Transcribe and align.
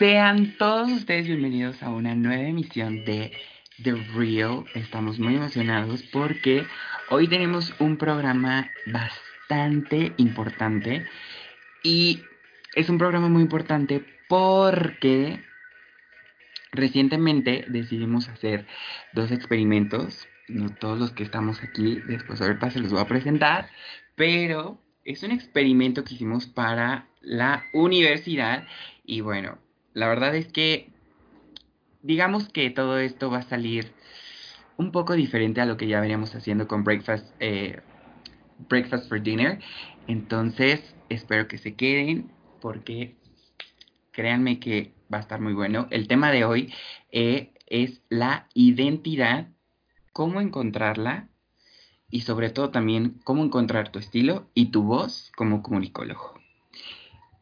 Sean 0.00 0.56
todos 0.56 0.90
ustedes 0.90 1.26
bienvenidos 1.26 1.82
a 1.82 1.90
una 1.90 2.14
nueva 2.14 2.48
emisión 2.48 3.04
de 3.04 3.32
The 3.82 3.92
Real. 4.14 4.64
Estamos 4.74 5.18
muy 5.18 5.36
emocionados 5.36 6.02
porque 6.04 6.64
hoy 7.10 7.28
tenemos 7.28 7.74
un 7.80 7.98
programa 7.98 8.70
bastante 8.86 10.14
importante 10.16 11.04
y 11.82 12.22
es 12.74 12.88
un 12.88 12.98
programa 12.98 13.28
muy 13.28 13.42
importante 13.42 14.04
porque 14.28 15.40
recientemente 16.72 17.64
decidimos 17.68 18.28
hacer 18.28 18.66
dos 19.12 19.30
experimentos. 19.32 20.28
No 20.48 20.70
todos 20.74 20.98
los 20.98 21.12
que 21.12 21.22
estamos 21.22 21.62
aquí, 21.62 22.00
después 22.06 22.40
ahorita 22.40 22.70
se 22.70 22.80
los 22.80 22.92
voy 22.92 23.00
a 23.00 23.06
presentar, 23.06 23.70
pero 24.16 24.80
es 25.04 25.22
un 25.22 25.30
experimento 25.30 26.04
que 26.04 26.14
hicimos 26.14 26.46
para 26.46 27.06
la 27.20 27.64
universidad 27.72 28.66
y 29.04 29.20
bueno, 29.20 29.58
la 29.94 30.08
verdad 30.08 30.34
es 30.34 30.48
que 30.48 30.90
digamos 32.02 32.48
que 32.48 32.70
todo 32.70 32.98
esto 32.98 33.30
va 33.30 33.38
a 33.38 33.42
salir 33.42 33.92
un 34.76 34.92
poco 34.92 35.14
diferente 35.14 35.60
a 35.60 35.66
lo 35.66 35.76
que 35.76 35.86
ya 35.86 36.00
veníamos 36.00 36.34
haciendo 36.34 36.66
con 36.66 36.84
Breakfast, 36.84 37.34
eh, 37.40 37.80
Breakfast 38.68 39.08
for 39.08 39.22
Dinner. 39.22 39.58
Entonces, 40.06 40.94
espero 41.08 41.48
que 41.48 41.58
se 41.58 41.74
queden 41.74 42.30
porque 42.60 43.16
créanme 44.12 44.60
que 44.60 44.92
va 45.12 45.18
a 45.18 45.20
estar 45.20 45.40
muy 45.40 45.52
bueno. 45.52 45.86
El 45.90 46.08
tema 46.08 46.30
de 46.30 46.44
hoy 46.44 46.72
eh, 47.10 47.52
es 47.66 48.02
la 48.08 48.48
identidad, 48.54 49.48
cómo 50.12 50.40
encontrarla 50.40 51.28
y 52.10 52.22
sobre 52.22 52.50
todo 52.50 52.70
también 52.70 53.20
cómo 53.24 53.44
encontrar 53.44 53.90
tu 53.90 53.98
estilo 53.98 54.50
y 54.54 54.66
tu 54.66 54.82
voz 54.82 55.30
como 55.36 55.62
comunicólogo. 55.62 56.34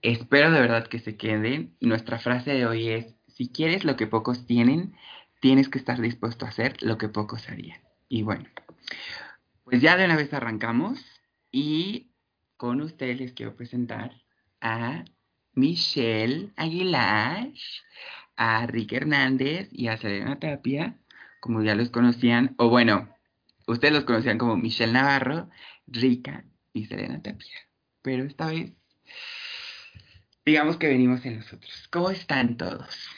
Espero 0.03 0.51
de 0.51 0.61
verdad 0.61 0.87
que 0.87 1.01
se 1.01 1.17
queden. 1.17 1.75
Nuestra 1.81 2.19
frase 2.19 2.53
de 2.53 2.67
hoy 2.67 2.89
es, 2.89 3.15
si 3.27 3.49
quieres 3.49 3.85
lo 3.85 3.97
que 3.97 4.07
pocos 4.07 4.47
tienen, 4.47 4.95
tienes 5.41 5.69
que 5.69 5.79
estar 5.79 6.01
dispuesto 6.01 6.45
a 6.45 6.49
hacer 6.49 6.83
lo 6.83 6.99
que 6.99 7.09
pocos 7.09 7.49
harían. 7.49 7.81
Y 8.09 8.23
bueno, 8.23 8.45
pues 9.65 9.81
ya 9.81 9.97
de 9.97 10.05
una 10.05 10.17
vez 10.17 10.33
arrancamos 10.33 11.05
y 11.51 12.13
con 12.57 12.81
ustedes 12.81 13.19
les 13.19 13.33
quiero 13.33 13.57
presentar 13.57 14.13
a 14.61 15.05
Michelle 15.55 16.53
Aguilar, 16.57 17.49
a 18.37 18.67
Rick 18.67 18.93
Hernández 18.93 19.69
y 19.73 19.89
a 19.89 19.97
Selena 19.97 20.39
Tapia, 20.39 20.97
como 21.41 21.63
ya 21.63 21.75
los 21.75 21.91
conocían, 21.91 22.55
o 22.59 22.69
bueno, 22.69 23.09
ustedes 23.67 23.95
los 23.95 24.05
conocían 24.05 24.39
como 24.39 24.57
Michelle 24.57 24.93
Navarro, 24.93 25.49
Rica 25.87 26.45
y 26.73 26.87
Selena 26.87 27.23
Tapia. 27.23 27.57
Pero 28.03 28.25
esta 28.25 28.47
vez 28.47 28.73
digamos 30.49 30.79
que 30.79 30.89
venimos 30.89 31.25
en 31.27 31.37
nosotros. 31.37 31.89
¿Cómo 31.93 32.11
están 32.11 32.57
todos? 32.57 33.09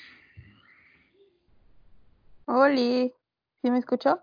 Oli, 2.47 3.13
¿sí 3.63 3.71
me 3.71 3.79
escuchó? 3.79 4.21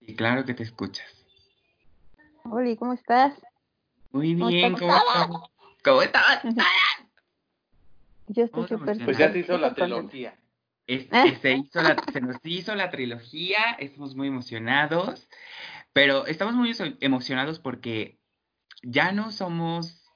Sí, 0.00 0.14
claro 0.14 0.44
que 0.44 0.54
te 0.54 0.62
escuchas. 0.62 1.06
Oli, 2.44 2.76
¿cómo 2.76 2.92
estás? 2.92 3.34
Muy 4.12 4.34
bien, 4.34 4.74
¿cómo 4.74 4.94
estás? 4.96 5.28
¿Cómo 5.82 6.02
estás? 6.02 6.42
Yo 8.28 8.44
estoy 8.44 8.68
súper 8.68 9.04
Pues 9.04 9.18
ya 9.18 9.32
se 9.32 9.38
hizo 9.38 9.58
la 9.58 9.74
trilogía. 9.74 10.36
se, 10.86 11.52
hizo 11.52 11.82
la, 11.82 11.96
se 12.12 12.20
nos 12.20 12.36
hizo 12.44 12.74
la 12.74 12.90
trilogía, 12.90 13.76
estamos 13.78 14.16
muy 14.16 14.28
emocionados, 14.28 15.28
pero 15.92 16.26
estamos 16.26 16.54
muy 16.54 16.74
emocionados 17.00 17.58
porque 17.58 18.18
ya 18.82 19.12
no 19.12 19.30
somos 19.32 20.10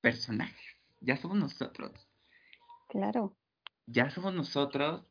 personajes 0.00 0.70
ya 1.00 1.16
somos 1.16 1.38
nosotros. 1.38 1.92
Claro. 2.88 3.34
Ya 3.86 4.10
somos 4.10 4.34
nosotros, 4.34 5.04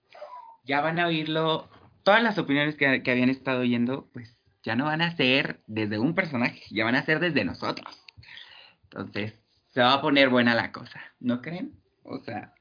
ya 0.64 0.82
van 0.82 1.00
a 1.00 1.08
oírlo, 1.08 1.70
todas 2.04 2.24
las 2.24 2.38
opiniones 2.38 2.76
que, 2.76 2.86
habían 2.88 3.30
estado 3.30 3.62
oyendo, 3.62 4.10
pues 4.14 4.38
ya 4.64 4.76
no 4.76 4.86
van 4.86 5.02
a 5.02 5.16
ser 5.16 5.62
desde 5.68 6.00
un 6.00 6.16
personaje, 6.16 6.62
ya 6.70 6.86
van 6.86 6.96
a 6.96 7.04
ser 7.04 7.20
desde 7.20 7.44
nosotros. 7.44 8.06
Entonces, 8.84 9.39
se 9.70 9.82
va 9.82 9.94
a 9.94 10.02
poner 10.02 10.30
buena 10.30 10.56
la 10.56 10.72
cosa, 10.72 11.02
¿no 11.20 11.42
creen? 11.42 11.74
O 12.04 12.20
sea, 12.20 12.54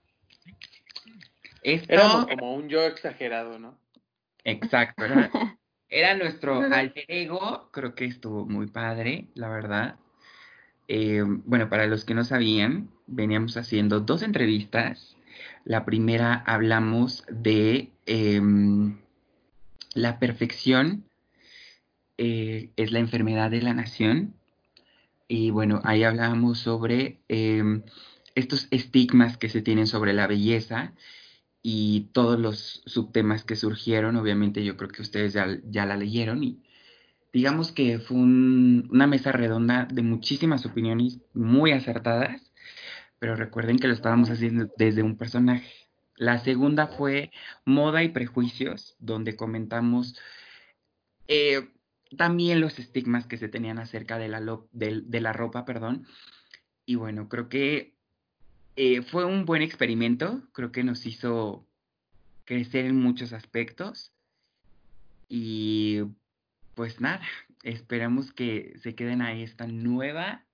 esto... 1.62 1.92
Éramos 1.92 2.26
como 2.26 2.54
un 2.54 2.68
yo 2.68 2.82
exagerado, 2.84 3.58
¿no? 3.58 3.78
Exacto, 4.44 5.04
era, 5.04 5.30
era 5.88 6.14
nuestro 6.14 6.60
alter 6.60 7.04
ego, 7.08 7.70
creo 7.72 7.94
que 7.94 8.04
estuvo 8.04 8.46
muy 8.46 8.66
padre, 8.66 9.28
la 9.34 9.48
verdad. 9.48 9.96
Eh, 10.88 11.22
bueno, 11.26 11.68
para 11.68 11.86
los 11.86 12.04
que 12.04 12.14
no 12.14 12.24
sabían, 12.24 12.90
veníamos 13.06 13.56
haciendo 13.56 14.00
dos 14.00 14.22
entrevistas. 14.22 15.16
La 15.64 15.84
primera 15.84 16.42
hablamos 16.46 17.24
de 17.30 17.90
em, 18.06 18.98
la 19.94 20.18
perfección 20.18 21.04
eh, 22.16 22.70
es 22.76 22.90
la 22.90 23.00
enfermedad 23.00 23.50
de 23.50 23.62
la 23.62 23.74
nación. 23.74 24.34
Y 25.28 25.50
bueno, 25.50 25.80
ahí 25.84 26.04
hablábamos 26.04 26.58
sobre 26.58 27.20
em, 27.28 27.82
estos 28.34 28.68
estigmas 28.70 29.36
que 29.36 29.50
se 29.50 29.62
tienen 29.62 29.86
sobre 29.86 30.14
la 30.14 30.26
belleza 30.26 30.94
y 31.62 32.08
todos 32.12 32.40
los 32.40 32.82
subtemas 32.86 33.44
que 33.44 33.56
surgieron. 33.56 34.16
Obviamente 34.16 34.64
yo 34.64 34.76
creo 34.76 34.90
que 34.90 35.02
ustedes 35.02 35.34
ya, 35.34 35.58
ya 35.64 35.86
la 35.86 35.96
leyeron 35.96 36.42
y 36.44 36.62
digamos 37.32 37.72
que 37.72 37.98
fue 37.98 38.16
una 38.18 39.06
mesa 39.06 39.32
redonda 39.32 39.86
de 39.86 40.02
muchísimas 40.02 40.64
opiniones 40.66 41.20
muy 41.34 41.72
acertadas, 41.72 42.52
pero 43.18 43.36
recuerden 43.36 43.78
que 43.78 43.88
lo 43.88 43.94
estábamos 43.94 44.30
haciendo 44.30 44.72
desde 44.78 45.02
un 45.02 45.16
personaje. 45.16 45.70
La 46.16 46.38
segunda 46.38 46.88
fue 46.88 47.30
Moda 47.64 48.02
y 48.02 48.08
Prejuicios, 48.08 48.96
donde 48.98 49.36
comentamos 49.36 50.16
eh, 51.28 51.68
también 52.16 52.60
los 52.60 52.78
estigmas 52.78 53.26
que 53.26 53.38
se 53.38 53.48
tenían 53.48 53.78
acerca 53.78 54.18
de 54.18 54.28
la, 54.28 54.40
de, 54.72 55.20
la 55.20 55.32
ropa, 55.32 55.64
perdón. 55.64 56.06
Y 56.86 56.94
bueno, 56.94 57.28
creo 57.28 57.48
que 57.48 57.94
eh, 58.76 59.02
fue 59.02 59.24
un 59.24 59.44
buen 59.44 59.62
experimento, 59.62 60.42
creo 60.52 60.72
que 60.72 60.84
nos 60.84 61.04
hizo 61.06 61.66
crecer 62.44 62.86
en 62.86 62.96
muchos 62.96 63.32
aspectos. 63.32 64.12
Y 65.28 66.00
pues 66.74 67.00
nada, 67.00 67.20
esperamos 67.62 68.32
que 68.32 68.74
se 68.82 68.94
queden 68.94 69.20
a 69.20 69.34
esta 69.34 69.66
nueva 69.66 70.46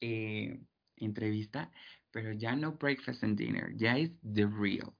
eh, 0.00 0.60
entrevista, 0.96 1.70
pero 2.10 2.32
ya 2.32 2.56
no 2.56 2.72
Breakfast 2.72 3.24
and 3.24 3.36
Dinner, 3.36 3.76
ya 3.76 3.98
es 3.98 4.10
The 4.22 4.46
Real, 4.46 4.92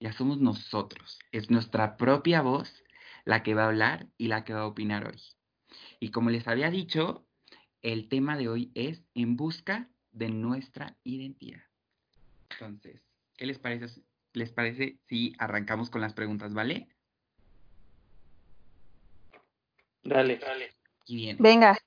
ya 0.00 0.12
somos 0.12 0.40
nosotros, 0.40 1.20
es 1.30 1.50
nuestra 1.50 1.96
propia 1.96 2.40
voz 2.40 2.82
la 3.24 3.42
que 3.42 3.54
va 3.54 3.64
a 3.64 3.68
hablar 3.68 4.08
y 4.18 4.28
la 4.28 4.44
que 4.44 4.54
va 4.54 4.62
a 4.62 4.66
opinar 4.66 5.06
hoy. 5.06 5.20
Y 6.00 6.10
como 6.10 6.30
les 6.30 6.48
había 6.48 6.70
dicho, 6.70 7.26
el 7.82 8.08
tema 8.08 8.36
de 8.36 8.48
hoy 8.48 8.70
es 8.74 9.02
en 9.14 9.36
busca 9.36 9.88
de 10.12 10.30
nuestra 10.30 10.96
identidad. 11.04 11.62
Entonces, 12.50 13.02
¿qué 13.36 13.46
les 13.46 13.58
parece, 13.58 14.02
les 14.32 14.52
parece 14.52 14.98
si 15.06 15.34
arrancamos 15.38 15.90
con 15.90 16.00
las 16.00 16.14
preguntas, 16.14 16.54
vale? 16.54 16.88
Dale, 20.02 20.36
dale. 20.36 20.70
Y 21.06 21.16
bien. 21.16 21.36
Venga. 21.40 21.78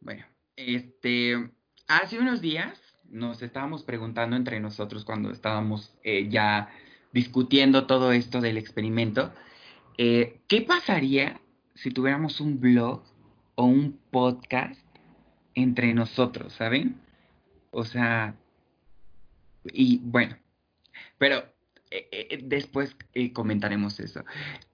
Bueno, 0.00 0.24
este, 0.56 1.50
hace 1.88 2.18
unos 2.18 2.40
días 2.40 2.80
nos 3.04 3.42
estábamos 3.42 3.82
preguntando 3.84 4.36
entre 4.36 4.60
nosotros 4.60 5.04
cuando 5.04 5.30
estábamos 5.30 5.94
eh, 6.02 6.28
ya 6.28 6.70
discutiendo 7.12 7.86
todo 7.86 8.12
esto 8.12 8.40
del 8.40 8.58
experimento, 8.58 9.32
eh, 9.96 10.40
¿qué 10.48 10.62
pasaría 10.62 11.40
si 11.76 11.90
tuviéramos 11.90 12.40
un 12.40 12.60
blog 12.60 13.02
o 13.54 13.64
un 13.64 13.98
podcast 14.10 14.80
entre 15.54 15.94
nosotros, 15.94 16.52
¿saben? 16.52 17.00
O 17.70 17.84
sea, 17.84 18.34
y 19.64 19.98
bueno, 19.98 20.36
pero 21.18 21.44
eh, 21.90 22.40
después 22.42 22.96
comentaremos 23.32 24.00
eso. 24.00 24.24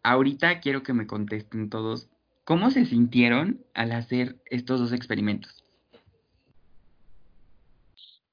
Ahorita 0.03 0.61
quiero 0.61 0.83
que 0.83 0.93
me 0.93 1.07
contesten 1.07 1.71
todos 1.71 2.09
¿Cómo 2.45 2.71
se 2.71 2.85
sintieron 2.87 3.65
al 3.73 3.93
hacer 3.93 4.37
estos 4.47 4.81
dos 4.81 4.93
experimentos? 4.93 5.65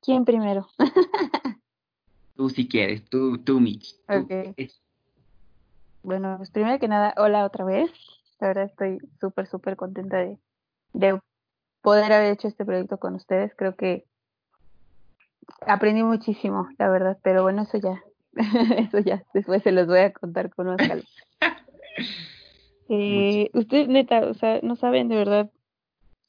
¿Quién 0.02 0.26
primero? 0.26 0.68
tú 2.36 2.50
si 2.50 2.68
quieres, 2.68 3.06
tú, 3.06 3.38
tú 3.38 3.60
Mitch. 3.60 3.96
Bueno, 6.02 6.36
pues 6.38 6.50
primero 6.50 6.80
que 6.80 6.88
nada, 6.88 7.14
hola 7.18 7.46
otra 7.46 7.66
vez. 7.66 7.92
La 8.40 8.48
verdad 8.48 8.66
estoy 8.66 9.00
súper, 9.20 9.48
súper 9.48 9.76
contenta 9.76 10.18
de, 10.18 10.38
de 10.94 11.20
poder 11.82 12.12
haber 12.12 12.34
hecho 12.34 12.48
este 12.48 12.66
proyecto 12.66 12.98
con 12.98 13.16
ustedes. 13.16 13.54
Creo 13.56 13.76
que 13.76 14.06
aprendí 15.66 16.04
muchísimo, 16.04 16.70
la 16.78 16.90
verdad, 16.90 17.18
pero 17.24 17.44
bueno, 17.44 17.64
eso 17.64 17.78
ya, 17.78 18.04
eso 18.78 19.00
ya, 19.00 19.24
después 19.34 19.64
se 19.64 19.72
los 19.72 19.88
voy 19.88 20.00
a 20.00 20.14
contar 20.14 20.54
con 20.54 20.68
más 20.68 20.78
calma. 20.78 21.04
eh, 22.90 23.50
ustedes, 23.54 23.88
neta, 23.88 24.22
o 24.28 24.34
sea, 24.34 24.60
no 24.62 24.76
saben, 24.76 25.10
de 25.10 25.16
verdad, 25.16 25.52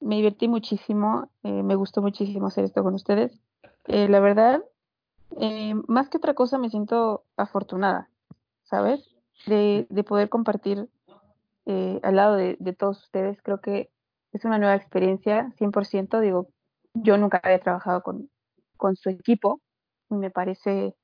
me 0.00 0.16
divertí 0.16 0.48
muchísimo, 0.48 1.28
eh, 1.42 1.62
me 1.62 1.74
gustó 1.74 2.02
muchísimo 2.02 2.46
hacer 2.46 2.64
esto 2.64 2.82
con 2.82 2.94
ustedes. 2.94 3.38
Eh, 3.86 4.08
la 4.08 4.20
verdad, 4.20 4.62
eh, 5.38 5.74
más 5.86 6.08
que 6.08 6.16
otra 6.16 6.34
cosa 6.34 6.58
me 6.58 6.70
siento 6.70 7.24
afortunada, 7.36 8.08
¿sabes? 8.64 9.00
De, 9.46 9.86
de 9.88 10.04
poder 10.04 10.28
compartir 10.28 10.88
eh, 11.66 12.00
al 12.02 12.16
lado 12.16 12.36
de, 12.36 12.56
todos 12.78 13.02
ustedes. 13.04 13.40
Creo 13.42 13.60
que 13.60 13.90
es 14.32 14.44
una 14.44 14.58
nueva 14.58 14.74
experiencia, 14.74 15.52
100%. 15.58 16.20
Digo, 16.20 16.48
yo 16.94 17.16
nunca 17.18 17.40
había 17.42 17.60
trabajado 17.60 18.02
con, 18.02 18.30
con 18.76 18.96
su 18.96 19.10
equipo 19.10 19.60
y 20.10 20.14
me 20.14 20.30
parece, 20.30 20.94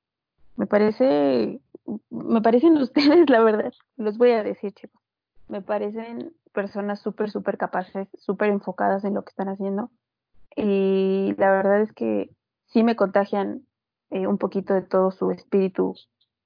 me 0.56 0.66
parece, 0.66 1.60
me 2.10 2.40
parecen 2.40 2.76
ustedes, 2.82 3.28
la 3.30 3.40
verdad, 3.40 3.72
los 3.96 4.18
voy 4.18 4.32
a 4.32 4.42
decir, 4.42 4.72
chicos. 4.72 5.00
Me 5.48 5.62
parecen 5.62 6.34
personas 6.52 7.00
súper, 7.00 7.30
súper 7.30 7.56
capaces, 7.56 8.08
súper 8.18 8.48
enfocadas 8.48 9.04
en 9.04 9.14
lo 9.14 9.22
que 9.22 9.30
están 9.30 9.48
haciendo. 9.48 9.90
Y 10.56 11.34
la 11.36 11.50
verdad 11.50 11.82
es 11.82 11.92
que 11.92 12.30
sí 12.66 12.82
me 12.82 12.96
contagian 12.96 13.66
eh, 14.10 14.26
un 14.26 14.38
poquito 14.38 14.74
de 14.74 14.82
todo 14.82 15.10
su 15.10 15.30
espíritu 15.30 15.94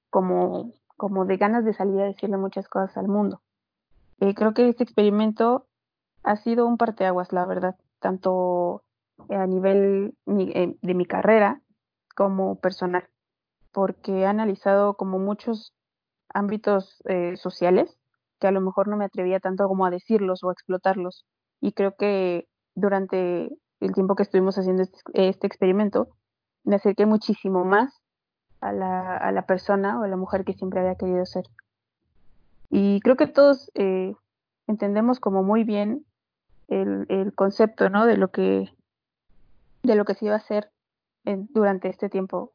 como, 0.09 0.73
como 0.97 1.25
de 1.25 1.37
ganas 1.37 1.65
de 1.65 1.73
salir 1.73 2.01
a 2.01 2.05
decirle 2.05 2.37
muchas 2.37 2.67
cosas 2.67 2.95
al 2.97 3.07
mundo. 3.07 3.41
Eh, 4.21 4.35
creo 4.35 4.53
que 4.53 4.69
este 4.69 4.83
experimento 4.83 5.67
ha 6.23 6.35
sido 6.37 6.67
un 6.67 6.77
parteaguas, 6.77 7.33
la 7.33 7.45
verdad, 7.45 7.75
tanto 7.99 8.83
a 9.29 9.47
nivel 9.47 10.15
eh, 10.27 10.75
de 10.79 10.93
mi 10.93 11.05
carrera 11.05 11.61
como 12.15 12.59
personal, 12.59 13.09
porque 13.71 14.21
he 14.21 14.25
analizado 14.27 14.95
como 14.95 15.17
muchos 15.17 15.73
ámbitos 16.29 17.01
eh, 17.05 17.35
sociales 17.35 17.97
que 18.39 18.47
a 18.47 18.51
lo 18.51 18.61
mejor 18.61 18.87
no 18.87 18.97
me 18.97 19.05
atrevía 19.05 19.39
tanto 19.39 19.67
como 19.67 19.85
a 19.85 19.91
decirlos 19.91 20.43
o 20.43 20.49
a 20.49 20.53
explotarlos. 20.53 21.25
Y 21.59 21.73
creo 21.73 21.95
que 21.95 22.47
durante 22.75 23.49
el 23.79 23.93
tiempo 23.93 24.15
que 24.15 24.23
estuvimos 24.23 24.57
haciendo 24.57 24.83
este, 24.83 24.99
este 25.13 25.47
experimento, 25.47 26.09
me 26.63 26.75
acerqué 26.75 27.07
muchísimo 27.07 27.65
más 27.65 27.91
a 28.59 28.71
la, 28.71 29.17
a 29.17 29.31
la, 29.31 29.47
persona 29.47 29.99
o 29.99 30.03
a 30.03 30.07
la 30.07 30.17
mujer 30.17 30.45
que 30.45 30.53
siempre 30.53 30.79
había 30.79 30.95
querido 30.95 31.25
ser. 31.25 31.45
Y 32.71 32.99
creo 33.01 33.15
que 33.17 33.27
todos 33.27 33.69
eh, 33.75 34.15
entendemos 34.67 35.19
como 35.19 35.43
muy 35.43 35.63
bien 35.63 36.05
el, 36.67 37.05
el, 37.09 37.33
concepto 37.35 37.89
¿no? 37.89 38.05
de 38.05 38.17
lo 38.17 38.31
que 38.31 38.73
de 39.83 39.95
lo 39.95 40.05
que 40.05 40.15
se 40.15 40.25
iba 40.25 40.35
a 40.35 40.37
hacer 40.37 40.71
en, 41.25 41.47
durante 41.51 41.89
este 41.89 42.09
tiempo 42.09 42.53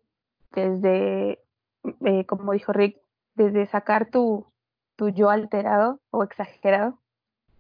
desde 0.53 1.41
eh, 2.05 2.25
como 2.27 2.53
dijo 2.53 2.73
Rick 2.73 2.99
desde 3.35 3.67
sacar 3.67 4.11
tu, 4.11 4.47
tu 4.97 5.11
yo 5.11 5.29
alterado 5.29 6.01
o 6.11 6.23
exagerado 6.23 6.99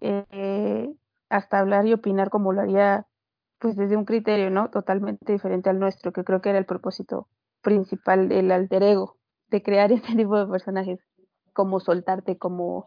eh, 0.00 0.91
hasta 1.29 1.58
hablar 1.58 1.87
y 1.87 1.93
opinar 1.93 2.31
como 2.31 2.53
lo 2.53 2.62
haría 2.62 3.06
pues 3.58 3.76
desde 3.76 3.97
un 3.97 4.05
criterio, 4.05 4.50
¿no? 4.50 4.70
Totalmente 4.70 5.32
diferente 5.32 5.70
al 5.70 5.79
nuestro, 5.79 6.12
que 6.12 6.25
creo 6.25 6.41
que 6.41 6.50
era 6.50 6.58
el 6.58 6.67
propósito 6.67 7.29
principal 7.62 8.29
del 8.29 8.53
alter 8.53 8.82
ego, 8.82 9.17
de 9.49 9.62
crear 9.62 9.93
este 9.93 10.14
tipo 10.14 10.38
de 10.38 10.47
personajes, 10.47 11.00
como 11.56 11.81
soltarte, 11.81 12.37
como, 12.37 12.87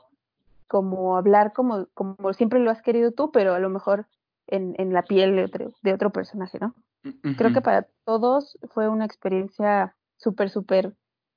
como 0.68 1.18
hablar 1.18 1.54
como, 1.54 1.88
como 1.96 2.34
siempre 2.34 2.60
lo 2.60 2.70
has 2.70 2.84
querido 2.84 3.12
tú, 3.12 3.32
pero 3.32 3.56
a 3.56 3.60
lo 3.60 3.70
mejor 3.70 4.06
en, 4.46 4.76
en 4.78 4.94
la 4.94 5.02
piel 5.02 5.36
de 5.36 5.46
otro, 5.46 5.74
de 5.82 5.92
otro 5.92 6.12
personaje, 6.12 6.60
¿no? 6.60 6.76
Uh 7.04 7.10
-huh. 7.10 7.36
Creo 7.36 7.52
que 7.52 7.62
para 7.62 7.88
todos 8.06 8.60
fue 8.72 8.88
una 8.88 9.06
experiencia 9.06 9.96
súper, 10.18 10.52
súper 10.52 10.94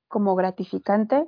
como 0.07 0.35
gratificante 0.35 1.27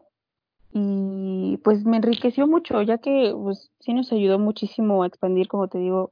y 0.71 1.57
pues 1.63 1.85
me 1.85 1.97
enriqueció 1.97 2.45
mucho, 2.45 2.83
ya 2.83 2.99
que 2.99 3.33
pues 3.35 3.71
sí 3.79 3.95
nos 3.95 4.11
ayudó 4.11 4.37
muchísimo 4.37 5.01
a 5.01 5.07
expandir, 5.07 5.47
como 5.47 5.67
te 5.67 5.79
digo, 5.79 6.11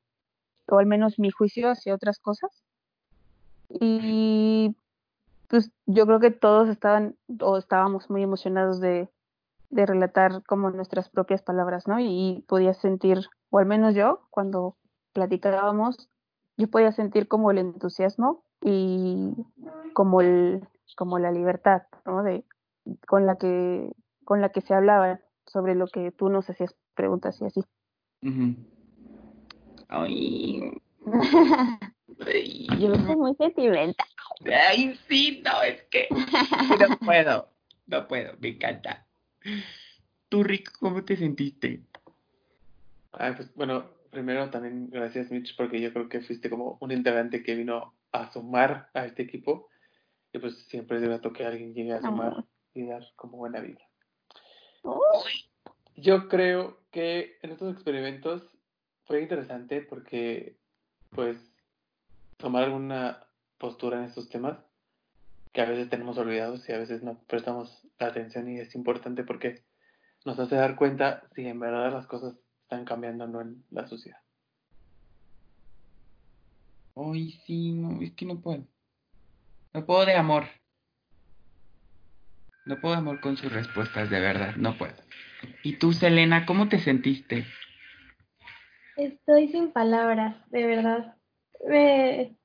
o 0.68 0.80
al 0.80 0.88
menos 0.88 1.20
mi 1.20 1.30
juicio 1.30 1.70
hacia 1.70 1.94
otras 1.94 2.18
cosas. 2.18 2.50
Y 3.70 4.76
pues 5.50 5.70
yo 5.86 6.08
creo 6.08 6.20
que 6.20 6.32
todos 6.32 6.68
estaban 6.68 7.16
o 7.42 7.58
estábamos 7.58 8.10
muy 8.10 8.24
emocionados 8.24 8.80
de, 8.80 9.13
de 9.74 9.86
relatar 9.86 10.44
como 10.46 10.70
nuestras 10.70 11.10
propias 11.10 11.42
palabras, 11.42 11.88
¿no? 11.88 12.00
Y 12.00 12.46
podía 12.48 12.74
sentir, 12.74 13.28
o 13.50 13.58
al 13.58 13.66
menos 13.66 13.96
yo, 13.96 14.28
cuando 14.30 14.78
platicábamos, 15.14 16.10
yo 16.58 16.70
podía 16.70 16.92
sentir 16.92 17.28
como 17.28 17.50
el 17.50 17.58
entusiasmo 17.58 18.44
y 18.62 19.34
como 19.94 20.22
el 20.22 20.68
como 20.96 21.18
la 21.18 21.32
libertad, 21.32 21.84
¿no? 22.06 22.22
De 22.22 22.46
con 23.08 23.26
la 23.26 23.36
que 23.38 23.92
con 24.26 24.42
la 24.42 24.50
que 24.50 24.62
se 24.62 24.76
hablaba 24.76 25.20
sobre 25.48 25.74
lo 25.74 25.88
que 25.88 26.12
tú 26.12 26.30
nos 26.30 26.48
hacías 26.50 26.76
preguntas 26.94 27.42
y 27.42 27.46
así. 27.46 27.62
Uh 28.22 28.28
-huh. 28.28 28.56
Ay. 29.88 30.72
Ay. 32.26 32.68
Yo 32.80 32.94
soy 32.96 33.16
muy 33.16 33.36
sentimental. 33.36 34.08
Ay, 34.70 34.96
sí, 35.08 35.42
no, 35.44 35.64
es 35.64 35.82
que 35.90 36.08
no 36.80 36.98
puedo, 37.00 37.50
no 37.88 38.08
puedo, 38.08 38.34
me 38.40 38.50
encanta. 38.50 39.08
Tú, 40.30 40.44
Rick, 40.44 40.72
¿cómo 40.80 41.04
te 41.04 41.16
sentiste? 41.16 41.82
Ay, 43.12 43.34
pues 43.36 43.54
bueno, 43.56 43.90
primero 44.10 44.50
también 44.50 44.90
gracias, 44.90 45.32
Mitch, 45.32 45.56
porque 45.56 45.82
yo 45.82 45.94
creo 45.94 46.10
que 46.10 46.22
fuiste 46.22 46.50
como 46.50 46.78
un 46.82 46.92
integrante 46.92 47.44
que 47.44 47.56
vino 47.56 47.94
a 48.12 48.32
sumar 48.32 48.90
a 48.94 49.06
este 49.06 49.24
equipo. 49.24 49.70
Y 50.32 50.40
pues 50.40 50.58
siempre 50.68 50.98
es 50.98 51.04
grato 51.04 51.32
que 51.32 51.46
alguien 51.46 51.74
llegue 51.74 51.94
a 51.94 52.02
sumar 52.02 52.34
oh. 52.38 52.48
y 52.74 52.88
dar 52.88 53.04
como 53.16 53.38
buena 53.38 53.60
vida. 53.60 53.82
Oh. 54.82 55.24
Yo 55.96 56.28
creo 56.28 56.80
que 56.92 57.38
en 57.42 57.52
estos 57.52 57.74
experimentos 57.74 58.42
fue 59.06 59.22
interesante 59.22 59.82
porque, 59.82 60.58
pues, 61.12 61.38
tomar 62.38 62.64
alguna 62.64 63.28
postura 63.60 64.00
en 64.00 64.06
estos 64.06 64.30
temas 64.30 64.58
que 65.54 65.62
a 65.62 65.66
veces 65.66 65.90
tenemos 65.90 66.18
olvidados 66.18 66.68
y 66.68 66.74
a 66.74 66.80
veces 66.80 67.04
no 67.04 67.24
prestamos 67.28 67.88
atención 68.00 68.50
y 68.50 68.60
es 68.60 68.74
importante 68.76 69.24
porque 69.24 69.64
nos 70.26 70.40
hace 70.40 70.56
dar 70.56 70.76
cuenta 70.76 71.24
si 71.36 71.46
en 71.46 71.60
verdad 71.60 71.94
las 71.94 72.08
cosas 72.08 72.36
están 72.64 72.86
cambiando 72.86 73.26
o 73.26 73.28
no 73.28 73.42
en 73.42 73.64
la 73.70 73.88
sociedad. 73.88 74.18
Ay, 76.96 77.32
sí, 77.46 77.72
no, 77.74 78.02
es 78.02 78.14
que 78.14 78.26
no 78.26 78.42
puedo. 78.42 78.66
No 79.74 79.86
puedo 79.86 80.06
de 80.06 80.16
amor. 80.16 80.46
No 82.66 82.80
puedo 82.80 82.96
de 82.96 83.00
amor 83.00 83.20
con 83.20 83.38
sus 83.38 83.52
respuestas, 83.52 84.10
de 84.10 84.20
verdad, 84.20 84.56
no 84.56 84.78
puedo. 84.78 84.96
¿Y 85.64 85.78
tú, 85.78 85.94
Selena, 85.94 86.46
cómo 86.46 86.70
te 86.70 86.80
sentiste? 86.80 87.46
Estoy 88.96 89.50
sin 89.50 89.72
palabras, 89.72 90.36
de 90.50 90.66
verdad. 90.66 91.18
Me, 91.68 92.38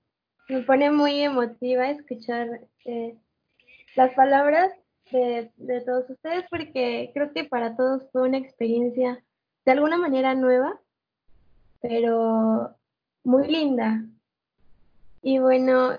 me 0.48 0.62
pone 0.62 0.90
muy 0.90 1.20
emotiva 1.20 1.90
escuchar 1.90 2.60
eh, 2.84 3.16
las 3.96 4.14
palabras 4.14 4.72
de, 5.12 5.50
de, 5.56 5.80
todos 5.82 6.08
ustedes 6.10 6.44
porque 6.50 7.10
creo 7.14 7.32
que 7.32 7.44
para 7.44 7.76
todos 7.76 8.10
fue 8.12 8.22
una 8.28 8.38
experiencia 8.38 9.22
de 9.64 9.72
alguna 9.72 9.98
manera 9.98 10.34
nueva, 10.34 10.80
pero 11.80 12.74
muy 13.24 13.46
linda. 13.48 14.04
Y 15.22 15.38
bueno, 15.38 15.98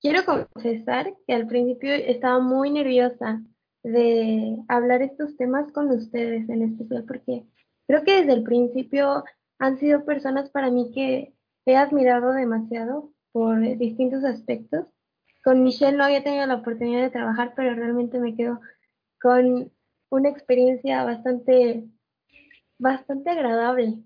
quiero 0.00 0.24
confesar 0.24 1.14
que 1.26 1.34
al 1.34 1.46
principio 1.46 1.92
estaba 1.92 2.38
muy 2.38 2.70
nerviosa 2.70 3.42
de 3.82 4.56
hablar 4.68 5.02
estos 5.02 5.36
temas 5.36 5.70
con 5.72 5.90
ustedes 5.90 6.48
en 6.48 6.62
especial 6.62 7.04
porque 7.04 7.44
creo 7.86 8.02
que 8.02 8.20
desde 8.20 8.32
el 8.32 8.42
principio 8.42 9.24
han 9.58 9.78
sido 9.78 10.04
personas 10.04 10.48
para 10.50 10.70
mí 10.70 10.90
que 10.94 11.34
he 11.66 11.76
admirado 11.76 12.32
demasiado 12.32 13.13
por 13.34 13.60
distintos 13.78 14.22
aspectos. 14.22 14.86
Con 15.42 15.64
Michelle 15.64 15.96
no 15.96 16.04
había 16.04 16.22
tenido 16.22 16.46
la 16.46 16.54
oportunidad 16.54 17.02
de 17.02 17.10
trabajar, 17.10 17.52
pero 17.56 17.74
realmente 17.74 18.20
me 18.20 18.36
quedo 18.36 18.60
con 19.20 19.72
una 20.08 20.28
experiencia 20.28 21.02
bastante, 21.02 21.84
bastante 22.78 23.30
agradable. 23.30 23.98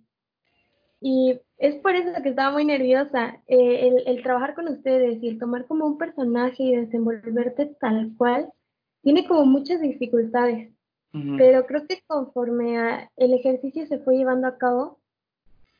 Y 1.02 1.38
es 1.58 1.76
por 1.76 1.94
eso 1.94 2.22
que 2.22 2.30
estaba 2.30 2.52
muy 2.52 2.64
nerviosa. 2.64 3.42
Eh, 3.48 3.88
el, 3.88 4.02
el, 4.06 4.22
trabajar 4.22 4.54
con 4.54 4.66
ustedes 4.66 5.22
y 5.22 5.28
el 5.28 5.38
tomar 5.38 5.66
como 5.66 5.84
un 5.84 5.98
personaje 5.98 6.62
y 6.62 6.76
desenvolverte 6.76 7.66
tal 7.78 8.14
cual 8.16 8.50
tiene 9.02 9.26
como 9.26 9.44
muchas 9.44 9.82
dificultades. 9.82 10.72
Uh 11.12 11.18
-huh. 11.18 11.36
Pero 11.36 11.66
creo 11.66 11.86
que 11.86 12.02
conforme 12.06 12.78
a 12.78 13.10
el 13.16 13.34
ejercicio 13.34 13.86
se 13.86 13.98
fue 13.98 14.16
llevando 14.16 14.48
a 14.48 14.56
cabo, 14.56 15.00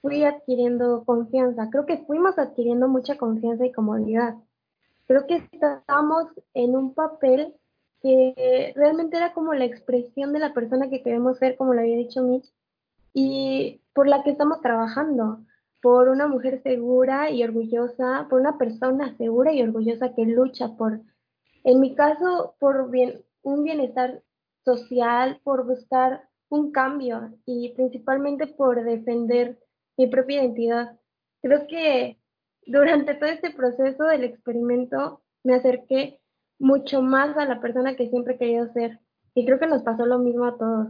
fui 0.01 0.25
adquiriendo 0.25 1.05
confianza. 1.05 1.69
Creo 1.71 1.87
que 1.87 1.99
fuimos 2.07 2.39
adquiriendo 2.39 2.89
mucha 2.89 3.17
confianza 3.17 3.67
y 3.67 3.73
comodidad. 3.73 4.35
Creo 5.07 5.27
que 5.27 5.37
estábamos 5.53 6.27
en 6.55 6.77
un 6.77 6.95
papel 6.95 7.55
que 8.01 8.73
realmente 8.77 9.17
era 9.17 9.33
como 9.33 9.55
la 9.55 9.65
expresión 9.65 10.33
de 10.33 10.39
la 10.39 10.55
persona 10.55 10.89
que 10.89 11.03
queremos 11.03 11.39
ser, 11.39 11.57
como 11.57 11.75
lo 11.75 11.81
había 11.81 11.97
dicho 11.97 12.23
Mitch, 12.23 12.53
y 13.13 13.81
por 13.93 14.07
la 14.07 14.23
que 14.23 14.31
estamos 14.31 14.61
trabajando. 14.61 15.41
por 15.81 16.09
una 16.09 16.27
mujer 16.27 16.63
segura 16.63 17.31
y 17.31 17.45
orgullosa, 17.45 18.27
por 18.29 18.41
una 18.41 18.59
persona 18.59 19.17
segura 19.17 19.53
y 19.53 19.63
orgullosa 19.63 20.15
que 20.15 20.25
lucha 20.25 20.77
por, 20.77 21.01
en 21.65 21.81
mi 21.81 21.95
caso, 21.95 22.55
por 22.59 22.91
bien, 22.91 23.23
un 23.43 23.65
bienestar 23.65 24.23
social, 24.65 25.41
por 25.45 25.67
buscar 25.67 26.29
un 26.49 26.73
cambio 26.73 27.33
y 27.47 27.71
principalmente 27.75 28.47
por 28.47 28.83
defender 28.83 29.59
mi 29.99 30.07
propia 30.07 30.43
identidad. 30.43 30.97
Creo 31.43 31.67
que 31.67 32.19
durante 32.67 33.15
todo 33.15 33.29
este 33.29 33.51
proceso 33.51 34.05
del 34.05 34.25
experimento 34.25 35.23
me 35.45 35.55
acerqué 35.55 36.21
mucho 36.59 37.03
más 37.03 37.37
a 37.37 37.45
la 37.45 37.61
persona 37.61 37.97
que 37.97 38.09
siempre 38.09 38.35
he 38.35 38.39
querido 38.39 38.73
ser 38.73 39.01
y 39.35 39.45
creo 39.45 39.59
que 39.59 39.67
nos 39.67 39.83
pasó 39.83 40.07
lo 40.07 40.19
mismo 40.19 40.45
a 40.47 40.57
todos. 40.57 40.89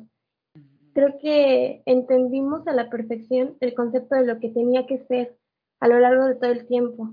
Creo 0.94 1.18
que 1.18 1.82
entendimos 1.86 2.66
a 2.66 2.72
la 2.72 2.90
perfección 2.90 3.56
el 3.60 3.74
concepto 3.74 4.14
de 4.14 4.26
lo 4.26 4.40
que 4.40 4.50
tenía 4.50 4.86
que 4.86 5.04
ser 5.06 5.36
a 5.80 5.88
lo 5.88 5.98
largo 5.98 6.24
de 6.24 6.34
todo 6.34 6.50
el 6.50 6.66
tiempo. 6.66 7.12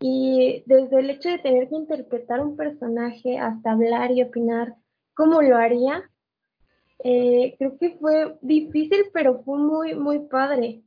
Y 0.00 0.62
desde 0.66 1.00
el 1.00 1.10
hecho 1.10 1.30
de 1.30 1.38
tener 1.38 1.68
que 1.68 1.76
interpretar 1.76 2.40
un 2.40 2.56
personaje 2.56 3.38
hasta 3.38 3.72
hablar 3.72 4.12
y 4.12 4.22
opinar 4.22 4.74
cómo 5.14 5.40
lo 5.40 5.56
haría, 5.56 6.08
eh, 7.02 7.56
creo 7.58 7.78
que 7.78 7.96
fue 7.98 8.36
difícil, 8.42 9.06
pero 9.12 9.42
fue 9.42 9.58
muy, 9.58 9.94
muy 9.94 10.20
padre. 10.28 10.82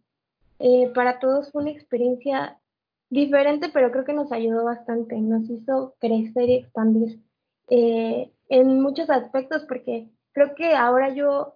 Eh, 0.60 0.92
para 0.94 1.20
todos 1.20 1.51
fue 1.51 1.62
una 1.62 1.72
experiencia 1.72 2.60
diferente, 3.10 3.70
pero 3.74 3.92
creo 3.92 4.06
que 4.06 4.13
nos 4.13 4.32
ayudó 4.32 4.66
bastante, 4.66 5.20
nos 5.20 5.50
hizo 5.50 5.96
crecer 6.00 6.50
y 6.50 6.56
expandir 6.56 7.20
eh, 7.70 8.32
en 8.50 8.82
muchos 8.82 9.10
aspectos, 9.10 9.66
porque 9.68 10.10
creo 10.34 10.54
que 10.56 10.75
ahora 10.75 11.13
yo 11.13 11.56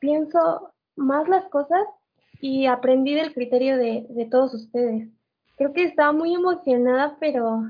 pienso 0.00 0.74
más 0.94 1.26
las 1.26 1.48
cosas 1.48 1.80
y 2.40 2.66
aprendí 2.66 3.14
del 3.14 3.32
criterio 3.32 3.76
de, 3.76 4.06
de, 4.10 4.26
todos 4.26 4.54
ustedes. 4.54 5.08
Creo 5.56 5.72
que 5.72 5.84
estaba 5.84 6.12
muy 6.12 6.34
emocionada, 6.34 7.16
pero, 7.18 7.62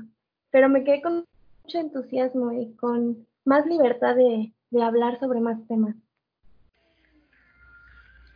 pero 0.51 0.67
me 0.67 0.83
quedé 0.83 1.01
con 1.01 1.25
mucho 1.63 1.79
entusiasmo 1.79 2.51
y 2.51 2.75
con 2.75 3.25
más 3.45 3.65
libertad 3.65 4.15
de, 4.15 4.53
de 4.69 4.83
hablar 4.83 5.19
sobre 5.19 5.39
más 5.39 5.65
temas. 5.67 5.95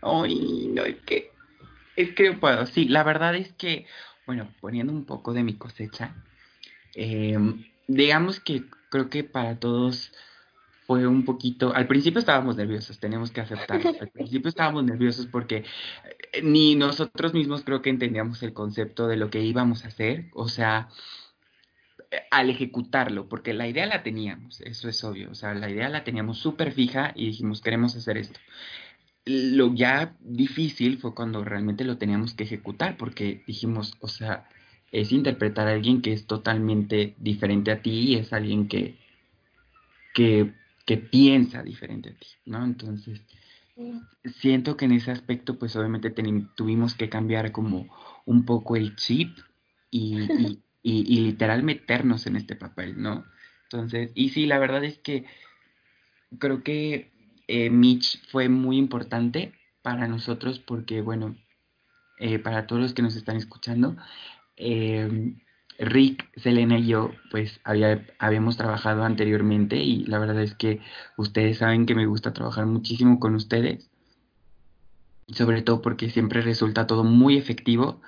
Ay, 0.02 0.68
no, 0.74 0.84
que, 1.06 1.32
es 1.96 2.14
que 2.14 2.34
puedo, 2.34 2.66
sí, 2.66 2.86
la 2.86 3.04
verdad 3.04 3.36
es 3.36 3.54
que, 3.54 3.86
bueno, 4.26 4.50
poniendo 4.62 4.94
un 4.94 5.06
poco 5.06 5.34
de 5.34 5.44
mi 5.44 5.56
cosecha, 5.56 6.16
em, 6.96 7.66
digamos 7.88 8.40
que 8.40 8.64
creo 8.90 9.10
que 9.10 9.24
para 9.24 9.60
todos 9.60 10.12
fue 10.86 11.08
un 11.08 11.26
poquito, 11.26 11.74
al 11.74 11.88
principio 11.88 12.20
estábamos 12.20 12.56
nerviosos, 12.58 13.00
tenemos 13.00 13.32
que 13.32 13.42
aceptarlo, 13.42 13.92
al 14.02 14.10
principio 14.10 14.50
estábamos 14.50 14.84
nerviosos 14.84 15.28
porque 15.28 15.58
eh, 16.34 16.42
ni 16.44 16.76
nosotros 16.76 17.34
mismos 17.34 17.64
creo 17.64 17.82
que 17.82 17.90
entendíamos 17.90 18.44
el 18.44 18.54
concepto 18.54 19.08
de 19.08 19.18
lo 19.18 19.30
que 19.30 19.42
íbamos 19.42 19.86
a 19.86 19.88
hacer, 19.88 20.26
o 20.34 20.48
sea, 20.50 20.90
al 22.32 22.50
ejecutarlo, 22.50 23.28
porque 23.28 23.54
la 23.54 23.68
idea 23.68 23.86
la 23.86 24.04
teníamos, 24.04 24.62
eso 24.62 24.90
es 24.90 25.04
obvio, 25.04 25.32
o 25.32 25.36
sea, 25.36 25.54
la 25.54 25.70
idea 25.70 25.90
la 25.90 26.04
teníamos 26.04 26.38
súper 26.40 26.72
fija 26.72 27.12
y 27.16 27.28
dijimos, 27.28 27.62
queremos 27.62 27.96
hacer 27.96 28.18
esto. 28.18 28.40
Lo 29.26 29.74
ya 29.74 30.16
difícil 30.20 30.98
fue 30.98 31.16
cuando 31.16 31.44
realmente 31.44 31.86
lo 31.86 31.98
teníamos 31.98 32.34
que 32.34 32.44
ejecutar, 32.44 32.98
porque 32.98 33.44
dijimos, 33.48 33.96
o 34.02 34.08
sea, 34.08 34.50
es 34.92 35.12
interpretar 35.12 35.68
a 35.68 35.72
alguien 35.72 36.02
que 36.02 36.14
es 36.14 36.28
totalmente 36.28 37.16
diferente 37.18 37.72
a 37.72 37.82
ti 37.82 37.92
y 37.92 38.16
es 38.16 38.34
alguien 38.34 38.68
que, 38.68 38.98
que, 40.14 40.54
que 40.86 40.98
piensa 40.98 41.64
diferente 41.64 42.10
a 42.10 42.14
ti, 42.14 42.28
¿no? 42.46 42.64
Entonces, 42.64 43.22
siento 44.40 44.78
que 44.78 44.86
en 44.86 44.92
ese 44.92 45.12
aspecto, 45.12 45.58
pues 45.58 45.76
obviamente 45.76 46.14
tuvimos 46.56 46.96
que 46.96 47.10
cambiar 47.10 47.52
como 47.52 47.88
un 48.26 48.46
poco 48.46 48.76
el 48.76 48.96
chip 48.96 49.38
y, 49.90 50.60
y, 50.84 51.20
literal 51.22 51.64
meternos 51.64 52.28
en 52.28 52.36
este 52.36 52.56
papel, 52.56 53.02
¿no? 53.02 53.26
Entonces, 53.64 54.12
y 54.16 54.30
sí, 54.30 54.46
la 54.46 54.60
verdad 54.60 54.84
es 54.84 55.00
que 55.00 55.26
creo 56.40 56.64
que 56.64 57.13
eh, 57.54 57.70
Mitch 57.70 58.20
fue 58.32 58.50
muy 58.50 58.78
importante 58.78 59.54
para 59.84 60.08
nosotros 60.08 60.58
porque, 60.58 61.02
bueno, 61.02 61.36
eh, 62.18 62.40
para 62.40 62.66
todos 62.66 62.82
los 62.82 62.94
que 62.96 63.04
nos 63.04 63.16
están 63.16 63.36
escuchando, 63.36 63.96
eh, 64.58 65.36
Rick, 65.78 66.32
Selena 66.36 66.80
y 66.80 66.88
yo, 66.88 67.12
pues 67.30 67.60
había, 67.64 68.08
habíamos 68.18 68.58
trabajado 68.58 69.04
anteriormente 69.04 69.76
y 69.78 70.04
la 70.06 70.18
verdad 70.18 70.42
es 70.42 70.56
que 70.56 70.82
ustedes 71.16 71.60
saben 71.60 71.86
que 71.86 71.94
me 71.94 72.08
gusta 72.08 72.34
trabajar 72.34 72.66
muchísimo 72.66 73.20
con 73.20 73.36
ustedes, 73.36 73.88
sobre 75.28 75.62
todo 75.62 75.84
porque 75.84 76.10
siempre 76.10 76.42
resulta 76.42 76.88
todo 76.88 77.04
muy 77.04 77.38
efectivo 77.38 78.02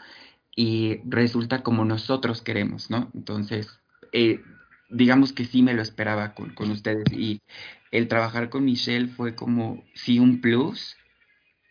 y 0.55 1.01
resulta 1.07 1.61
como 1.61 1.85
nosotros 1.85 2.41
queremos, 2.41 2.89
¿no? 2.89 3.11
Entonces, 3.13 3.67
eh, 4.11 4.41
digamos 4.89 5.33
que 5.33 5.45
sí 5.45 5.61
me 5.61 5.73
lo 5.73 5.81
esperaba 5.81 6.33
con, 6.33 6.53
con, 6.53 6.71
ustedes 6.71 7.11
y 7.11 7.41
el 7.91 8.07
trabajar 8.07 8.49
con 8.49 8.65
Michelle 8.65 9.07
fue 9.07 9.35
como, 9.35 9.83
sí, 9.93 10.19
un 10.19 10.41
plus, 10.41 10.97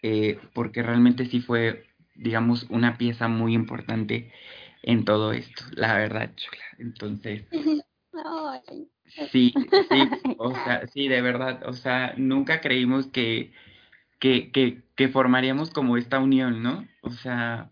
eh, 0.02 0.38
porque 0.52 0.82
realmente 0.82 1.26
sí 1.26 1.40
fue, 1.40 1.86
digamos, 2.14 2.64
una 2.70 2.98
pieza 2.98 3.28
muy 3.28 3.54
importante 3.54 4.32
en 4.82 5.04
todo 5.04 5.32
esto, 5.32 5.64
la 5.72 5.94
verdad, 5.96 6.32
chula. 6.34 6.64
Entonces, 6.78 7.44
sí, 9.30 9.54
sí, 9.54 9.54
o 10.38 10.54
sea, 10.54 10.86
sí, 10.88 11.08
de 11.08 11.22
verdad, 11.22 11.62
o 11.66 11.72
sea, 11.72 12.14
nunca 12.16 12.60
creímos 12.60 13.06
que, 13.06 13.52
que, 14.18 14.50
que, 14.52 14.82
que 14.94 15.08
formaríamos 15.08 15.70
como 15.70 15.96
esta 15.96 16.18
unión, 16.18 16.62
¿no? 16.62 16.86
O 17.02 17.10
sea, 17.10 17.70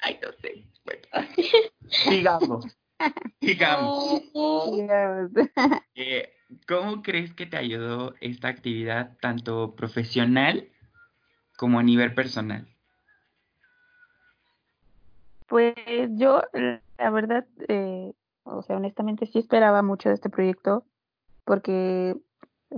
Ay, 0.00 0.18
no 0.22 0.32
sé. 0.40 0.64
Bueno, 0.84 1.02
Sigamos. 3.40 4.22
Eh, 5.94 6.32
¿Cómo 6.66 7.02
crees 7.02 7.34
que 7.34 7.46
te 7.46 7.56
ayudó 7.56 8.14
esta 8.20 8.48
actividad 8.48 9.16
tanto 9.20 9.74
profesional 9.74 10.68
como 11.56 11.78
a 11.78 11.82
nivel 11.82 12.14
personal? 12.14 12.66
Pues 15.46 15.74
yo, 16.10 16.42
la 16.98 17.10
verdad, 17.10 17.46
eh, 17.68 18.12
o 18.44 18.62
sea, 18.62 18.76
honestamente 18.76 19.26
sí 19.26 19.38
esperaba 19.38 19.82
mucho 19.82 20.08
de 20.08 20.14
este 20.14 20.30
proyecto 20.30 20.84
porque 21.44 22.14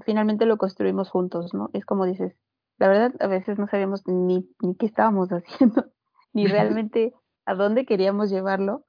finalmente 0.04 0.46
lo 0.46 0.56
construimos 0.56 1.10
juntos, 1.10 1.52
¿no? 1.52 1.70
Es 1.72 1.84
como 1.84 2.06
dices, 2.06 2.36
la 2.78 2.88
verdad 2.88 3.12
a 3.20 3.26
veces 3.26 3.58
no 3.58 3.66
sabíamos 3.66 4.06
ni, 4.06 4.48
ni 4.60 4.74
qué 4.76 4.86
estábamos 4.86 5.28
haciendo 5.32 5.86
ni 6.32 6.46
realmente 6.46 7.12
a 7.44 7.54
dónde 7.54 7.86
queríamos 7.86 8.30
llevarlo, 8.30 8.84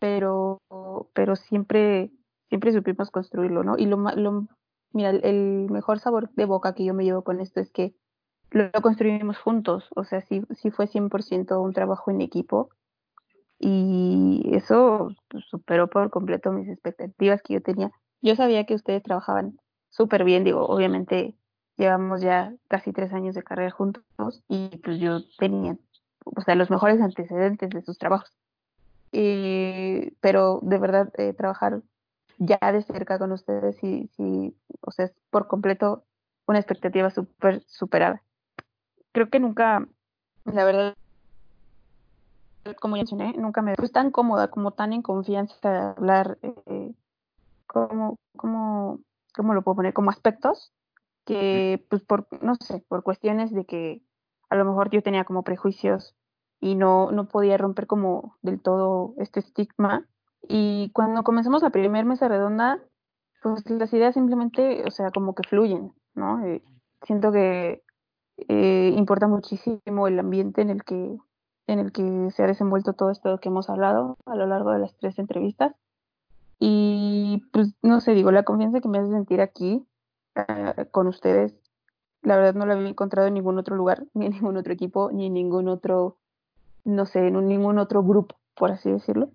pero, 0.00 0.60
pero 1.14 1.36
siempre, 1.36 2.10
siempre 2.48 2.72
supimos 2.72 3.10
construirlo, 3.10 3.64
¿no? 3.64 3.76
Y 3.78 3.86
lo, 3.86 3.96
lo 3.96 4.46
mira, 4.92 5.10
el 5.10 5.68
mejor 5.70 5.98
sabor 5.98 6.30
de 6.34 6.44
boca 6.44 6.74
que 6.74 6.84
yo 6.84 6.94
me 6.94 7.04
llevo 7.04 7.22
con 7.22 7.40
esto 7.40 7.60
es 7.60 7.70
que 7.70 7.94
lo, 8.50 8.70
construimos 8.82 9.38
juntos, 9.38 9.88
o 9.96 10.04
sea, 10.04 10.20
sí, 10.22 10.42
sí 10.50 10.70
fue 10.70 10.86
100% 10.86 11.62
un 11.62 11.72
trabajo 11.72 12.10
en 12.10 12.20
equipo 12.20 12.70
y 13.58 14.42
eso 14.54 15.10
superó 15.48 15.88
por 15.88 16.10
completo 16.10 16.52
mis 16.52 16.68
expectativas 16.68 17.42
que 17.42 17.54
yo 17.54 17.62
tenía. 17.62 17.90
Yo 18.20 18.36
sabía 18.36 18.66
que 18.66 18.74
ustedes 18.74 19.02
trabajaban 19.02 19.58
súper 19.90 20.24
bien, 20.24 20.44
digo, 20.44 20.66
obviamente 20.66 21.36
llevamos 21.76 22.20
ya 22.20 22.54
casi 22.68 22.92
tres 22.92 23.12
años 23.12 23.34
de 23.34 23.42
carrera 23.42 23.70
juntos 23.70 24.04
y 24.48 24.68
pues 24.78 24.98
yo 24.98 25.20
tenía 25.38 25.78
o 26.24 26.40
sea, 26.40 26.54
los 26.54 26.70
mejores 26.70 27.00
antecedentes 27.00 27.70
de 27.70 27.82
sus 27.82 27.98
trabajos. 27.98 28.30
Pero 29.12 30.60
de 30.62 30.78
verdad, 30.78 31.12
eh, 31.18 31.34
trabajar 31.34 31.82
ya 32.38 32.58
de 32.72 32.82
cerca 32.82 33.18
con 33.18 33.32
ustedes, 33.32 33.76
y 33.82 34.54
o 34.80 34.90
sea, 34.90 35.06
es 35.06 35.12
por 35.30 35.46
completo 35.46 36.04
una 36.46 36.58
expectativa 36.58 37.10
súper 37.10 37.62
superada. 37.66 38.22
Creo 39.12 39.28
que 39.28 39.40
nunca, 39.40 39.86
la 40.44 40.64
verdad, 40.64 40.96
como 42.80 42.96
ya 42.96 43.00
mencioné, 43.00 43.34
nunca 43.36 43.62
me 43.62 43.74
fui 43.74 43.88
tan 43.88 44.10
cómoda, 44.10 44.48
como 44.48 44.72
tan 44.72 44.92
en 44.92 45.02
confianza 45.02 45.90
hablar, 45.90 46.38
eh, 46.42 46.94
como, 47.66 48.18
como, 48.36 49.00
¿cómo 49.34 49.54
lo 49.54 49.62
puedo 49.62 49.76
poner? 49.76 49.92
Como 49.92 50.10
aspectos 50.10 50.72
que, 51.24 51.84
pues, 51.88 52.02
por, 52.02 52.26
no 52.42 52.54
sé, 52.56 52.84
por 52.88 53.02
cuestiones 53.02 53.52
de 53.52 53.64
que 53.64 54.02
a 54.48 54.56
lo 54.56 54.64
mejor 54.64 54.90
yo 54.90 55.02
tenía 55.02 55.24
como 55.24 55.42
prejuicios 55.44 56.14
y 56.62 56.76
no, 56.76 57.10
no 57.10 57.26
podía 57.26 57.58
romper 57.58 57.88
como 57.88 58.36
del 58.40 58.60
todo 58.60 59.14
este 59.18 59.40
estigma. 59.40 60.06
Y 60.48 60.90
cuando 60.94 61.24
comenzamos 61.24 61.62
la 61.62 61.70
primera 61.70 62.04
mesa 62.04 62.28
redonda, 62.28 62.80
pues 63.42 63.68
las 63.68 63.92
ideas 63.92 64.14
simplemente, 64.14 64.84
o 64.86 64.90
sea, 64.92 65.10
como 65.10 65.34
que 65.34 65.42
fluyen, 65.42 65.92
¿no? 66.14 66.40
Eh, 66.46 66.62
siento 67.02 67.32
que 67.32 67.82
eh, 68.48 68.94
importa 68.96 69.26
muchísimo 69.26 70.06
el 70.06 70.20
ambiente 70.20 70.62
en 70.62 70.70
el 70.70 70.84
que 70.84 71.18
en 71.66 71.78
el 71.80 71.92
que 71.92 72.30
se 72.30 72.44
ha 72.44 72.46
desenvuelto 72.46 72.92
todo 72.92 73.10
esto 73.10 73.38
que 73.38 73.48
hemos 73.48 73.68
hablado 73.68 74.16
a 74.26 74.36
lo 74.36 74.46
largo 74.46 74.70
de 74.70 74.78
las 74.78 74.96
tres 74.96 75.18
entrevistas. 75.18 75.74
Y 76.60 77.42
pues 77.52 77.74
no 77.82 78.00
sé, 78.00 78.14
digo, 78.14 78.30
la 78.30 78.44
confianza 78.44 78.80
que 78.80 78.88
me 78.88 78.98
hace 78.98 79.10
sentir 79.10 79.40
aquí 79.40 79.84
eh, 80.36 80.86
con 80.92 81.08
ustedes 81.08 81.54
la 82.22 82.36
verdad 82.36 82.54
no 82.54 82.66
lo 82.66 82.72
había 82.72 82.88
encontrado 82.88 83.28
en 83.28 83.34
ningún 83.34 83.58
otro 83.58 83.76
lugar, 83.76 84.04
ni 84.14 84.26
en 84.26 84.32
ningún 84.32 84.56
otro 84.56 84.72
equipo, 84.72 85.10
ni 85.12 85.26
en 85.26 85.34
ningún 85.34 85.68
otro 85.68 86.18
no 86.84 87.06
sé, 87.06 87.28
en 87.28 87.46
ningún 87.46 87.78
otro 87.78 88.02
grupo, 88.02 88.36
por 88.54 88.70
así 88.70 88.90
decirlo. 88.90 89.30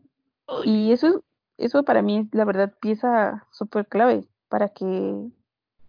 Y 0.63 0.91
eso, 0.91 1.23
eso 1.57 1.83
para 1.83 2.01
mí 2.01 2.19
es 2.19 2.33
la 2.33 2.45
verdad 2.45 2.73
pieza 2.79 3.45
súper 3.51 3.87
clave 3.87 4.25
para 4.49 4.69
que 4.69 5.29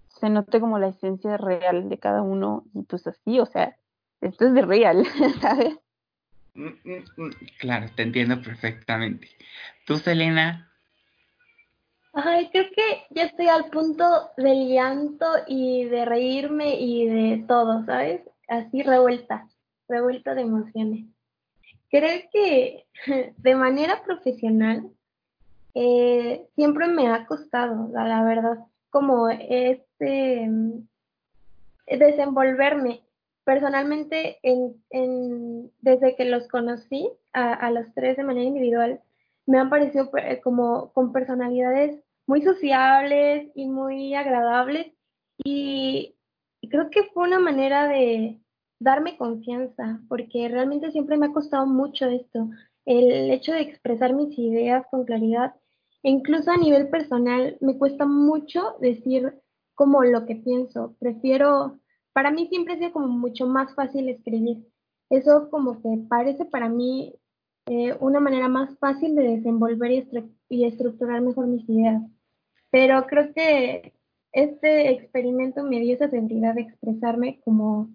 se 0.08 0.30
note 0.30 0.60
como 0.60 0.78
la 0.78 0.88
esencia 0.88 1.36
real 1.36 1.88
de 1.88 1.98
cada 1.98 2.22
uno 2.22 2.64
y 2.74 2.82
pues 2.82 3.06
así, 3.06 3.38
o 3.38 3.46
sea, 3.46 3.76
esto 4.20 4.46
es 4.46 4.54
de 4.54 4.62
real, 4.62 5.04
¿sabes? 5.40 5.76
Mm, 6.54 6.66
mm, 6.84 7.04
mm, 7.16 7.30
claro, 7.60 7.86
te 7.94 8.02
entiendo 8.02 8.40
perfectamente. 8.42 9.28
¿Tú, 9.86 9.96
Selena? 9.96 10.68
Ay, 12.12 12.48
creo 12.50 12.64
que 12.74 13.04
ya 13.10 13.24
estoy 13.24 13.46
al 13.46 13.66
punto 13.70 14.04
del 14.36 14.68
llanto 14.68 15.26
y 15.46 15.84
de 15.84 16.04
reírme 16.04 16.74
y 16.80 17.06
de 17.06 17.44
todo, 17.46 17.84
¿sabes? 17.84 18.22
Así 18.48 18.82
revuelta, 18.82 19.46
revuelta 19.88 20.34
de 20.34 20.42
emociones. 20.42 21.04
Creo 21.90 22.22
que 22.32 22.86
de 23.36 23.54
manera 23.54 24.02
profesional 24.04 24.90
eh, 25.74 26.46
siempre 26.54 26.88
me 26.88 27.08
ha 27.08 27.26
costado, 27.26 27.88
la, 27.92 28.22
verdad, 28.24 28.58
como 28.90 29.28
este 29.28 30.50
desenvolverme. 31.86 33.02
Personalmente 33.44 34.38
en, 34.42 35.72
desde 35.80 36.16
que 36.16 36.26
los 36.26 36.48
conocí 36.48 37.08
a, 37.32 37.70
los 37.70 37.86
tres 37.94 38.16
de 38.16 38.24
manera 38.24 38.44
individual 38.44 39.00
me 39.46 39.58
han 39.58 39.70
parecido 39.70 40.10
eh, 40.18 40.40
como 40.42 40.92
con 40.92 41.12
personalidades 41.12 41.98
muy 42.26 42.42
sociables 42.42 43.50
y 43.54 43.66
muy 43.66 44.14
agradables. 44.14 44.92
Y 45.42 46.14
creo 46.68 46.90
que 46.90 47.04
fue 47.04 47.26
una 47.26 47.38
manera 47.38 47.88
de 47.88 48.38
darme 48.80 49.16
confianza 49.16 50.00
porque 50.08 50.48
realmente 50.48 50.90
siempre 50.90 51.16
me 51.16 51.26
ha 51.26 51.32
costado 51.32 51.66
mucho 51.66 52.06
esto 52.06 52.50
el 52.84 53.30
hecho 53.30 53.52
de 53.52 53.60
expresar 53.60 54.14
mis 54.14 54.38
ideas 54.38 54.86
con 54.90 55.04
claridad. 55.04 55.54
Incluso 56.02 56.50
a 56.50 56.56
nivel 56.56 56.88
personal 56.88 57.58
me 57.60 57.76
cuesta 57.76 58.06
mucho 58.06 58.76
decir 58.80 59.34
como 59.74 60.02
lo 60.04 60.24
que 60.24 60.36
pienso. 60.36 60.96
Prefiero, 60.98 61.78
para 62.12 62.30
mí 62.30 62.46
siempre 62.48 62.74
ha 62.74 62.78
sido 62.78 62.92
como 62.92 63.08
mucho 63.08 63.46
más 63.46 63.74
fácil 63.74 64.08
escribir. 64.08 64.66
Eso 65.10 65.50
como 65.50 65.82
que 65.82 66.04
parece 66.08 66.46
para 66.46 66.68
mí 66.68 67.14
eh, 67.66 67.94
una 68.00 68.20
manera 68.20 68.48
más 68.48 68.78
fácil 68.78 69.14
de 69.14 69.36
desenvolver 69.36 69.90
y, 69.90 70.08
y 70.48 70.64
estructurar 70.64 71.20
mejor 71.20 71.46
mis 71.46 71.68
ideas. 71.68 72.02
Pero 72.70 73.06
creo 73.06 73.34
que 73.34 73.92
este 74.32 74.90
experimento 74.90 75.62
me 75.62 75.80
dio 75.80 75.94
esa 75.94 76.08
seguridad 76.08 76.54
de 76.54 76.62
expresarme 76.62 77.40
como, 77.44 77.90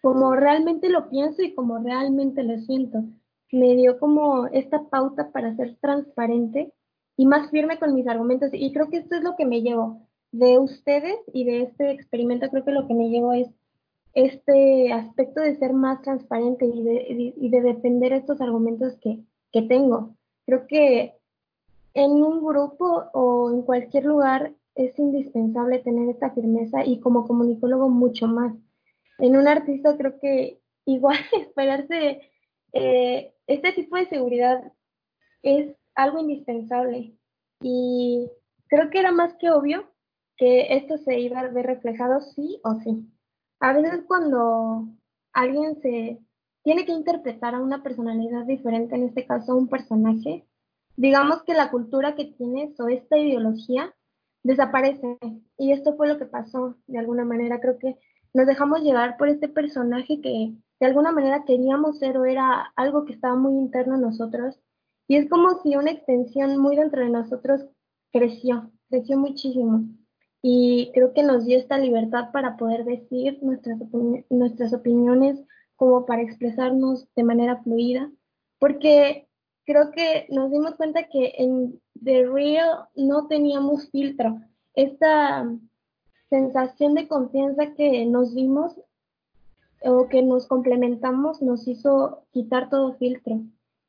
como 0.00 0.34
realmente 0.34 0.88
lo 0.88 1.08
pienso 1.08 1.42
y 1.42 1.54
como 1.54 1.78
realmente 1.78 2.42
lo 2.42 2.58
siento 2.58 3.04
me 3.52 3.74
dio 3.74 3.98
como 3.98 4.46
esta 4.48 4.88
pauta 4.88 5.30
para 5.32 5.54
ser 5.56 5.76
transparente 5.80 6.72
y 7.16 7.26
más 7.26 7.50
firme 7.50 7.78
con 7.78 7.94
mis 7.94 8.06
argumentos. 8.06 8.50
Y 8.52 8.72
creo 8.72 8.88
que 8.88 8.98
esto 8.98 9.16
es 9.16 9.22
lo 9.22 9.36
que 9.36 9.46
me 9.46 9.62
llevo 9.62 10.06
de 10.32 10.58
ustedes 10.58 11.16
y 11.32 11.44
de 11.44 11.62
este 11.62 11.90
experimento. 11.90 12.48
Creo 12.50 12.64
que 12.64 12.70
lo 12.70 12.86
que 12.86 12.94
me 12.94 13.08
llevo 13.08 13.32
es 13.32 13.48
este 14.14 14.92
aspecto 14.92 15.40
de 15.40 15.56
ser 15.56 15.72
más 15.72 16.02
transparente 16.02 16.66
y 16.66 16.82
de, 16.82 17.34
y 17.36 17.48
de 17.48 17.60
defender 17.60 18.12
estos 18.12 18.40
argumentos 18.40 18.96
que, 19.00 19.20
que 19.52 19.62
tengo. 19.62 20.14
Creo 20.46 20.66
que 20.66 21.14
en 21.94 22.10
un 22.10 22.44
grupo 22.44 23.04
o 23.12 23.50
en 23.50 23.62
cualquier 23.62 24.04
lugar 24.04 24.52
es 24.74 24.98
indispensable 24.98 25.80
tener 25.80 26.08
esta 26.08 26.30
firmeza 26.30 26.84
y 26.84 27.00
como 27.00 27.26
comunicólogo 27.26 27.88
mucho 27.88 28.26
más. 28.26 28.54
En 29.20 29.36
un 29.36 29.48
artista 29.48 29.96
creo 29.96 30.18
que 30.18 30.60
igual 30.86 31.16
esperarse 31.40 32.20
eh, 32.72 33.34
este 33.46 33.72
tipo 33.72 33.96
de 33.96 34.08
seguridad 34.08 34.72
es 35.42 35.74
algo 35.94 36.20
indispensable 36.20 37.16
y 37.60 38.30
creo 38.68 38.90
que 38.90 38.98
era 38.98 39.12
más 39.12 39.34
que 39.34 39.50
obvio 39.50 39.90
que 40.36 40.74
esto 40.74 40.96
se 40.98 41.18
iba 41.18 41.40
a 41.40 41.48
ver 41.48 41.66
reflejado 41.66 42.20
sí 42.20 42.60
o 42.64 42.76
sí. 42.80 43.06
A 43.60 43.74
veces 43.74 44.04
cuando 44.06 44.86
alguien 45.32 45.80
se 45.82 46.18
tiene 46.62 46.86
que 46.86 46.92
interpretar 46.92 47.54
a 47.54 47.60
una 47.60 47.82
personalidad 47.82 48.46
diferente, 48.46 48.94
en 48.94 49.04
este 49.04 49.26
caso 49.26 49.54
un 49.56 49.68
personaje, 49.68 50.46
digamos 50.96 51.42
que 51.42 51.54
la 51.54 51.70
cultura 51.70 52.14
que 52.14 52.26
tienes 52.26 52.78
o 52.80 52.88
esta 52.88 53.18
ideología 53.18 53.94
desaparece. 54.42 55.18
Y 55.58 55.72
esto 55.72 55.96
fue 55.96 56.08
lo 56.08 56.18
que 56.18 56.26
pasó 56.26 56.76
de 56.86 56.98
alguna 56.98 57.24
manera. 57.24 57.60
Creo 57.60 57.78
que 57.78 57.96
nos 58.32 58.46
dejamos 58.46 58.82
llevar 58.82 59.16
por 59.16 59.28
este 59.28 59.48
personaje 59.48 60.20
que 60.20 60.54
de 60.80 60.86
alguna 60.86 61.12
manera 61.12 61.44
queríamos 61.44 61.98
ser 61.98 62.16
o 62.16 62.24
era 62.24 62.72
algo 62.76 63.04
que 63.04 63.12
estaba 63.12 63.36
muy 63.36 63.54
interno 63.58 63.96
en 63.96 64.02
nosotros. 64.02 64.58
Y 65.08 65.16
es 65.16 65.28
como 65.28 65.60
si 65.62 65.76
una 65.76 65.90
extensión 65.90 66.58
muy 66.58 66.76
dentro 66.76 67.02
de 67.02 67.10
nosotros 67.10 67.66
creció, 68.12 68.70
creció 68.88 69.18
muchísimo. 69.18 69.84
Y 70.42 70.90
creo 70.94 71.12
que 71.12 71.22
nos 71.22 71.44
dio 71.44 71.58
esta 71.58 71.78
libertad 71.78 72.30
para 72.32 72.56
poder 72.56 72.84
decir 72.84 73.38
nuestras, 73.42 73.78
nuestras 74.30 74.72
opiniones, 74.72 75.38
como 75.76 76.06
para 76.06 76.22
expresarnos 76.22 77.08
de 77.14 77.24
manera 77.24 77.62
fluida, 77.62 78.10
porque 78.58 79.28
creo 79.64 79.90
que 79.92 80.26
nos 80.30 80.50
dimos 80.50 80.74
cuenta 80.76 81.08
que 81.08 81.32
en 81.38 81.80
The 82.02 82.26
Real 82.26 82.88
no 82.94 83.26
teníamos 83.28 83.90
filtro. 83.90 84.40
Esta 84.74 85.46
sensación 86.30 86.94
de 86.94 87.08
confianza 87.08 87.74
que 87.74 88.06
nos 88.06 88.34
dimos 88.34 88.80
o 89.82 90.08
que 90.08 90.22
nos 90.22 90.46
complementamos 90.46 91.42
nos 91.42 91.66
hizo 91.66 92.24
quitar 92.30 92.70
todo 92.70 92.94
filtro. 92.94 93.40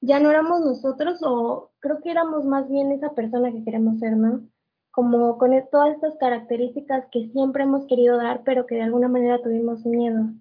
Ya 0.01 0.19
no 0.19 0.31
éramos 0.31 0.61
nosotros 0.61 1.19
o 1.21 1.71
creo 1.79 2.01
que 2.01 2.11
éramos 2.11 2.45
más 2.45 2.67
bien 2.69 2.91
esa 2.91 3.13
persona 3.13 3.51
que 3.51 3.63
queremos 3.63 3.99
ser, 3.99 4.17
¿no? 4.17 4.41
Como 4.89 5.37
con 5.37 5.53
e, 5.53 5.61
todas 5.61 5.95
estas 5.95 6.17
características 6.17 7.05
que 7.11 7.29
siempre 7.29 7.63
hemos 7.63 7.85
querido 7.85 8.17
dar, 8.17 8.43
pero 8.43 8.65
que 8.65 8.75
de 8.75 8.81
alguna 8.81 9.07
manera 9.07 9.41
tuvimos 9.41 9.85
miedo. 9.85 10.31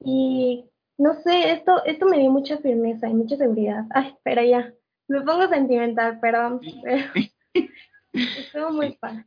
Y 0.00 0.64
no 0.98 1.14
sé, 1.22 1.52
esto, 1.52 1.84
esto 1.84 2.06
me 2.06 2.18
dio 2.18 2.30
mucha 2.30 2.56
firmeza 2.58 3.08
y 3.08 3.14
mucha 3.14 3.36
seguridad. 3.36 3.84
Ay, 3.90 4.08
espera 4.08 4.44
ya, 4.44 4.72
me 5.08 5.20
pongo 5.20 5.46
sentimental, 5.48 6.18
perdón. 6.20 6.60
Estuvo 8.12 8.72
muy 8.72 8.96
padre. 8.96 9.26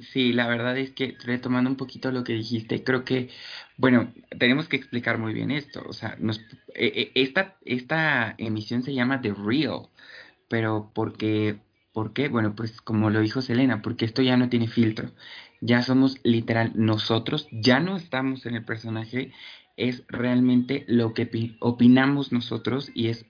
Sí, 0.00 0.32
la 0.32 0.48
verdad 0.48 0.76
es 0.76 0.90
que 0.90 1.16
retomando 1.24 1.70
un 1.70 1.76
poquito 1.76 2.10
lo 2.10 2.24
que 2.24 2.32
dijiste, 2.32 2.82
creo 2.82 3.04
que, 3.04 3.30
bueno, 3.76 4.12
tenemos 4.40 4.68
que 4.68 4.76
explicar 4.76 5.18
muy 5.18 5.32
bien 5.32 5.52
esto. 5.52 5.84
O 5.88 5.92
sea, 5.92 6.16
nos, 6.18 6.40
e, 6.74 7.12
e, 7.14 7.22
esta, 7.22 7.56
esta 7.64 8.34
emisión 8.38 8.82
se 8.82 8.92
llama 8.92 9.20
The 9.20 9.32
Real, 9.34 9.88
pero 10.48 10.90
porque, 10.94 11.60
¿por 11.92 12.12
qué? 12.12 12.28
Bueno, 12.28 12.56
pues 12.56 12.80
como 12.80 13.10
lo 13.10 13.20
dijo 13.20 13.40
Selena, 13.40 13.82
porque 13.82 14.04
esto 14.04 14.20
ya 14.22 14.36
no 14.36 14.48
tiene 14.48 14.66
filtro. 14.68 15.12
Ya 15.60 15.82
somos 15.82 16.18
literal 16.24 16.72
nosotros, 16.74 17.46
ya 17.52 17.78
no 17.80 17.96
estamos 17.96 18.46
en 18.46 18.56
el 18.56 18.64
personaje, 18.64 19.32
es 19.76 20.04
realmente 20.08 20.84
lo 20.88 21.14
que 21.14 21.56
opinamos 21.60 22.32
nosotros 22.32 22.90
y 22.94 23.08
es 23.08 23.26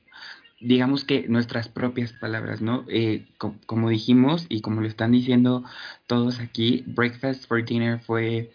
digamos 0.65 1.05
que 1.05 1.29
nuestras 1.29 1.69
propias 1.69 2.13
palabras, 2.13 2.63
¿no? 2.63 2.85
Eh, 2.89 3.27
como 3.67 3.91
dijimos 3.91 4.47
y 4.49 4.63
como 4.63 4.81
lo 4.81 4.89
están 4.89 5.13
diciendo 5.13 5.63
todos 6.07 6.41
aquí, 6.41 6.85
Breakfast 6.87 7.47
for 7.47 7.65
Dinner 7.65 8.01
fue 8.01 8.51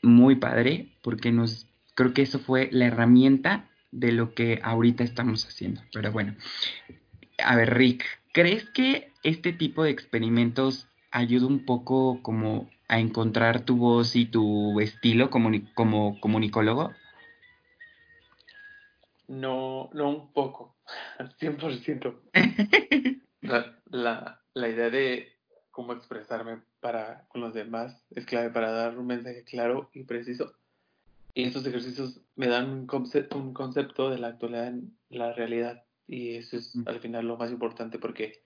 muy 0.00 0.36
padre 0.36 0.88
porque 1.02 1.32
nos, 1.32 1.66
creo 1.94 2.14
que 2.14 2.22
eso 2.22 2.38
fue 2.38 2.68
la 2.70 2.86
herramienta 2.86 3.68
de 3.90 4.12
lo 4.12 4.34
que 4.34 4.60
ahorita 4.62 5.02
estamos 5.02 5.44
haciendo. 5.44 5.82
Pero 5.92 6.12
bueno, 6.12 6.36
a 7.44 7.56
ver, 7.56 7.74
Rick, 7.74 8.04
¿crees 8.32 8.70
que 8.70 9.10
este 9.24 9.52
tipo 9.52 9.82
de 9.82 9.90
experimentos 9.90 10.86
ayuda 11.10 11.46
un 11.46 11.64
poco 11.64 12.20
como 12.22 12.68
a 12.86 13.00
encontrar 13.00 13.62
tu 13.62 13.76
voz 13.76 14.14
y 14.14 14.24
tu 14.24 14.78
estilo 14.80 15.30
como, 15.30 16.20
comunicólogo? 16.20 16.92
No, 19.26 19.90
no 19.92 20.08
un 20.08 20.32
poco, 20.32 20.74
100%. 21.18 22.14
la, 23.42 23.78
la, 23.90 24.42
la 24.54 24.68
idea 24.68 24.90
de 24.90 25.32
cómo 25.70 25.92
expresarme 25.92 26.60
para 26.80 27.26
con 27.28 27.40
los 27.40 27.54
demás 27.54 28.02
es 28.14 28.26
clave 28.26 28.50
para 28.50 28.70
dar 28.70 28.98
un 28.98 29.06
mensaje 29.06 29.44
claro 29.44 29.90
y 29.92 30.04
preciso. 30.04 30.54
Y 31.34 31.44
estos 31.44 31.66
ejercicios 31.66 32.20
me 32.36 32.48
dan 32.48 32.70
un, 32.70 32.86
concepto, 32.86 33.38
un 33.38 33.54
concepto 33.54 34.10
de 34.10 34.18
la 34.18 34.28
actualidad 34.28 34.68
en 34.68 34.96
la 35.08 35.32
realidad. 35.32 35.84
Y 36.06 36.36
eso 36.36 36.56
es 36.56 36.74
mm. 36.74 36.82
al 36.86 37.00
final 37.00 37.26
lo 37.26 37.36
más 37.36 37.50
importante 37.50 37.98
porque 37.98 38.42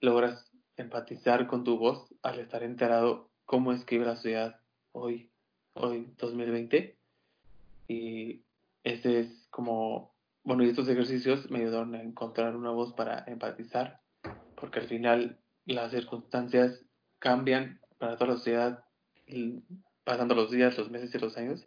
logras 0.00 0.50
empatizar 0.76 1.46
con 1.46 1.64
tu 1.64 1.78
voz 1.78 2.12
al 2.22 2.40
estar 2.40 2.62
enterado 2.62 3.30
cómo 3.44 3.72
escribe 3.72 4.06
la 4.06 4.16
sociedad 4.16 4.60
hoy, 4.92 5.30
hoy 5.74 6.08
2020. 6.18 6.96
Y 7.88 8.40
ese 8.82 9.20
es 9.20 9.46
como 9.50 10.13
bueno, 10.44 10.62
y 10.62 10.68
estos 10.68 10.88
ejercicios 10.88 11.50
me 11.50 11.60
ayudaron 11.60 11.94
a 11.94 12.02
encontrar 12.02 12.54
una 12.54 12.70
voz 12.70 12.92
para 12.92 13.24
empatizar, 13.26 14.02
porque 14.56 14.80
al 14.80 14.88
final 14.88 15.38
las 15.64 15.90
circunstancias 15.90 16.84
cambian 17.18 17.80
para 17.98 18.16
toda 18.16 18.32
la 18.32 18.36
sociedad, 18.36 18.84
pasando 20.04 20.34
los 20.34 20.50
días, 20.50 20.76
los 20.76 20.90
meses 20.90 21.14
y 21.14 21.18
los 21.18 21.36
años, 21.38 21.66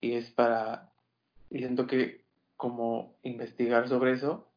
y 0.00 0.12
es 0.12 0.30
para, 0.30 0.92
y 1.50 1.58
siento 1.58 1.86
que 1.88 2.24
como 2.56 3.16
investigar 3.22 3.88
sobre 3.88 4.12
eso, 4.12 4.48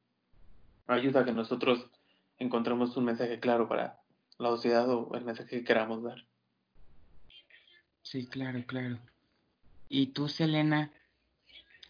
ayuda 0.86 1.22
a 1.22 1.26
que 1.26 1.34
nosotros 1.34 1.90
encontremos 2.38 2.96
un 2.98 3.06
mensaje 3.06 3.40
claro 3.40 3.68
para 3.68 4.00
la 4.38 4.50
sociedad 4.50 4.88
o 4.90 5.16
el 5.16 5.26
mensaje 5.26 5.50
que 5.50 5.64
queramos 5.64 6.04
dar. 6.04 6.24
Sí, 8.04 8.28
claro, 8.28 8.64
claro. 8.68 9.00
¿Y 9.90 10.08
tú, 10.08 10.30
Selena, 10.30 10.92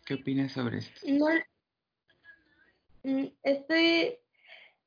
qué 0.07 0.13
opinas 0.13 0.53
sobre 0.53 0.79
esto? 0.79 0.99
No, 1.05 1.27
mm, 3.03 3.25
estoy, 3.43 4.17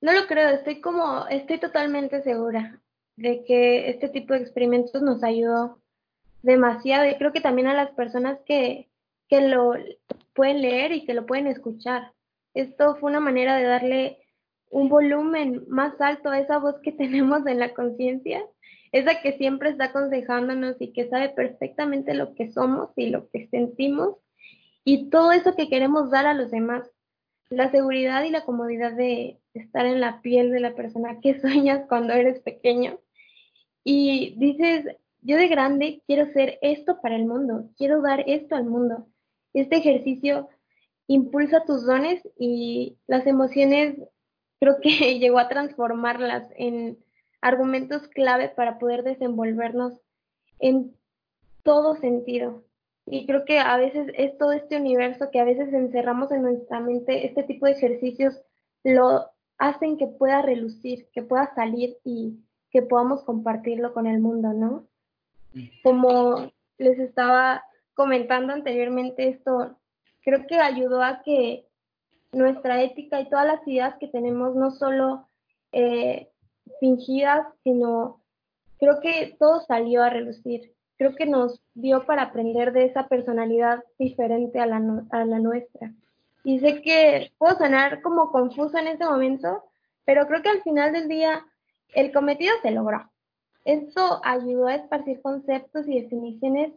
no 0.01 0.13
lo 0.13 0.27
creo, 0.27 0.49
estoy 0.49 0.81
como, 0.81 1.27
estoy 1.29 1.59
totalmente 1.59 2.23
segura 2.23 2.81
de 3.17 3.45
que 3.45 3.91
este 3.91 4.09
tipo 4.09 4.33
de 4.33 4.41
experimentos 4.41 5.03
nos 5.03 5.23
ayudó 5.23 5.83
demasiado 6.43 7.07
y 7.07 7.17
creo 7.17 7.33
que 7.33 7.43
también 7.43 7.69
a 7.69 7.75
las 7.75 7.91
personas 7.91 8.39
que, 8.47 8.89
que 9.29 9.43
lo 9.43 9.75
pueden 10.35 10.63
leer 10.63 10.93
y 10.93 11.05
que 11.05 11.13
lo 11.13 11.27
pueden 11.27 11.47
escuchar. 11.47 12.13
Esto 12.55 12.97
fue 12.97 13.11
una 13.11 13.21
manera 13.21 13.57
de 13.57 13.65
darle 13.65 14.19
un 14.71 14.89
volumen 14.89 15.65
más 15.69 16.01
alto 16.01 16.31
a 16.31 16.41
esa 16.41 16.59
voz 16.59 16.77
que 16.83 16.93
tenemos 17.03 17.47
en 17.47 17.59
la 17.59 17.75
conciencia, 17.75 18.43
esa 18.91 19.21
que 19.21 19.37
siempre 19.37 19.69
está 19.69 19.87
aconsejándonos 19.87 20.77
y 20.81 20.95
que 20.95 21.11
sabe 21.11 21.29
perfectamente 21.29 22.15
lo 22.15 22.35
que 22.35 22.51
somos 22.53 22.91
y 22.97 23.11
lo 23.11 23.29
que 23.29 23.49
sentimos 23.49 24.17
y 24.85 25.11
todo 25.11 25.33
eso 25.33 25.55
que 25.55 25.69
queremos 25.69 26.11
dar 26.11 26.27
a 26.27 26.35
los 26.35 26.51
demás. 26.51 26.89
La 27.51 27.71
seguridad 27.71 28.23
y 28.25 28.31
la 28.31 28.45
comodidad 28.45 28.93
de 28.93 29.41
estar 29.55 29.87
en 29.87 30.01
la 30.01 30.21
piel 30.21 30.51
de 30.53 30.61
la 30.61 30.75
persona 30.75 31.21
que 31.21 31.41
sueñas 31.41 31.87
cuando 31.89 32.13
eres 32.13 32.41
pequeño. 32.41 32.99
Y 33.85 34.35
dices, 34.39 34.87
yo 35.23 35.37
de 35.37 35.49
grande 35.49 36.03
quiero 36.07 36.33
ser 36.33 36.59
esto 36.63 37.01
para 37.01 37.17
el 37.17 37.27
mundo, 37.27 37.71
quiero 37.77 38.03
dar 38.03 38.25
esto 38.27 38.55
al 38.55 38.65
mundo. 38.65 39.07
Este 39.53 39.77
ejercicio 39.77 40.49
impulsa 41.07 41.65
tus 41.65 41.85
dones 41.85 42.23
y 42.39 42.97
las 43.07 43.27
emociones 43.27 43.97
creo 44.61 44.77
que 44.81 44.91
llegó 45.19 45.39
a 45.39 45.49
transformarlas 45.49 46.49
en 46.57 46.99
argumentos 47.41 48.07
clave 48.09 48.49
para 48.51 48.79
poder 48.79 49.03
desenvolvernos 49.03 49.95
en 50.59 50.95
todo 51.63 51.97
sentido. 51.97 52.65
Y 53.13 53.27
creo 53.27 53.45
que 53.45 53.59
a 53.59 53.77
veces 53.77 54.13
es 54.17 54.39
todo 54.39 54.53
este 54.53 54.77
universo 54.77 55.31
que 55.33 55.41
a 55.41 55.45
veces 55.45 55.73
encerramos 55.73 56.31
en 56.31 56.43
nuestra 56.43 56.79
mente, 56.79 57.27
este 57.27 57.43
tipo 57.43 57.67
de 57.67 57.73
ejercicios 57.73 58.41
lo 58.85 59.27
hacen 59.59 59.99
que 59.99 60.07
pueda 60.07 60.43
relucir, 60.43 61.09
que 61.13 61.23
pueda 61.23 61.53
salir 61.57 61.97
y 62.05 62.39
que 62.71 62.83
podamos 62.83 63.25
compartirlo 63.25 63.93
con 63.93 64.07
el 64.07 64.21
mundo, 64.21 64.53
¿no? 64.53 64.87
Como 65.83 66.53
les 66.79 67.01
estaba 67.01 67.65
comentando 67.95 68.53
anteriormente, 68.53 69.29
esto 69.29 69.77
creo 70.23 70.47
que 70.47 70.61
ayudó 70.61 71.03
a 71.03 71.23
que 71.23 71.67
nuestra 72.31 72.81
ética 72.81 73.21
y 73.21 73.29
todas 73.29 73.47
las 73.47 73.67
ideas 73.67 73.97
que 73.99 74.07
tenemos 74.07 74.55
no 74.55 74.71
solo 74.71 75.27
eh, 75.73 76.29
fingidas, 76.79 77.45
sino 77.65 78.23
creo 78.79 79.01
que 79.01 79.37
todo 79.37 79.63
salió 79.63 80.05
a 80.05 80.11
relucir. 80.11 80.73
Creo 81.01 81.17
que 81.17 81.25
nos 81.25 81.63
dio 81.73 82.05
para 82.05 82.25
aprender 82.25 82.75
de 82.75 82.85
esa 82.85 83.09
personalidad 83.09 83.83
diferente 83.99 84.61
a 84.61 84.67
la, 84.67 85.03
a 85.09 85.25
la 85.25 85.39
nuestra. 85.39 85.95
Y 86.45 86.59
sé 86.59 86.83
que 86.83 87.33
puedo 87.39 87.57
sonar 87.57 88.03
como 88.03 88.31
confusa 88.31 88.83
en 88.83 88.89
ese 88.89 89.07
momento, 89.07 89.65
pero 90.05 90.27
creo 90.27 90.43
que 90.43 90.51
al 90.51 90.63
final 90.63 90.93
del 90.93 91.09
día 91.09 91.47
el 91.95 92.13
cometido 92.13 92.53
se 92.61 92.73
logró. 92.73 93.11
Esto 93.65 94.21
ayudó 94.23 94.67
a 94.67 94.75
esparcir 94.75 95.23
conceptos 95.23 95.89
y 95.89 96.03
definiciones 96.03 96.75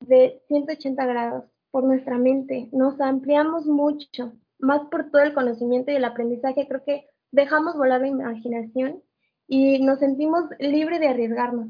de 0.00 0.42
180 0.48 1.06
grados 1.06 1.44
por 1.70 1.84
nuestra 1.84 2.18
mente. 2.18 2.70
Nos 2.72 3.00
ampliamos 3.00 3.66
mucho, 3.66 4.32
más 4.58 4.80
por 4.90 5.12
todo 5.12 5.22
el 5.22 5.32
conocimiento 5.32 5.92
y 5.92 5.94
el 5.94 6.04
aprendizaje. 6.04 6.66
Creo 6.66 6.82
que 6.82 7.06
dejamos 7.30 7.76
volar 7.76 8.00
la 8.00 8.08
imaginación 8.08 9.00
y 9.46 9.78
nos 9.78 10.00
sentimos 10.00 10.46
libres 10.58 10.98
de 10.98 11.06
arriesgarnos. 11.06 11.68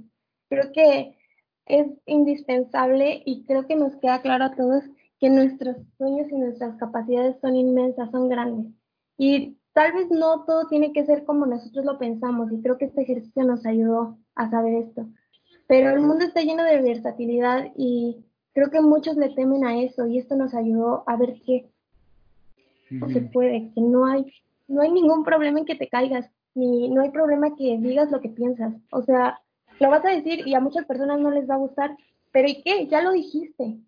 Creo 0.49 0.73
que 0.73 1.20
es 1.79 1.87
indispensable 2.07 3.23
y 3.25 3.45
creo 3.45 3.67
que 3.67 3.77
nos 3.77 3.97
queda 3.97 4.23
claro 4.23 4.45
a 4.45 4.55
todos 4.55 4.85
que 5.19 5.31
nuestros 5.31 5.77
sueños 5.99 6.31
y 6.31 6.37
nuestras 6.37 6.77
capacidades 6.77 7.37
son 7.41 7.55
inmensas, 7.55 8.11
son 8.11 8.29
grandes. 8.29 8.73
Y 9.19 9.59
tal 9.75 9.93
vez 9.93 10.11
no 10.11 10.45
todo 10.45 10.67
tiene 10.67 10.93
que 10.93 11.05
ser 11.05 11.25
como 11.25 11.47
nosotros 11.47 11.85
lo 11.85 11.99
pensamos 11.99 12.51
y 12.53 12.63
creo 12.63 12.79
que 12.79 12.87
este 12.87 13.03
ejercicio 13.03 13.45
nos 13.45 13.67
ayudó 13.67 14.19
a 14.35 14.51
saber 14.51 14.75
esto. 14.83 15.07
Pero 15.67 15.91
el 15.91 16.01
mundo 16.01 16.25
está 16.25 16.41
lleno 16.41 16.65
de 16.65 16.83
versatilidad 16.83 17.71
y 17.77 18.25
creo 18.55 18.71
que 18.71 18.81
muchos 18.81 19.17
le 19.17 19.29
temen 19.31 19.65
a 19.65 19.81
eso 19.81 20.07
y 20.07 20.19
esto 20.19 20.37
nos 20.37 20.55
ayudó 20.55 21.05
a 21.07 21.17
ver 21.17 21.41
que 21.47 21.71
se 23.13 23.21
puede, 23.21 23.71
que 23.73 23.81
no 23.81 24.07
hay, 24.07 24.27
no 24.67 24.83
hay 24.83 24.91
ningún 24.91 25.23
problema 25.23 25.61
en 25.61 25.67
que 25.67 25.77
te 25.77 25.89
caigas, 25.89 26.29
ni 26.55 26.89
no 26.89 27.03
hay 27.03 27.11
problema 27.11 27.55
que 27.57 27.79
digas 27.79 28.11
lo 28.11 28.21
que 28.21 28.31
piensas. 28.31 28.75
O 28.91 29.03
sea, 29.03 29.41
lo 29.81 29.91
vas 29.91 30.05
a 30.05 30.11
decir 30.11 30.47
y 30.47 30.55
a 30.55 30.61
muchas 30.61 30.85
personas 30.85 31.19
no 31.19 31.31
les 31.31 31.49
va 31.49 31.55
a 31.55 31.59
gustar, 31.59 31.97
pero 32.31 32.49
¿y 32.49 32.63
qué? 32.63 32.87
Ya 32.87 33.01
lo 33.01 33.13
dijiste. 33.13 33.79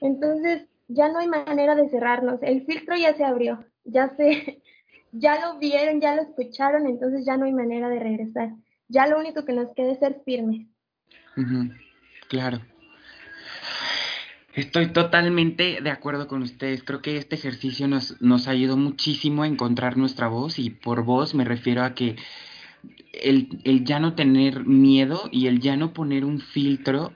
Entonces, 0.00 0.66
ya 0.88 1.08
no 1.08 1.18
hay 1.18 1.28
manera 1.28 1.74
de 1.74 1.88
cerrarnos. 1.90 2.42
El 2.42 2.64
filtro 2.64 2.96
ya 2.96 3.14
se 3.14 3.24
abrió, 3.24 3.64
ya 3.84 4.14
se, 4.16 4.62
ya 5.12 5.38
lo 5.40 5.58
vieron, 5.58 6.00
ya 6.00 6.16
lo 6.16 6.22
escucharon, 6.22 6.86
entonces 6.86 7.24
ya 7.24 7.36
no 7.36 7.44
hay 7.44 7.52
manera 7.52 7.88
de 7.88 8.00
regresar. 8.00 8.50
Ya 8.88 9.06
lo 9.06 9.18
único 9.18 9.44
que 9.44 9.52
nos 9.52 9.72
queda 9.74 9.92
es 9.92 9.98
ser 9.98 10.22
firmes. 10.24 10.66
Claro. 12.28 12.60
Estoy 14.54 14.86
totalmente 14.86 15.80
de 15.82 15.90
acuerdo 15.90 16.28
con 16.28 16.40
ustedes. 16.40 16.82
Creo 16.82 17.02
que 17.02 17.18
este 17.18 17.36
ejercicio 17.36 17.88
nos, 17.88 18.22
nos 18.22 18.48
ayudó 18.48 18.78
muchísimo 18.78 19.42
a 19.42 19.46
encontrar 19.46 19.98
nuestra 19.98 20.28
voz 20.28 20.58
y 20.58 20.70
por 20.70 21.04
voz 21.04 21.34
me 21.34 21.44
refiero 21.44 21.82
a 21.82 21.94
que 21.94 22.16
el, 23.12 23.60
el 23.64 23.84
ya 23.84 24.00
no 24.00 24.14
tener 24.14 24.66
miedo 24.66 25.28
y 25.32 25.46
el 25.46 25.60
ya 25.60 25.76
no 25.76 25.92
poner 25.92 26.24
un 26.24 26.40
filtro 26.40 27.12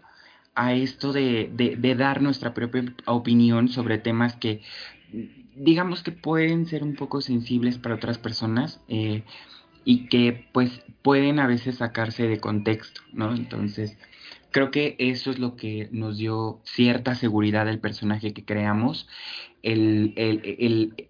a 0.55 0.75
esto 0.75 1.13
de, 1.13 1.51
de, 1.55 1.95
dar 1.95 2.23
nuestra 2.23 2.55
propia 2.55 2.85
opinión 3.07 3.69
sobre 3.69 3.99
temas 3.99 4.37
que 4.37 4.61
digamos 5.55 6.03
que 6.03 6.13
pueden 6.13 6.67
ser 6.67 6.83
un 6.83 6.95
poco 6.95 7.21
sensibles 7.21 7.79
para 7.79 7.95
otras 7.95 8.19
personas 8.19 8.81
eh, 8.89 9.23
y 9.85 10.09
que 10.09 10.47
pues 10.53 10.83
pueden 11.03 11.39
a 11.39 11.47
veces 11.47 11.77
sacarse 11.77 12.29
de 12.29 12.41
contexto, 12.41 13.01
¿no? 13.13 13.35
Entonces, 13.35 13.97
creo 14.51 14.71
que 14.71 14.97
eso 14.99 15.31
es 15.31 15.39
lo 15.39 15.57
que 15.57 15.89
nos 15.93 16.19
dio 16.19 16.61
cierta 16.65 17.15
seguridad 17.15 17.67
del 17.67 17.79
personaje 17.79 18.33
que 18.33 18.45
creamos, 18.45 19.09
el, 19.63 20.13
el, 20.17 21.09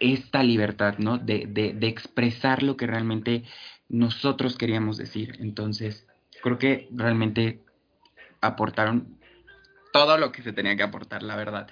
esta 0.00 0.42
libertad, 0.42 0.98
¿no? 0.98 1.18
De, 1.18 1.46
de, 1.48 1.72
de, 1.72 1.88
expresar 1.88 2.62
lo 2.62 2.76
que 2.76 2.86
realmente 2.86 3.44
nosotros 3.92 4.56
queríamos 4.56 4.96
decir. 4.96 5.36
Entonces, 5.38 6.08
creo 6.42 6.58
que 6.58 6.88
realmente 6.90 7.60
aportaron 8.40 9.18
todo 9.92 10.18
lo 10.18 10.32
que 10.32 10.42
se 10.42 10.52
tenía 10.52 10.74
que 10.76 10.82
aportar, 10.82 11.22
la 11.22 11.36
verdad. 11.36 11.68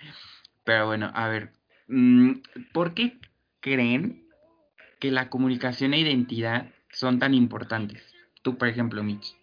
Pero 0.63 0.87
bueno, 0.87 1.11
a 1.15 1.29
ver, 1.29 1.53
mm, 1.89 2.35
¿por 2.73 2.95
qué 2.95 3.19
creen 3.61 4.29
que 5.01 5.11
la 5.11 5.31
comunicación 5.31 5.95
e 5.95 5.99
identidad 5.99 6.69
son 6.93 7.19
tan 7.19 7.35
importantes? 7.35 8.03
Tú, 8.43 8.57
por 8.59 8.69
ejemplo, 8.69 9.03
Mitch. 9.03 9.35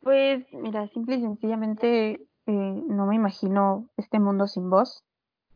Pues 0.00 0.44
mira, 0.52 0.86
simple 0.88 1.16
y 1.16 1.22
sencillamente 1.22 2.12
eh, 2.46 2.82
no 2.88 3.06
me 3.06 3.16
imagino 3.16 3.88
este 3.96 4.20
mundo 4.20 4.46
sin 4.46 4.70
voz 4.70 5.02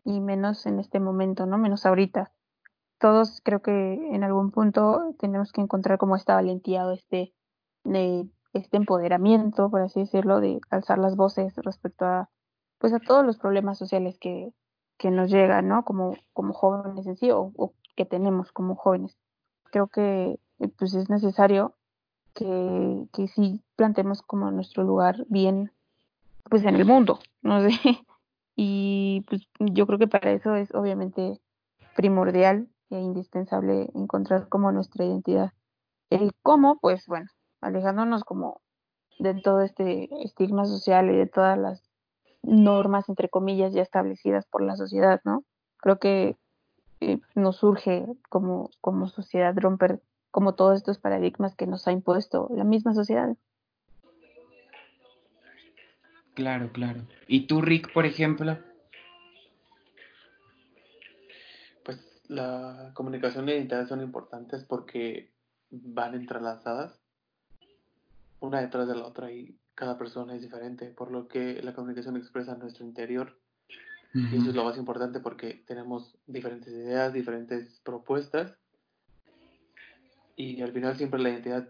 y 0.04 0.20
menos 0.20 0.66
en 0.66 0.80
este 0.80 0.98
momento, 1.00 1.46
¿no? 1.46 1.58
Menos 1.58 1.86
ahorita. 1.86 2.32
Todos 2.98 3.40
creo 3.44 3.62
que 3.62 3.94
en 4.12 4.24
algún 4.24 4.50
punto 4.50 5.14
tenemos 5.18 5.52
que 5.52 5.60
encontrar 5.60 5.98
como 5.98 6.16
esta 6.16 6.34
valentía 6.34 6.86
o 6.86 6.92
este, 6.92 7.32
este 8.52 8.76
empoderamiento, 8.76 9.70
por 9.70 9.82
así 9.82 10.00
decirlo, 10.00 10.40
de 10.40 10.60
alzar 10.70 10.98
las 10.98 11.16
voces 11.16 11.54
respecto 11.56 12.04
a, 12.04 12.30
pues 12.78 12.92
a 12.92 12.98
todos 12.98 13.24
los 13.24 13.38
problemas 13.38 13.78
sociales 13.78 14.18
que, 14.18 14.52
que 14.98 15.10
nos 15.10 15.30
llegan, 15.30 15.68
¿no? 15.68 15.84
Como, 15.84 16.16
como 16.32 16.52
jóvenes 16.52 17.06
en 17.06 17.16
sí 17.16 17.30
o, 17.30 17.52
que 17.96 18.04
tenemos 18.04 18.52
como 18.52 18.74
jóvenes. 18.74 19.16
Creo 19.70 19.88
que 19.88 20.38
eh, 20.58 20.68
pues 20.76 20.94
es 20.94 21.08
necesario 21.08 21.74
que, 22.34 23.06
que 23.12 23.28
sí 23.28 23.62
planteemos 23.76 24.22
como 24.22 24.50
nuestro 24.50 24.82
lugar 24.82 25.24
bien, 25.28 25.72
pues 26.50 26.64
en 26.64 26.76
el 26.76 26.84
mundo, 26.84 27.20
no 27.42 27.60
sé. 27.60 27.70
Y 28.60 29.24
pues 29.28 29.42
yo 29.60 29.86
creo 29.86 30.00
que 30.00 30.08
para 30.08 30.32
eso 30.32 30.56
es 30.56 30.74
obviamente 30.74 31.40
primordial 31.94 32.66
e 32.90 32.98
indispensable 32.98 33.90
encontrar 33.94 34.48
como 34.48 34.72
nuestra 34.72 35.04
identidad. 35.04 35.52
El 36.10 36.32
cómo, 36.42 36.78
pues 36.80 37.06
bueno, 37.06 37.28
alejándonos 37.60 38.24
como 38.24 38.60
de 39.18 39.34
todo 39.34 39.62
este 39.62 40.08
estigma 40.24 40.64
social 40.64 41.10
y 41.10 41.16
de 41.16 41.26
todas 41.26 41.58
las 41.58 41.82
normas, 42.42 43.08
entre 43.08 43.28
comillas, 43.28 43.72
ya 43.72 43.82
establecidas 43.82 44.46
por 44.46 44.62
la 44.62 44.76
sociedad, 44.76 45.20
¿no? 45.24 45.44
Creo 45.78 45.98
que 45.98 46.36
eh, 47.00 47.20
nos 47.34 47.56
surge 47.56 48.06
como, 48.28 48.70
como 48.80 49.08
sociedad 49.08 49.54
romper 49.56 50.00
como 50.30 50.54
todos 50.54 50.76
estos 50.76 50.98
paradigmas 50.98 51.56
que 51.56 51.66
nos 51.66 51.88
ha 51.88 51.92
impuesto 51.92 52.48
la 52.54 52.64
misma 52.64 52.94
sociedad. 52.94 53.36
Claro, 56.34 56.70
claro. 56.72 57.00
¿Y 57.26 57.46
tú, 57.46 57.60
Rick, 57.60 57.92
por 57.92 58.06
ejemplo? 58.06 58.58
La 62.28 62.92
comunicación 62.94 63.44
y 63.44 63.52
la 63.52 63.56
identidad 63.56 63.88
son 63.88 64.02
importantes 64.02 64.64
porque 64.64 65.32
van 65.70 66.14
entrelazadas 66.14 67.00
una 68.40 68.60
detrás 68.60 68.86
de 68.86 68.94
la 68.94 69.06
otra 69.06 69.32
y 69.32 69.56
cada 69.74 69.98
persona 69.98 70.34
es 70.34 70.42
diferente, 70.42 70.86
por 70.86 71.10
lo 71.10 71.28
que 71.28 71.62
la 71.62 71.74
comunicación 71.74 72.16
expresa 72.16 72.56
nuestro 72.56 72.84
interior. 72.84 73.38
Y 74.14 74.36
eso 74.36 74.48
es 74.48 74.54
lo 74.54 74.64
más 74.64 74.78
importante 74.78 75.20
porque 75.20 75.62
tenemos 75.66 76.16
diferentes 76.26 76.72
ideas, 76.72 77.12
diferentes 77.12 77.78
propuestas 77.84 78.56
y 80.34 80.62
al 80.62 80.72
final 80.72 80.96
siempre 80.96 81.20
la 81.20 81.30
identidad 81.30 81.68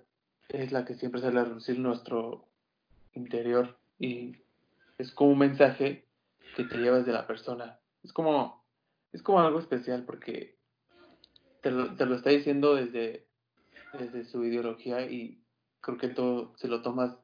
es 0.49 0.73
la 0.73 0.85
que 0.85 0.95
siempre 0.95 1.21
sale 1.21 1.41
a 1.41 1.45
reducir 1.45 1.79
nuestro 1.79 2.47
interior 3.15 3.77
y 3.99 4.37
es 4.99 5.11
como 5.13 5.33
un 5.33 5.39
mensaje 5.39 6.07
que 6.57 6.65
te 6.65 6.79
llevas 6.79 7.05
de 7.05 7.13
la 7.13 7.27
persona. 7.27 7.79
Es 8.05 8.13
como, 8.13 8.58
es 9.13 9.23
como 9.23 9.41
algo 9.41 9.59
especial 9.59 10.05
porque 10.05 10.57
te 11.63 11.71
lo, 11.71 11.95
te 11.97 12.07
lo 12.07 12.17
está 12.17 12.31
diciendo 12.31 12.75
desde, 12.75 13.27
desde 13.99 14.25
su 14.25 14.45
ideología 14.45 15.03
y 15.03 15.43
creo 15.81 15.99
que 15.99 16.09
todo, 16.09 16.55
si 16.57 16.69
lo 16.69 16.83
tomas, 16.83 17.17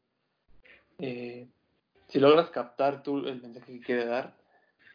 eh, 0.99 1.49
si 2.09 2.19
logras 2.21 2.51
captar 2.51 3.03
tú 3.03 3.19
el 3.19 3.41
mensaje 3.43 3.75
que 3.75 3.85
quiere 3.85 4.07
dar, 4.07 4.37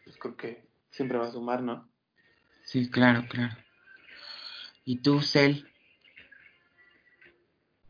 pues 0.04 0.18
creo 0.18 0.36
que 0.36 0.68
siempre 0.92 1.18
va 1.18 1.28
a 1.28 1.32
sumar, 1.32 1.62
¿no? 1.62 1.90
Sí, 2.64 2.90
claro, 2.90 3.26
claro. 3.30 3.56
¿Y 4.86 4.98
tú, 4.98 5.22
Cel? 5.22 5.68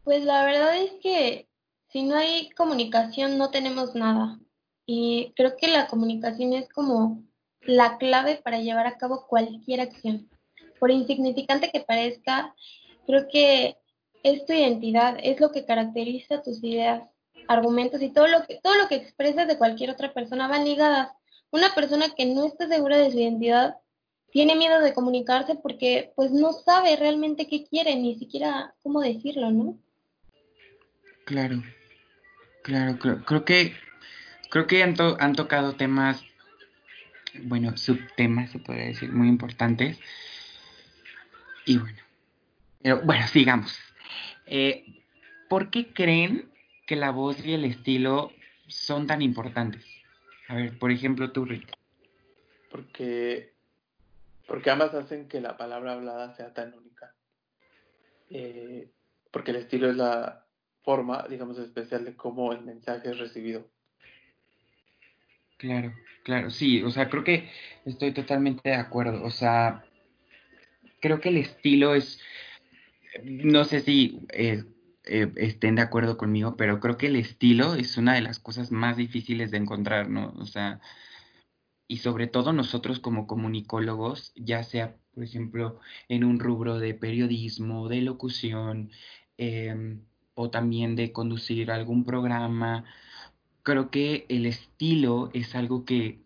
Pues 0.04 0.24
la 0.24 0.44
verdad 0.44 0.82
es 0.82 0.92
que 1.02 1.48
si 1.90 2.04
no 2.04 2.16
hay 2.16 2.50
comunicación 2.52 3.38
no 3.38 3.52
tenemos 3.52 3.96
nada. 3.96 4.40
Y 4.86 5.34
creo 5.36 5.56
que 5.56 5.68
la 5.68 5.88
comunicación 5.88 6.54
es 6.54 6.68
como 6.70 7.24
la 7.62 7.98
clave 7.98 8.40
para 8.44 8.60
llevar 8.60 8.88
a 8.88 8.98
cabo 8.98 9.28
cualquier 9.28 9.82
acción. 9.82 10.30
Por 10.80 10.92
insignificante 10.92 11.72
que 11.72 11.82
parezca, 11.82 12.56
creo 13.06 13.28
que 13.32 13.78
es 14.24 14.46
tu 14.46 14.54
identidad, 14.54 15.18
es 15.22 15.40
lo 15.40 15.52
que 15.52 15.66
caracteriza 15.66 16.42
tus 16.42 16.64
ideas, 16.64 17.04
argumentos 17.48 18.02
y 18.02 18.10
todo 18.10 18.28
lo 18.28 18.46
que 18.46 18.60
todo 18.62 18.76
lo 18.76 18.88
que 18.88 18.96
expresas 18.96 19.48
de 19.48 19.58
cualquier 19.58 19.90
otra 19.90 20.14
persona 20.14 20.48
van 20.48 20.66
ligadas. 20.66 21.10
Una 21.52 21.74
persona 21.74 22.06
que 22.16 22.26
no 22.26 22.46
está 22.46 22.68
segura 22.68 22.98
de 22.98 23.12
su 23.12 23.20
identidad 23.20 23.76
tiene 24.32 24.56
miedo 24.56 24.80
de 24.82 24.94
comunicarse 24.94 25.56
porque 25.56 26.12
pues 26.16 26.32
no 26.32 26.54
sabe 26.54 26.96
realmente 26.96 27.48
qué 27.48 27.66
quiere, 27.66 27.96
ni 27.96 28.16
siquiera 28.20 28.76
cómo 28.84 29.02
decirlo, 29.02 29.52
¿no? 29.52 29.80
Claro, 31.26 31.64
claro, 32.64 33.00
creo, 33.00 33.26
creo 33.26 33.46
que 33.46 33.74
creo 34.50 34.68
que 34.68 34.84
han, 34.84 34.96
han 35.20 35.36
tocado 35.36 35.74
temas, 35.74 36.24
bueno, 37.44 37.78
subtemas 37.78 38.52
se 38.52 38.60
podría 38.60 38.86
decir, 38.86 39.12
muy 39.12 39.28
importantes. 39.28 40.00
Y 41.66 41.78
bueno, 41.78 42.00
pero 42.82 43.02
bueno, 43.02 43.28
sigamos. 43.28 43.78
Eh, 44.46 45.04
¿Por 45.50 45.70
qué 45.70 45.94
creen 45.94 46.50
que 46.86 46.96
la 46.96 47.12
voz 47.12 47.44
y 47.46 47.54
el 47.54 47.66
estilo 47.66 48.32
son 48.68 49.08
tan 49.08 49.22
importantes? 49.22 49.86
A 50.48 50.56
ver, 50.56 50.78
por 50.78 50.92
ejemplo, 50.92 51.32
tú, 51.32 51.46
Rick. 51.46 51.72
Porque, 52.72 53.54
porque 54.48 54.72
ambas 54.72 54.94
hacen 54.94 55.28
que 55.28 55.42
la 55.42 55.58
palabra 55.58 55.94
hablada 55.94 56.36
sea 56.36 56.54
tan 56.54 56.74
única. 56.74 57.14
Eh, 58.30 58.92
porque 59.32 59.52
el 59.52 59.58
estilo 59.58 59.90
es 59.90 59.96
la 59.96 60.46
forma, 60.84 61.26
digamos, 61.30 61.58
especial 61.60 62.06
de 62.06 62.16
cómo 62.16 62.52
el 62.54 62.62
mensaje 62.62 63.12
es 63.12 63.20
recibido. 63.20 63.68
Claro, 65.60 65.94
claro, 66.24 66.50
sí, 66.50 66.82
o 66.84 66.90
sea, 66.90 67.10
creo 67.10 67.24
que 67.24 67.50
estoy 67.86 68.14
totalmente 68.14 68.70
de 68.70 68.76
acuerdo. 68.76 69.24
O 69.24 69.30
sea, 69.30 69.84
creo 71.02 71.20
que 71.20 71.30
el 71.30 71.38
estilo 71.38 71.96
es, 71.96 72.20
no 73.24 73.66
sé 73.66 73.82
si 73.82 74.20
eh, 74.34 74.64
eh, 75.06 75.32
estén 75.38 75.76
de 75.76 75.82
acuerdo 75.82 76.18
conmigo, 76.18 76.56
pero 76.58 76.80
creo 76.80 76.98
que 76.98 77.08
el 77.08 77.16
estilo 77.16 77.76
es 77.76 77.98
una 77.98 78.16
de 78.16 78.22
las 78.22 78.40
cosas 78.40 78.72
más 78.72 78.98
difíciles 78.98 79.52
de 79.52 79.58
encontrar, 79.58 80.10
¿no? 80.10 80.34
O 80.38 80.46
sea, 80.46 80.80
y 81.88 81.98
sobre 81.98 82.28
todo 82.28 82.54
nosotros 82.54 83.00
como 83.00 83.28
comunicólogos, 83.28 84.32
ya 84.36 84.64
sea, 84.64 84.96
por 85.14 85.24
ejemplo, 85.24 85.80
en 86.08 86.24
un 86.24 86.40
rubro 86.40 86.78
de 86.80 86.94
periodismo, 86.94 87.90
de 87.90 88.02
locución, 88.02 88.92
em, 89.38 90.06
o 90.36 90.50
también 90.52 90.96
de 90.96 91.12
conducir 91.12 91.72
algún 91.72 92.06
programa, 92.06 92.86
creo 93.64 93.90
que 93.90 94.26
el 94.30 94.46
estilo 94.46 95.30
es 95.34 95.56
algo 95.56 95.86
que, 95.86 96.20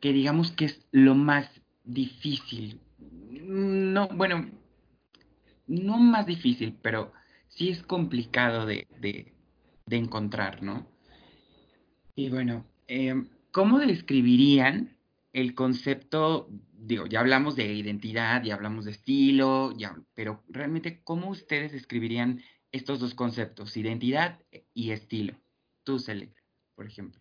que 0.00 0.12
digamos 0.12 0.52
que 0.52 0.66
es 0.66 0.86
lo 0.92 1.14
más 1.14 1.48
difícil. 1.84 2.80
No, 2.98 4.08
bueno, 4.08 4.50
no 5.66 5.98
más 5.98 6.26
difícil, 6.26 6.76
pero 6.82 7.12
sí 7.48 7.70
es 7.70 7.82
complicado 7.82 8.66
de, 8.66 8.86
de, 9.00 9.32
encontrar, 9.96 10.62
¿no? 10.62 10.86
Y 12.14 12.28
bueno, 12.28 12.64
em, 12.86 13.28
¿cómo 13.50 13.78
describirían 13.78 14.96
el 15.32 15.54
concepto, 15.54 16.48
digo, 16.72 17.06
ya 17.06 17.20
hablamos 17.20 17.56
de 17.56 17.72
identidad, 17.72 18.42
ya 18.42 18.54
hablamos 18.54 18.84
de 18.84 18.92
estilo, 18.92 19.76
ya, 19.76 19.96
pero 20.14 20.42
realmente, 20.48 21.02
¿cómo 21.02 21.30
ustedes 21.30 21.72
describirían 21.72 22.42
estos 22.72 23.00
dos 23.00 23.14
conceptos, 23.14 23.76
identidad 23.76 24.38
y 24.74 24.90
estilo? 24.90 25.34
Tú, 25.90 25.98
Cele, 25.98 26.32
por 26.76 26.86
ejemplo. 26.86 27.20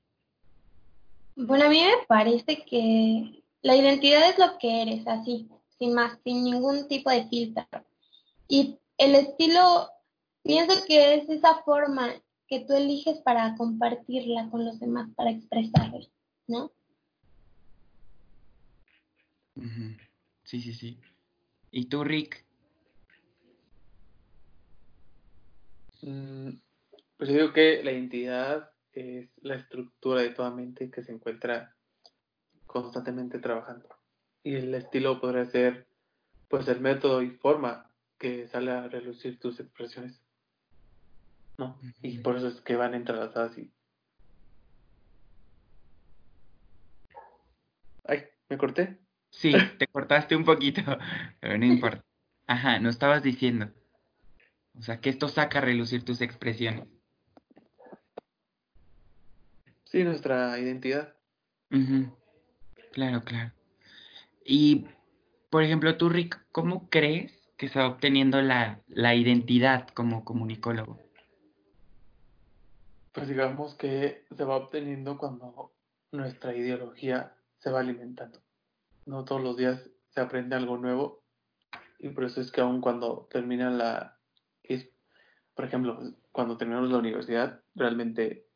Bueno, 1.36 1.66
a 1.66 1.70
mí 1.70 1.82
me 1.82 2.06
parece 2.08 2.64
que 2.66 3.44
la 3.64 3.76
identidad 3.76 4.30
es 4.30 4.38
lo 4.38 4.60
que 4.60 4.84
eres, 4.84 5.08
así, 5.08 5.50
sin 5.80 5.96
más, 5.96 6.20
sin 6.24 6.44
ningún 6.44 6.88
tipo 6.88 7.10
de 7.10 7.28
filtro. 7.30 7.66
Y 8.48 8.78
el 9.00 9.16
estilo, 9.16 9.90
pienso 10.44 10.86
que 10.86 11.16
es 11.16 11.28
esa 11.30 11.64
forma 11.64 12.14
que 12.48 12.60
tú 12.60 12.74
eliges 12.76 13.18
para 13.22 13.56
compartirla 13.56 14.52
con 14.52 14.64
los 14.64 14.80
demás, 14.80 15.10
para 15.16 15.32
expresarla, 15.32 16.06
¿no? 16.46 16.72
Sí, 20.44 20.62
sí, 20.62 20.74
sí. 20.76 21.00
¿Y 21.72 21.86
tú, 21.86 22.04
Rick? 22.04 22.46
Pues 27.20 27.30
yo 27.30 27.36
digo 27.36 27.52
que 27.52 27.84
la 27.84 27.92
identidad 27.92 28.72
es 28.94 29.30
la 29.42 29.56
estructura 29.56 30.22
de 30.22 30.30
toda 30.30 30.52
mente 30.52 30.90
que 30.90 31.04
se 31.04 31.12
encuentra 31.12 31.76
constantemente 32.66 33.40
trabajando. 33.40 33.90
Y 34.42 34.56
el 34.56 34.74
estilo 34.74 35.20
podría 35.20 35.44
ser 35.44 35.90
pues 36.48 36.66
el 36.70 36.80
método 36.80 37.22
y 37.22 37.32
forma 37.32 37.92
que 38.18 38.48
sale 38.48 38.72
a 38.72 38.88
relucir 38.88 39.38
tus 39.38 39.60
expresiones. 39.60 40.22
¿No? 41.58 41.78
Y 42.02 42.20
por 42.20 42.38
eso 42.38 42.48
es 42.48 42.62
que 42.62 42.78
van 42.78 42.94
entrelazadas 42.94 43.58
y... 43.58 43.70
Ay, 48.06 48.24
¿me 48.48 48.58
corté? 48.58 48.98
Sí, 49.30 49.54
te 49.78 49.88
cortaste 49.88 50.38
un 50.38 50.46
poquito, 50.46 50.82
pero 51.42 51.58
no 51.58 51.66
importa. 51.66 52.02
Ajá, 52.48 52.80
no 52.80 52.88
estabas 52.88 53.24
diciendo. 53.24 53.70
O 54.74 54.82
sea, 54.82 55.02
que 55.02 55.10
esto 55.10 55.28
saca 55.28 55.58
a 55.58 55.64
relucir 55.64 56.06
tus 56.06 56.22
expresiones. 56.22 56.88
Sí, 59.90 60.04
nuestra 60.04 60.60
identidad. 60.60 61.16
Claro, 62.92 63.24
claro. 63.24 63.52
Y, 64.46 64.86
por 65.50 65.64
ejemplo, 65.64 65.98
tú, 65.98 66.10
Rick, 66.10 66.40
¿cómo 66.52 66.90
crees 66.90 67.32
que 67.58 67.70
se 67.70 67.80
va 67.80 67.88
obteniendo 67.88 68.40
la, 68.42 68.82
la 68.88 69.16
identidad 69.16 69.88
como 69.90 70.24
comunicólogo? 70.24 71.00
Pues 73.14 73.28
digamos 73.28 73.74
que 73.76 74.26
se 74.36 74.44
va 74.44 74.58
obteniendo 74.58 75.18
cuando 75.18 75.72
nuestra 76.12 76.56
ideología 76.56 77.34
se 77.58 77.72
va 77.72 77.80
alimentando. 77.80 78.40
No 79.08 79.26
todos 79.26 79.42
los 79.42 79.58
días 79.58 79.90
se 80.10 80.22
aprende 80.22 80.56
algo 80.56 80.78
nuevo 80.78 81.24
y 81.98 82.10
por 82.10 82.26
eso 82.26 82.42
es 82.42 82.52
que 82.52 82.62
aun 82.62 82.80
cuando 82.80 83.28
termina 83.32 83.72
la... 83.72 84.18
por 85.56 85.66
ejemplo, 85.66 86.00
cuando 86.32 86.58
terminamos 86.58 86.92
la 86.92 87.00
universidad, 87.00 87.62
realmente 87.74 88.49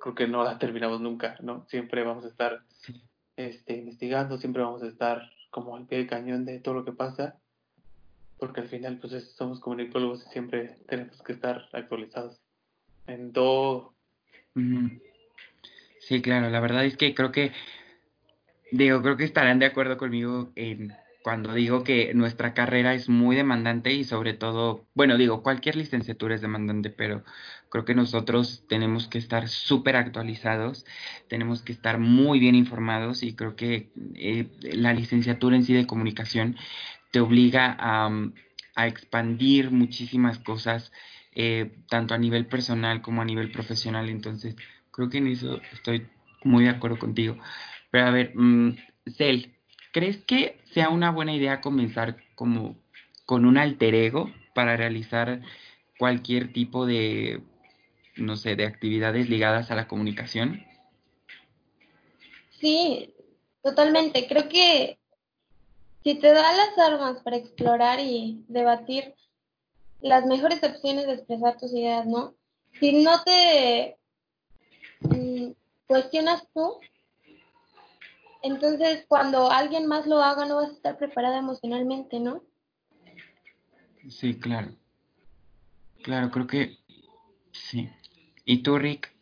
creo 0.00 0.14
que 0.14 0.26
no 0.26 0.44
la 0.44 0.58
terminamos 0.58 1.00
nunca, 1.00 1.36
¿no? 1.40 1.66
Siempre 1.68 2.04
vamos 2.04 2.24
a 2.24 2.28
estar 2.28 2.62
este, 3.36 3.76
investigando, 3.76 4.38
siempre 4.38 4.62
vamos 4.62 4.82
a 4.82 4.88
estar 4.88 5.30
como 5.50 5.76
al 5.76 5.86
pie 5.86 5.98
del 5.98 6.06
cañón 6.08 6.44
de 6.44 6.60
todo 6.60 6.74
lo 6.74 6.84
que 6.84 6.92
pasa 6.92 7.38
porque 8.38 8.60
al 8.60 8.68
final 8.68 8.98
pues 8.98 9.34
somos 9.34 9.60
comunicólogos 9.60 10.24
y 10.26 10.30
siempre 10.30 10.76
tenemos 10.88 11.22
que 11.22 11.32
estar 11.32 11.68
actualizados 11.72 12.40
en 13.06 13.32
todo. 13.32 13.94
Sí, 16.00 16.22
claro, 16.22 16.50
la 16.50 16.60
verdad 16.60 16.84
es 16.84 16.96
que 16.96 17.14
creo 17.14 17.32
que, 17.32 17.52
digo, 18.72 19.02
creo 19.02 19.16
que 19.16 19.24
estarán 19.24 19.58
de 19.58 19.66
acuerdo 19.66 19.96
conmigo 19.96 20.52
en 20.54 20.92
cuando 21.26 21.54
digo 21.54 21.82
que 21.82 22.14
nuestra 22.14 22.54
carrera 22.54 22.94
es 22.94 23.08
muy 23.08 23.34
demandante 23.34 23.92
y 23.92 24.04
sobre 24.04 24.32
todo, 24.32 24.86
bueno, 24.94 25.18
digo, 25.18 25.42
cualquier 25.42 25.74
licenciatura 25.74 26.36
es 26.36 26.40
demandante, 26.40 26.88
pero 26.88 27.24
creo 27.68 27.84
que 27.84 27.96
nosotros 27.96 28.62
tenemos 28.68 29.08
que 29.08 29.18
estar 29.18 29.48
súper 29.48 29.96
actualizados, 29.96 30.86
tenemos 31.28 31.62
que 31.62 31.72
estar 31.72 31.98
muy 31.98 32.38
bien 32.38 32.54
informados 32.54 33.24
y 33.24 33.34
creo 33.34 33.56
que 33.56 33.90
eh, 34.14 34.46
la 34.72 34.92
licenciatura 34.92 35.56
en 35.56 35.64
sí 35.64 35.74
de 35.74 35.88
comunicación 35.88 36.54
te 37.10 37.18
obliga 37.18 37.76
a, 37.76 38.08
a 38.76 38.86
expandir 38.86 39.72
muchísimas 39.72 40.38
cosas, 40.38 40.92
eh, 41.32 41.72
tanto 41.88 42.14
a 42.14 42.18
nivel 42.18 42.46
personal 42.46 43.02
como 43.02 43.20
a 43.20 43.24
nivel 43.24 43.50
profesional. 43.50 44.10
Entonces, 44.10 44.54
creo 44.92 45.10
que 45.10 45.18
en 45.18 45.26
eso 45.26 45.60
estoy 45.72 46.06
muy 46.44 46.62
de 46.62 46.70
acuerdo 46.70 47.00
contigo. 47.00 47.36
Pero 47.90 48.06
a 48.06 48.10
ver, 48.12 48.30
mm, 48.36 48.76
Cel, 49.16 49.55
¿crees 49.96 50.18
que 50.26 50.60
sea 50.74 50.90
una 50.90 51.10
buena 51.10 51.34
idea 51.34 51.62
comenzar 51.62 52.18
como 52.34 52.76
con 53.24 53.46
un 53.46 53.56
alter 53.56 53.94
ego 53.94 54.30
para 54.54 54.76
realizar 54.76 55.40
cualquier 55.98 56.52
tipo 56.52 56.84
de, 56.84 57.40
no 58.14 58.36
sé, 58.36 58.56
de 58.56 58.66
actividades 58.66 59.30
ligadas 59.30 59.70
a 59.70 59.74
la 59.74 59.88
comunicación? 59.88 60.62
Sí, 62.60 63.14
totalmente. 63.62 64.26
Creo 64.28 64.50
que 64.50 64.98
si 66.04 66.16
te 66.16 66.28
da 66.28 66.52
las 66.52 66.78
armas 66.78 67.22
para 67.22 67.38
explorar 67.38 67.98
y 67.98 68.44
debatir 68.48 69.14
las 70.02 70.26
mejores 70.26 70.62
opciones 70.62 71.06
de 71.06 71.14
expresar 71.14 71.56
tus 71.56 71.72
ideas, 71.72 72.04
¿no? 72.04 72.34
Si 72.80 73.02
no 73.02 73.22
te 73.24 73.96
mm, 75.00 75.52
cuestionas 75.86 76.46
tú, 76.52 76.80
entonces 78.42 79.04
cuando 79.08 79.50
alguien 79.50 79.86
más 79.86 80.06
lo 80.06 80.22
haga 80.22 80.46
no 80.46 80.56
vas 80.56 80.70
a 80.70 80.74
estar 80.74 80.98
preparada 80.98 81.38
emocionalmente, 81.38 82.20
¿no? 82.20 82.42
Sí, 84.08 84.38
claro. 84.38 84.68
Claro, 86.02 86.30
creo 86.30 86.46
que 86.46 86.78
sí. 87.52 87.90
¿Y 88.44 88.62
tú, 88.62 88.78
Rick? 88.78 89.12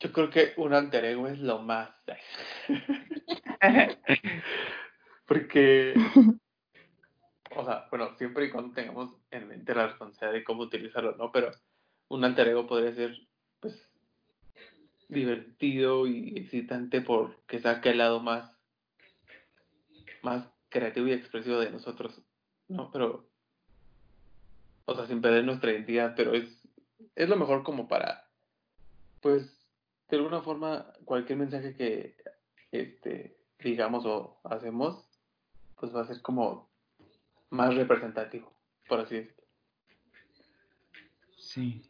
Yo 0.00 0.12
creo 0.12 0.30
que 0.30 0.52
un 0.58 0.74
alter 0.74 1.04
ego 1.06 1.26
es 1.26 1.38
lo 1.38 1.60
más. 1.60 1.90
Porque, 5.26 5.94
o 7.56 7.64
sea, 7.64 7.86
bueno, 7.90 8.14
siempre 8.16 8.46
y 8.46 8.50
cuando 8.50 8.74
tengamos 8.74 9.14
en 9.30 9.48
mente 9.48 9.74
la 9.74 9.88
responsabilidad 9.88 10.38
de 10.38 10.44
cómo 10.44 10.62
utilizarlo, 10.62 11.16
¿no? 11.16 11.32
Pero 11.32 11.50
un 12.08 12.24
alter 12.24 12.48
ego 12.48 12.66
podría 12.66 12.94
ser, 12.94 13.16
divertido 15.08 16.06
y 16.06 16.38
excitante 16.38 17.00
porque 17.00 17.58
saque 17.60 17.90
el 17.90 17.98
lado 17.98 18.20
más, 18.20 18.56
más 20.22 20.48
creativo 20.68 21.08
y 21.08 21.12
expresivo 21.12 21.58
de 21.58 21.70
nosotros, 21.70 22.20
¿no? 22.68 22.90
Pero, 22.90 23.28
o 24.84 24.94
sea, 24.94 25.06
sin 25.06 25.20
perder 25.20 25.44
nuestra 25.44 25.72
identidad, 25.72 26.14
pero 26.16 26.34
es, 26.34 26.68
es 27.14 27.28
lo 27.28 27.36
mejor 27.36 27.62
como 27.62 27.88
para, 27.88 28.28
pues, 29.20 29.66
de 30.10 30.16
alguna 30.16 30.42
forma, 30.42 30.92
cualquier 31.04 31.38
mensaje 31.38 31.74
que 31.74 32.16
este, 32.70 33.38
digamos 33.58 34.04
o 34.06 34.40
hacemos, 34.44 35.08
pues 35.78 35.94
va 35.94 36.02
a 36.02 36.06
ser 36.06 36.20
como 36.22 36.70
más 37.50 37.74
representativo, 37.74 38.52
por 38.88 39.00
así 39.00 39.16
decirlo. 39.16 39.44
Sí. 41.36 41.82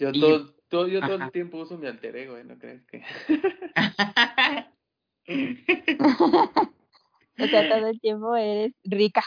Yo, 0.00 0.12
todo, 0.12 0.54
todo, 0.72 0.88
yo 0.88 1.00
todo 1.02 1.22
el 1.22 1.30
tiempo 1.30 1.58
uso 1.58 1.76
mi 1.76 1.86
alter 1.86 2.16
ego, 2.16 2.38
¿eh? 2.38 2.44
¿No 2.44 2.58
crees 2.58 2.82
que? 2.86 3.04
o 7.38 7.46
sea, 7.46 7.68
todo 7.68 7.88
el 7.88 8.00
tiempo 8.00 8.34
eres 8.34 8.72
rica. 8.82 9.22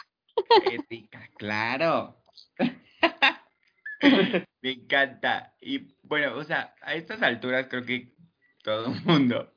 Es 0.72 0.82
rica, 0.90 1.30
claro. 1.38 2.20
Me 4.64 4.72
encanta. 4.72 5.54
Y 5.62 5.96
bueno, 6.02 6.36
o 6.36 6.44
sea, 6.44 6.74
a 6.82 6.96
estas 6.96 7.22
alturas 7.22 7.68
creo 7.70 7.86
que 7.86 8.16
todo 8.64 8.92
el 8.92 9.00
mundo, 9.06 9.54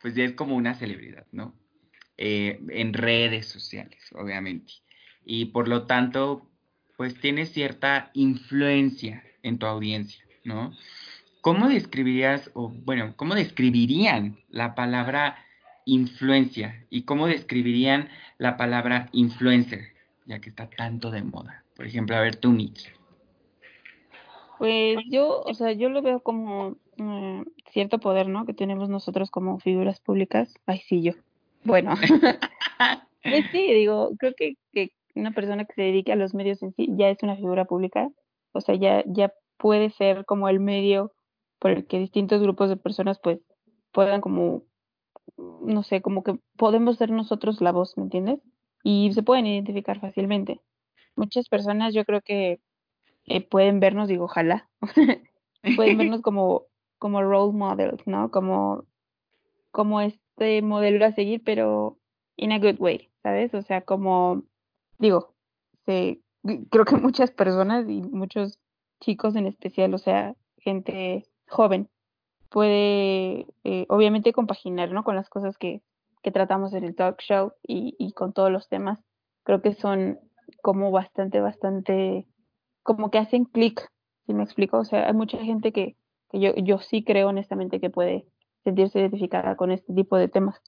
pues 0.00 0.14
ya 0.14 0.22
es 0.22 0.34
como 0.34 0.54
una 0.54 0.76
celebridad, 0.76 1.26
¿no? 1.32 1.58
Eh, 2.18 2.60
en 2.68 2.92
redes 2.92 3.46
sociales, 3.46 4.08
obviamente. 4.12 4.74
Y 5.24 5.46
por 5.46 5.66
lo 5.66 5.86
tanto, 5.86 6.48
pues 6.96 7.18
tiene 7.18 7.46
cierta 7.46 8.12
influencia 8.14 9.24
en 9.42 9.58
tu 9.58 9.66
audiencia, 9.66 10.24
¿no? 10.44 10.72
¿Cómo 11.42 11.68
describirías, 11.68 12.52
o 12.54 12.68
bueno, 12.68 13.14
cómo 13.16 13.34
describirían 13.34 14.38
la 14.48 14.76
palabra 14.76 15.36
influencia 15.84 16.86
y 16.88 17.02
cómo 17.02 17.26
describirían 17.26 18.08
la 18.38 18.56
palabra 18.56 19.08
influencer, 19.10 19.88
ya 20.24 20.38
que 20.38 20.50
está 20.50 20.70
tanto 20.70 21.10
de 21.10 21.24
moda? 21.24 21.64
Por 21.74 21.86
ejemplo, 21.86 22.14
a 22.14 22.20
ver, 22.20 22.36
tú, 22.36 22.50
Mitch. 22.50 22.94
Pues 24.58 24.98
yo, 25.10 25.42
o 25.42 25.52
sea, 25.54 25.72
yo 25.72 25.88
lo 25.88 26.00
veo 26.00 26.20
como 26.20 26.76
mm, 26.96 27.42
cierto 27.72 27.98
poder, 27.98 28.28
¿no? 28.28 28.46
Que 28.46 28.54
tenemos 28.54 28.88
nosotros 28.88 29.28
como 29.32 29.58
figuras 29.58 29.98
públicas. 29.98 30.54
Ay, 30.66 30.78
sí, 30.86 31.02
yo. 31.02 31.14
Bueno, 31.64 31.94
pues 33.24 33.46
sí, 33.50 33.72
digo, 33.72 34.12
creo 34.16 34.34
que, 34.36 34.54
que 34.72 34.92
una 35.16 35.32
persona 35.32 35.64
que 35.64 35.74
se 35.74 35.82
dedique 35.82 36.12
a 36.12 36.16
los 36.16 36.34
medios 36.34 36.62
en 36.62 36.72
sí 36.74 36.88
ya 36.96 37.08
es 37.08 37.20
una 37.24 37.34
figura 37.34 37.64
pública. 37.64 38.08
O 38.52 38.60
sea, 38.60 38.76
ya, 38.76 39.02
ya 39.06 39.32
puede 39.56 39.90
ser 39.90 40.24
como 40.24 40.48
el 40.48 40.60
medio 40.60 41.12
por 41.62 41.70
el 41.70 41.86
que 41.86 42.00
distintos 42.00 42.42
grupos 42.42 42.68
de 42.68 42.76
personas 42.76 43.20
pues 43.20 43.38
puedan 43.92 44.20
como, 44.20 44.64
no 45.36 45.84
sé, 45.84 46.02
como 46.02 46.24
que 46.24 46.36
podemos 46.56 46.96
ser 46.96 47.12
nosotros 47.12 47.60
la 47.60 47.70
voz, 47.70 47.96
¿me 47.96 48.02
entiendes? 48.02 48.40
Y 48.82 49.12
se 49.12 49.22
pueden 49.22 49.46
identificar 49.46 50.00
fácilmente. 50.00 50.60
Muchas 51.14 51.48
personas 51.48 51.94
yo 51.94 52.04
creo 52.04 52.20
que 52.20 52.58
eh, 53.26 53.46
pueden 53.46 53.78
vernos, 53.78 54.08
digo, 54.08 54.24
ojalá, 54.24 54.68
pueden 55.76 55.98
vernos 55.98 56.20
como, 56.22 56.64
como 56.98 57.22
role 57.22 57.52
models, 57.52 58.04
¿no? 58.08 58.32
Como, 58.32 58.84
como 59.70 60.00
este 60.00 60.62
modelo 60.62 61.06
a 61.06 61.12
seguir, 61.12 61.44
pero 61.44 61.96
in 62.34 62.50
a 62.50 62.58
good 62.58 62.80
way, 62.80 63.12
¿sabes? 63.22 63.54
O 63.54 63.62
sea, 63.62 63.82
como, 63.82 64.42
digo, 64.98 65.32
se, 65.86 66.22
creo 66.70 66.84
que 66.84 66.96
muchas 66.96 67.30
personas 67.30 67.88
y 67.88 68.02
muchos 68.02 68.58
chicos 69.00 69.36
en 69.36 69.46
especial, 69.46 69.94
o 69.94 69.98
sea, 69.98 70.34
gente 70.56 71.28
joven, 71.52 71.88
puede 72.50 73.46
eh, 73.64 73.86
obviamente 73.88 74.32
compaginar, 74.32 74.90
¿no? 74.90 75.04
Con 75.04 75.16
las 75.16 75.28
cosas 75.28 75.56
que, 75.58 75.82
que 76.22 76.32
tratamos 76.32 76.74
en 76.74 76.84
el 76.84 76.94
talk 76.94 77.20
show 77.20 77.52
y, 77.62 77.94
y 77.98 78.12
con 78.12 78.32
todos 78.32 78.50
los 78.50 78.68
temas. 78.68 78.98
Creo 79.44 79.62
que 79.62 79.74
son 79.74 80.18
como 80.60 80.90
bastante, 80.90 81.40
bastante 81.40 82.26
como 82.82 83.10
que 83.10 83.18
hacen 83.18 83.44
clic, 83.44 83.90
si 84.26 84.34
me 84.34 84.42
explico? 84.42 84.78
O 84.78 84.84
sea, 84.84 85.06
hay 85.06 85.14
mucha 85.14 85.38
gente 85.38 85.72
que, 85.72 85.96
que 86.30 86.40
yo, 86.40 86.54
yo 86.56 86.78
sí 86.78 87.04
creo 87.04 87.28
honestamente 87.28 87.80
que 87.80 87.90
puede 87.90 88.26
sentirse 88.64 89.00
identificada 89.00 89.56
con 89.56 89.70
este 89.72 89.92
tipo 89.94 90.16
de 90.16 90.28
temas. 90.28 90.60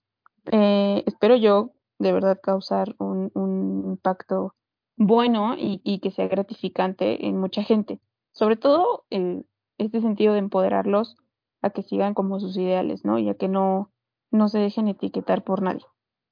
Eh, 0.53 1.03
espero 1.07 1.37
yo 1.37 1.73
de 1.99 2.12
verdad 2.12 2.38
causar 2.42 2.94
un, 2.99 3.31
un 3.35 3.85
impacto 3.90 4.55
bueno 4.97 5.55
y, 5.57 5.81
y, 5.85 6.01
que 6.01 6.11
sea 6.11 6.29
gratificante 6.29 7.27
en 7.27 7.38
mucha 7.38 7.62
gente. 7.62 8.01
Sobre 8.33 8.57
todo 8.57 9.05
en 9.11 9.47
este 9.79 10.01
sentido 10.01 10.33
de 10.33 10.41
empoderarlos 10.41 11.17
a 11.63 11.71
que 11.71 11.83
sigan 11.83 12.15
como 12.15 12.41
sus 12.41 12.57
ideales, 12.57 13.05
¿no? 13.05 13.19
Y 13.19 13.29
a 13.29 13.35
que 13.35 13.49
no, 13.49 13.91
no 14.31 14.49
se 14.49 14.59
dejen 14.59 14.89
etiquetar 14.89 15.45
por 15.45 15.63
nadie. 15.63 15.85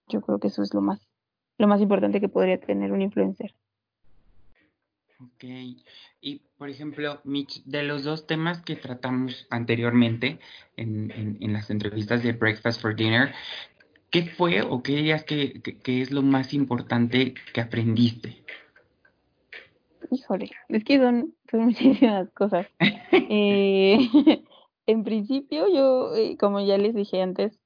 Yo 0.08 0.20
creo 0.20 0.38
que 0.38 0.48
eso 0.48 0.62
es 0.62 0.74
lo 0.74 0.80
más, 0.80 1.08
lo 1.58 1.68
más 1.68 1.80
importante 1.80 2.20
que 2.20 2.28
podría 2.28 2.60
tener 2.60 2.92
un 2.92 3.02
influencer. 3.02 3.54
Ok. 5.20 5.44
Y, 6.20 6.42
por 6.58 6.68
ejemplo, 6.68 7.20
Mitch, 7.24 7.62
de 7.64 7.82
los 7.82 8.04
dos 8.04 8.26
temas 8.26 8.62
que 8.62 8.76
tratamos 8.76 9.46
anteriormente 9.50 10.38
en, 10.76 11.10
en, 11.40 11.52
las 11.52 11.70
entrevistas 11.70 12.22
de 12.22 12.32
Breakfast 12.32 12.80
for 12.80 12.94
Dinner, 12.94 13.32
¿qué 14.10 14.26
fue 14.26 14.62
o 14.62 14.82
qué 14.82 14.96
dirías 14.96 15.24
que, 15.24 15.60
es 15.84 16.10
lo 16.10 16.22
más 16.22 16.54
importante 16.54 17.34
que 17.52 17.60
aprendiste? 17.60 18.44
Híjole, 20.10 20.50
es 20.68 20.84
que 20.84 20.98
son, 20.98 21.34
muchísimas 21.52 22.30
cosas. 22.30 22.66
eh, 22.80 23.98
en 24.86 25.04
principio, 25.04 25.68
yo, 25.68 26.14
eh, 26.14 26.36
como 26.38 26.60
ya 26.60 26.78
les 26.78 26.94
dije 26.94 27.22
antes, 27.22 27.58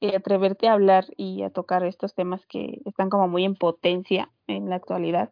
eh, 0.00 0.16
atreverte 0.16 0.68
a 0.68 0.74
hablar 0.74 1.06
y 1.16 1.42
a 1.42 1.50
tocar 1.50 1.84
estos 1.84 2.14
temas 2.14 2.44
que 2.46 2.80
están 2.84 3.10
como 3.10 3.28
muy 3.28 3.44
en 3.44 3.54
potencia 3.54 4.30
en 4.46 4.68
la 4.68 4.76
actualidad 4.76 5.30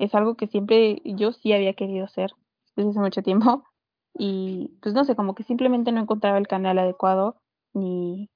es 0.00 0.14
algo 0.14 0.34
que 0.34 0.46
siempre 0.46 1.02
yo 1.04 1.32
sí 1.32 1.52
había 1.52 1.74
querido 1.74 2.06
hacer 2.06 2.32
desde 2.74 2.90
hace 2.90 3.00
mucho 3.00 3.22
tiempo 3.22 3.64
y 4.18 4.72
pues 4.82 4.94
no 4.94 5.04
sé, 5.04 5.14
como 5.14 5.34
que 5.34 5.44
simplemente 5.44 5.92
no 5.92 6.00
encontraba 6.00 6.38
el 6.38 6.48
canal 6.48 6.78
adecuado 6.78 7.36
ni, 7.74 8.30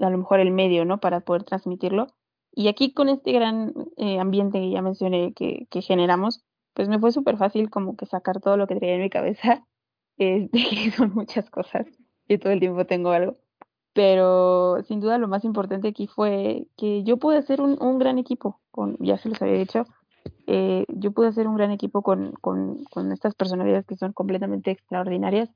a 0.00 0.10
lo 0.10 0.18
mejor 0.18 0.40
el 0.40 0.50
medio, 0.50 0.84
¿no? 0.84 0.98
Para 0.98 1.20
poder 1.20 1.44
transmitirlo. 1.44 2.08
Y 2.52 2.68
aquí 2.68 2.92
con 2.92 3.10
este 3.10 3.32
gran 3.32 3.74
eh, 3.98 4.18
ambiente 4.18 4.58
que 4.58 4.70
ya 4.70 4.80
mencioné 4.80 5.34
que 5.34 5.82
generamos, 5.82 6.42
pues 6.76 6.90
me 6.90 7.00
fue 7.00 7.10
súper 7.10 7.38
fácil 7.38 7.70
como 7.70 7.96
que 7.96 8.04
sacar 8.04 8.40
todo 8.40 8.58
lo 8.58 8.66
que 8.66 8.76
traía 8.76 8.94
en 8.94 9.00
mi 9.00 9.10
cabeza, 9.10 9.66
este, 10.18 10.50
que 10.70 10.90
son 10.92 11.14
muchas 11.14 11.50
cosas, 11.50 11.86
y 12.28 12.38
todo 12.38 12.52
el 12.52 12.60
tiempo 12.60 12.84
tengo 12.86 13.10
algo. 13.10 13.38
pero 13.94 14.82
sin 14.84 15.00
duda 15.00 15.18
lo 15.18 15.26
más 15.26 15.44
importante 15.44 15.88
aquí 15.88 16.06
fue 16.06 16.68
que 16.76 17.02
yo 17.02 17.16
pude 17.16 17.38
hacer 17.38 17.62
un, 17.62 17.82
un 17.82 17.98
gran 17.98 18.18
equipo, 18.18 18.60
con, 18.70 18.96
ya 19.00 19.16
se 19.16 19.30
los 19.30 19.40
había 19.40 19.54
dicho, 19.54 19.86
eh, 20.46 20.84
yo 20.88 21.12
pude 21.12 21.28
hacer 21.28 21.48
un 21.48 21.56
gran 21.56 21.70
equipo 21.70 22.02
con, 22.02 22.32
con, 22.42 22.84
con, 22.84 23.10
estas 23.10 23.34
personalidades 23.34 23.86
que 23.86 23.96
son 23.96 24.12
completamente 24.12 24.70
extraordinarias, 24.70 25.48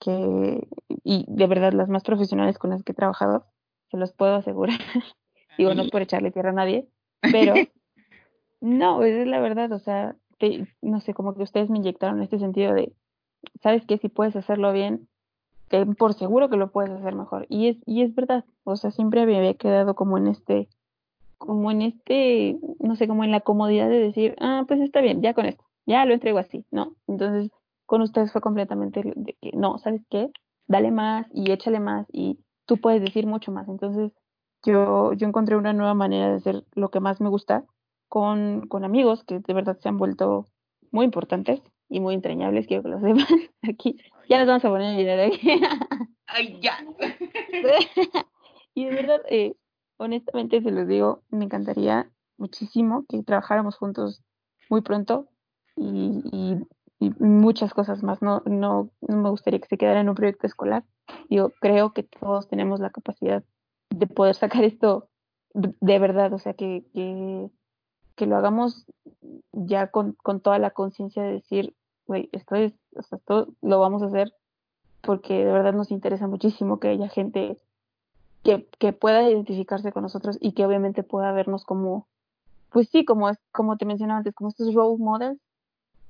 que, 0.00 0.66
y 1.04 1.24
de 1.28 1.46
verdad 1.46 1.72
las 1.72 1.88
más 1.88 2.02
profesionales 2.02 2.58
con 2.58 2.70
las 2.70 2.82
que 2.82 2.92
he 2.92 2.96
trabajado, 2.96 3.46
se 3.90 3.96
los 3.96 4.12
puedo 4.12 4.34
asegurar. 4.34 4.78
Digo, 5.56 5.72
no 5.74 5.82
es 5.82 5.90
por 5.90 6.02
echarle 6.02 6.32
tierra 6.32 6.50
a 6.50 6.54
nadie, 6.54 6.88
pero 7.20 7.54
no, 8.60 9.04
es 9.04 9.26
la 9.26 9.40
verdad, 9.40 9.70
o 9.72 9.78
sea, 9.78 10.16
no 10.82 11.00
sé, 11.00 11.14
como 11.14 11.34
que 11.34 11.42
ustedes 11.42 11.70
me 11.70 11.78
inyectaron 11.78 12.22
este 12.22 12.38
sentido 12.38 12.74
de, 12.74 12.92
¿sabes 13.62 13.84
qué? 13.86 13.98
Si 13.98 14.08
puedes 14.08 14.36
hacerlo 14.36 14.72
bien, 14.72 15.08
ten 15.68 15.94
por 15.94 16.14
seguro 16.14 16.48
que 16.48 16.56
lo 16.56 16.70
puedes 16.70 16.90
hacer 16.90 17.14
mejor. 17.14 17.46
Y 17.48 17.68
es, 17.68 17.76
y 17.86 18.02
es 18.02 18.14
verdad, 18.14 18.44
o 18.64 18.76
sea, 18.76 18.90
siempre 18.90 19.26
me 19.26 19.36
había 19.36 19.54
quedado 19.54 19.94
como 19.94 20.18
en 20.18 20.28
este, 20.28 20.68
como 21.38 21.70
en 21.70 21.82
este, 21.82 22.58
no 22.80 22.96
sé, 22.96 23.08
como 23.08 23.24
en 23.24 23.30
la 23.30 23.40
comodidad 23.40 23.88
de 23.88 23.98
decir, 23.98 24.36
ah, 24.40 24.64
pues 24.66 24.80
está 24.80 25.00
bien, 25.00 25.22
ya 25.22 25.34
con 25.34 25.46
esto, 25.46 25.64
ya 25.86 26.04
lo 26.04 26.14
entrego 26.14 26.38
así, 26.38 26.64
¿no? 26.70 26.94
Entonces, 27.06 27.50
con 27.86 28.02
ustedes 28.02 28.32
fue 28.32 28.40
completamente 28.40 29.02
de 29.14 29.36
que, 29.40 29.52
no, 29.52 29.78
¿sabes 29.78 30.02
qué? 30.10 30.30
Dale 30.66 30.90
más 30.90 31.26
y 31.32 31.50
échale 31.50 31.80
más 31.80 32.06
y 32.12 32.38
tú 32.66 32.78
puedes 32.78 33.02
decir 33.02 33.26
mucho 33.26 33.52
más. 33.52 33.68
Entonces, 33.68 34.12
yo, 34.64 35.12
yo 35.12 35.28
encontré 35.28 35.56
una 35.56 35.74
nueva 35.74 35.94
manera 35.94 36.28
de 36.28 36.36
hacer 36.36 36.64
lo 36.74 36.88
que 36.90 37.00
más 37.00 37.20
me 37.20 37.28
gusta 37.28 37.64
con, 38.14 38.68
con 38.68 38.84
amigos 38.84 39.24
que 39.24 39.40
de 39.40 39.54
verdad 39.54 39.76
se 39.80 39.88
han 39.88 39.98
vuelto 39.98 40.46
muy 40.92 41.04
importantes 41.04 41.60
y 41.88 41.98
muy 41.98 42.14
entrañables, 42.14 42.68
quiero 42.68 42.84
que 42.84 42.90
lo 42.90 43.00
sepan 43.00 43.26
aquí. 43.68 43.96
Ya 44.28 44.38
les 44.38 44.46
vamos 44.46 44.64
a 44.64 44.68
poner 44.68 44.92
el 44.92 44.98
video 44.98 45.16
de 45.16 45.24
aquí. 45.24 45.60
¡Ay, 46.28 46.60
ya! 46.60 46.78
y 48.74 48.84
de 48.84 48.94
verdad, 48.94 49.20
eh, 49.28 49.56
honestamente 49.96 50.62
se 50.62 50.70
los 50.70 50.86
digo, 50.86 51.24
me 51.28 51.46
encantaría 51.46 52.08
muchísimo 52.38 53.04
que 53.08 53.20
trabajáramos 53.24 53.74
juntos 53.78 54.22
muy 54.70 54.82
pronto 54.82 55.26
y, 55.74 56.22
y, 56.30 56.56
y, 57.00 57.10
muchas 57.18 57.74
cosas 57.74 58.04
más. 58.04 58.22
No, 58.22 58.42
no, 58.46 58.92
no 59.00 59.16
me 59.16 59.30
gustaría 59.30 59.58
que 59.58 59.66
se 59.66 59.76
quedara 59.76 60.00
en 60.00 60.08
un 60.08 60.14
proyecto 60.14 60.46
escolar. 60.46 60.84
Yo 61.28 61.50
creo 61.60 61.92
que 61.92 62.04
todos 62.04 62.46
tenemos 62.46 62.78
la 62.78 62.90
capacidad 62.90 63.42
de 63.90 64.06
poder 64.06 64.36
sacar 64.36 64.62
esto 64.62 65.08
de 65.52 65.98
verdad, 65.98 66.32
o 66.32 66.38
sea, 66.38 66.54
que, 66.54 66.84
que 66.94 67.50
que 68.16 68.26
lo 68.26 68.36
hagamos 68.36 68.86
ya 69.52 69.88
con, 69.88 70.12
con 70.22 70.40
toda 70.40 70.58
la 70.58 70.70
conciencia 70.70 71.22
de 71.22 71.32
decir, 71.32 71.74
güey, 72.06 72.28
esto 72.32 72.54
es, 72.54 72.72
o 72.96 73.02
sea, 73.02 73.18
esto 73.18 73.48
lo 73.62 73.80
vamos 73.80 74.02
a 74.02 74.06
hacer 74.06 74.32
porque 75.02 75.44
de 75.44 75.52
verdad 75.52 75.72
nos 75.72 75.90
interesa 75.90 76.26
muchísimo 76.26 76.80
que 76.80 76.88
haya 76.88 77.08
gente 77.08 77.58
que, 78.42 78.68
que 78.78 78.92
pueda 78.92 79.28
identificarse 79.28 79.92
con 79.92 80.02
nosotros 80.02 80.38
y 80.40 80.52
que 80.52 80.64
obviamente 80.64 81.02
pueda 81.02 81.32
vernos 81.32 81.64
como, 81.64 82.08
pues 82.70 82.88
sí, 82.88 83.04
como 83.04 83.28
es, 83.30 83.38
como 83.52 83.76
te 83.76 83.86
mencionaba 83.86 84.18
antes, 84.18 84.34
como 84.34 84.50
estos 84.50 84.74
role 84.74 84.98
models. 84.98 85.40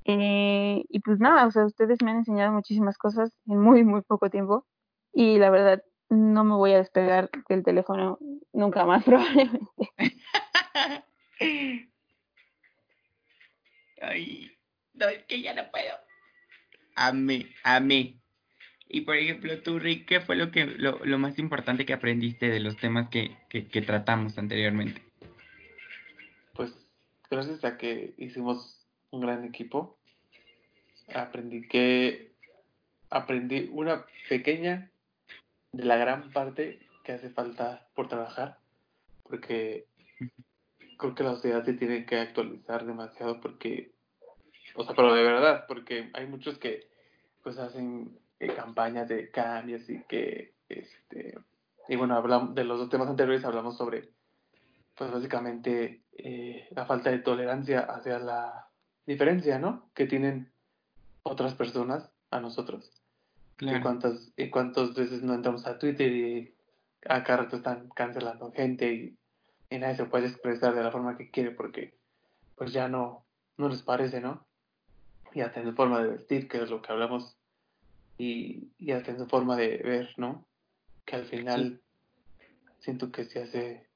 Eh, 0.05 0.85
y 0.89 1.01
pues 1.01 1.19
nada, 1.19 1.47
o 1.47 1.51
sea, 1.51 1.65
ustedes 1.65 2.03
me 2.03 2.11
han 2.11 2.19
enseñado 2.19 2.53
muchísimas 2.53 2.99
cosas 2.99 3.33
en 3.47 3.59
muy, 3.61 3.85
muy 3.85 4.03
poco 4.03 4.31
tiempo. 4.31 4.67
Y 5.13 5.39
la 5.39 5.51
verdad, 5.51 5.83
no 6.11 6.45
me 6.45 6.55
voy 6.55 6.73
a 6.73 6.79
despegar 6.79 7.31
del 7.49 7.65
teléfono 7.65 8.19
nunca 8.53 8.85
más, 8.85 9.05
probablemente. 9.05 9.91
Ay, 14.01 14.51
no, 14.95 15.09
es 15.09 15.22
que 15.24 15.40
ya 15.40 15.55
no 15.55 15.70
puedo. 15.70 15.95
Amé, 16.97 17.47
amé. 17.62 18.16
Y 18.88 19.01
por 19.01 19.16
ejemplo, 19.16 19.61
tú, 19.62 19.78
Rick, 19.78 20.07
¿qué 20.07 20.20
fue 20.20 20.36
lo, 20.36 20.51
que, 20.51 20.66
lo, 20.66 21.05
lo 21.05 21.18
más 21.18 21.38
importante 21.38 21.84
que 21.84 21.95
aprendiste 21.95 22.49
de 22.49 22.61
los 22.61 22.76
temas 22.76 23.09
que, 23.09 23.36
que, 23.49 23.66
que 23.66 23.82
tratamos 23.82 24.38
anteriormente? 24.38 25.03
Pues 26.53 26.72
gracias 27.30 27.64
a 27.64 27.76
que 27.76 28.14
hicimos 28.18 28.86
un 29.11 29.22
gran 29.22 29.45
equipo, 29.45 29.99
aprendí 31.12 31.66
que 31.66 32.32
aprendí 33.11 33.68
una 33.72 34.05
pequeña 34.28 34.90
de 35.72 35.84
la 35.84 35.97
gran 35.97 36.32
parte 36.32 36.80
que 37.05 37.12
hace 37.12 37.30
falta 37.30 37.86
por 37.95 38.09
trabajar, 38.09 38.59
porque 39.24 39.86
creo 41.05 41.15
que 41.15 41.25
la 41.25 41.35
sociedad 41.35 41.65
se 41.65 41.75
tiene 41.75 42.07
que 42.07 42.17
actualizar 42.17 42.87
demasiado 42.87 43.41
porque 43.41 43.95
o 44.75 44.85
sea, 44.85 44.95
pero 44.95 45.15
de 45.15 45.23
verdad, 45.23 45.65
porque 45.69 46.11
hay 46.15 46.27
muchos 46.27 46.59
que 46.59 46.89
pues 47.43 47.59
hacen 47.59 48.19
eh, 48.41 48.53
campañas 48.55 49.09
de 49.09 49.31
cambios 49.31 49.89
y 49.89 50.03
que, 50.05 50.55
este, 50.69 51.39
y 51.89 51.97
bueno, 51.97 52.17
hablamos 52.17 52.55
de 52.55 52.65
los 52.65 52.79
dos 52.79 52.91
temas 52.91 53.09
anteriores, 53.09 53.45
hablamos 53.45 53.77
sobre, 53.77 54.09
pues 54.97 55.13
básicamente, 55.13 56.03
eh, 56.17 56.69
la 56.71 56.87
falta 56.87 57.11
de 57.11 57.19
tolerancia 57.19 57.81
hacia 57.81 58.19
la 58.19 58.69
diferencia, 59.07 59.59
¿no? 59.59 59.91
Que 59.95 60.07
tienen 60.07 60.51
otras 61.23 61.55
personas 61.55 62.11
a 62.31 62.41
nosotros. 62.41 62.91
Claro. 63.57 63.79
Y 63.79 63.83
cuántas, 63.83 64.33
y 64.37 64.51
cuántas 64.51 64.95
veces 64.95 65.23
no 65.23 65.35
entramos 65.35 65.67
a 65.67 65.79
Twitter 65.79 66.11
y 66.11 66.55
a 67.07 67.23
cada 67.23 67.45
rato 67.45 67.57
están 67.57 67.89
cancelando 67.91 68.51
gente 68.51 68.93
y, 68.93 69.19
y 69.75 69.79
nadie 69.79 69.97
se 69.97 70.07
puede 70.07 70.29
expresar 70.29 70.75
de 70.75 70.83
la 70.83 70.91
forma 70.91 71.16
que 71.16 71.31
quiere 71.31 71.51
porque 71.51 71.95
pues 72.57 72.72
ya 72.72 72.89
no, 72.89 73.25
no 73.57 73.68
les 73.68 73.83
parece, 73.83 74.20
¿no? 74.20 74.47
y 75.35 75.41
hasta 75.41 75.61
en 75.61 75.66
su 75.66 75.75
forma 75.75 76.01
de 76.01 76.11
vestir, 76.11 76.49
que 76.49 76.62
es 76.62 76.70
lo 76.70 76.81
que 76.81 76.93
hablamos, 76.93 77.37
y, 78.16 78.68
y 78.79 78.93
hasta 78.93 79.11
en 79.11 79.18
su 79.18 79.27
forma 79.27 79.57
de 79.57 79.79
ver, 79.79 80.14
¿no? 80.16 80.47
Que 81.05 81.16
al 81.16 81.27
final 81.27 81.81
siento 82.79 83.11
que 83.11 83.25
se 83.25 83.43
hace 83.43 83.87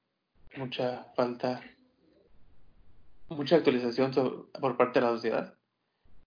mucha 0.57 1.05
falta, 1.15 1.61
mucha 3.29 3.55
actualización 3.55 4.11
por 4.59 4.75
parte 4.75 4.99
de 4.99 5.05
la 5.05 5.13
sociedad. 5.13 5.53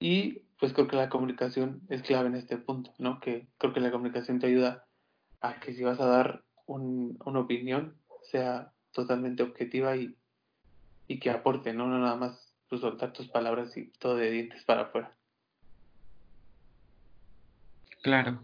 Y 0.01 0.41
pues 0.59 0.73
creo 0.73 0.89
que 0.89 0.97
la 0.97 1.11
comunicación 1.11 1.83
es 1.91 2.03
clave 2.03 2.29
en 2.29 2.37
este 2.37 2.57
punto, 2.57 2.95
¿no? 2.99 3.21
Que 3.21 3.47
creo 3.59 3.75
que 3.75 3.81
la 3.81 3.91
comunicación 3.91 4.39
te 4.39 4.47
ayuda 4.47 4.87
a 5.43 5.61
que 5.61 5.75
si 5.75 5.83
vas 5.83 6.01
a 6.01 6.07
dar 6.07 6.43
un, 6.65 7.19
una 7.25 7.41
opinión, 7.41 7.99
sea 8.23 8.73
totalmente 8.93 9.43
objetiva 9.43 9.97
y, 9.97 10.17
y 11.09 11.19
que 11.19 11.31
aporte, 11.31 11.73
¿no? 11.73 11.87
No 11.87 11.99
nada 11.99 12.17
más 12.17 12.53
pues, 12.69 12.81
soltar 12.81 13.13
tus 13.13 13.29
palabras 13.29 13.77
y 13.77 13.87
todo 13.99 14.17
de 14.17 14.31
dientes 14.31 14.65
para 14.65 14.83
afuera. 14.83 15.15
Claro. 18.03 18.41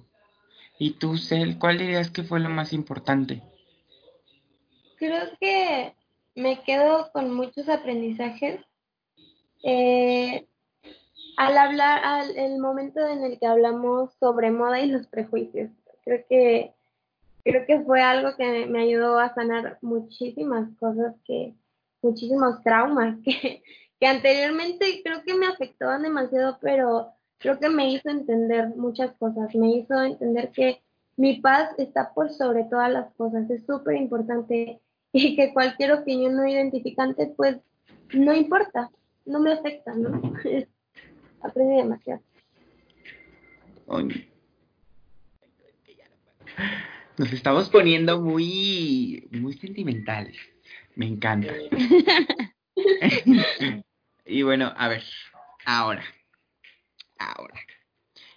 ¿Y 0.78 0.92
tú, 0.92 1.16
Cel, 1.16 1.58
cuál 1.58 1.78
dirías 1.78 2.10
que 2.10 2.22
fue 2.22 2.38
lo 2.38 2.48
más 2.48 2.72
importante? 2.72 3.42
Creo 4.96 5.24
que 5.40 5.94
me 6.34 6.62
quedo 6.62 7.10
con 7.12 7.34
muchos 7.34 7.68
aprendizajes. 7.68 8.60
Eh, 9.64 10.46
al 11.36 11.58
hablar, 11.58 12.04
al 12.04 12.36
el 12.36 12.58
momento 12.58 13.00
en 13.06 13.24
el 13.24 13.38
que 13.38 13.46
hablamos 13.46 14.14
sobre 14.20 14.50
moda 14.50 14.80
y 14.80 14.90
los 14.90 15.06
prejuicios, 15.08 15.70
creo 16.04 16.24
que 16.28 16.74
creo 17.44 17.66
que 17.66 17.80
fue 17.80 18.02
algo 18.02 18.36
que 18.36 18.66
me 18.66 18.82
ayudó 18.82 19.18
a 19.18 19.34
sanar 19.34 19.78
muchísimas 19.82 20.68
cosas 20.78 21.14
que 21.24 21.54
muchísimos 22.02 22.62
traumas 22.62 23.16
que, 23.24 23.62
que 23.98 24.06
anteriormente 24.06 25.00
creo 25.04 25.22
que 25.24 25.34
me 25.34 25.46
afectaban 25.46 26.02
demasiado, 26.02 26.58
pero 26.60 27.12
creo 27.38 27.58
que 27.58 27.68
me 27.68 27.90
hizo 27.92 28.10
entender 28.10 28.68
muchas 28.76 29.12
cosas, 29.16 29.54
me 29.54 29.70
hizo 29.76 30.02
entender 30.02 30.50
que 30.50 30.82
mi 31.16 31.40
paz 31.40 31.70
está 31.78 32.12
por 32.14 32.30
sobre 32.30 32.64
todas 32.64 32.90
las 32.92 33.12
cosas, 33.14 33.50
es 33.50 33.64
súper 33.66 33.96
importante 33.96 34.80
y 35.12 35.36
que 35.36 35.52
cualquier 35.52 35.92
opinión 35.92 36.36
no 36.36 36.46
identificante, 36.46 37.32
pues 37.36 37.56
no 38.12 38.32
importa, 38.34 38.90
no 39.26 39.40
me 39.40 39.52
afecta, 39.52 39.94
¿no? 39.94 40.20
Aprendí 41.40 41.76
demasiado. 41.76 42.20
Nos 47.18 47.32
estamos 47.32 47.68
poniendo 47.68 48.20
muy, 48.20 49.26
muy 49.32 49.54
sentimentales. 49.54 50.36
Me 50.94 51.06
encanta. 51.06 51.52
Y 54.30 54.42
bueno, 54.42 54.74
a 54.76 54.88
ver, 54.88 55.02
ahora, 55.64 56.04
ahora. 57.18 57.58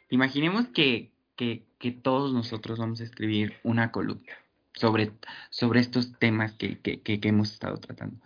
Imaginemos 0.09 0.69
que, 0.69 1.11
que, 1.35 1.65
que 1.79 1.91
todos 1.91 2.33
nosotros 2.33 2.79
vamos 2.79 3.01
a 3.01 3.03
escribir 3.03 3.57
una 3.63 3.91
columna 3.91 4.33
sobre, 4.73 5.11
sobre 5.49 5.81
estos 5.81 6.17
temas 6.17 6.53
que, 6.53 6.79
que, 6.79 7.01
que, 7.01 7.19
hemos 7.27 7.51
estado 7.51 7.77
tratando. 7.77 8.23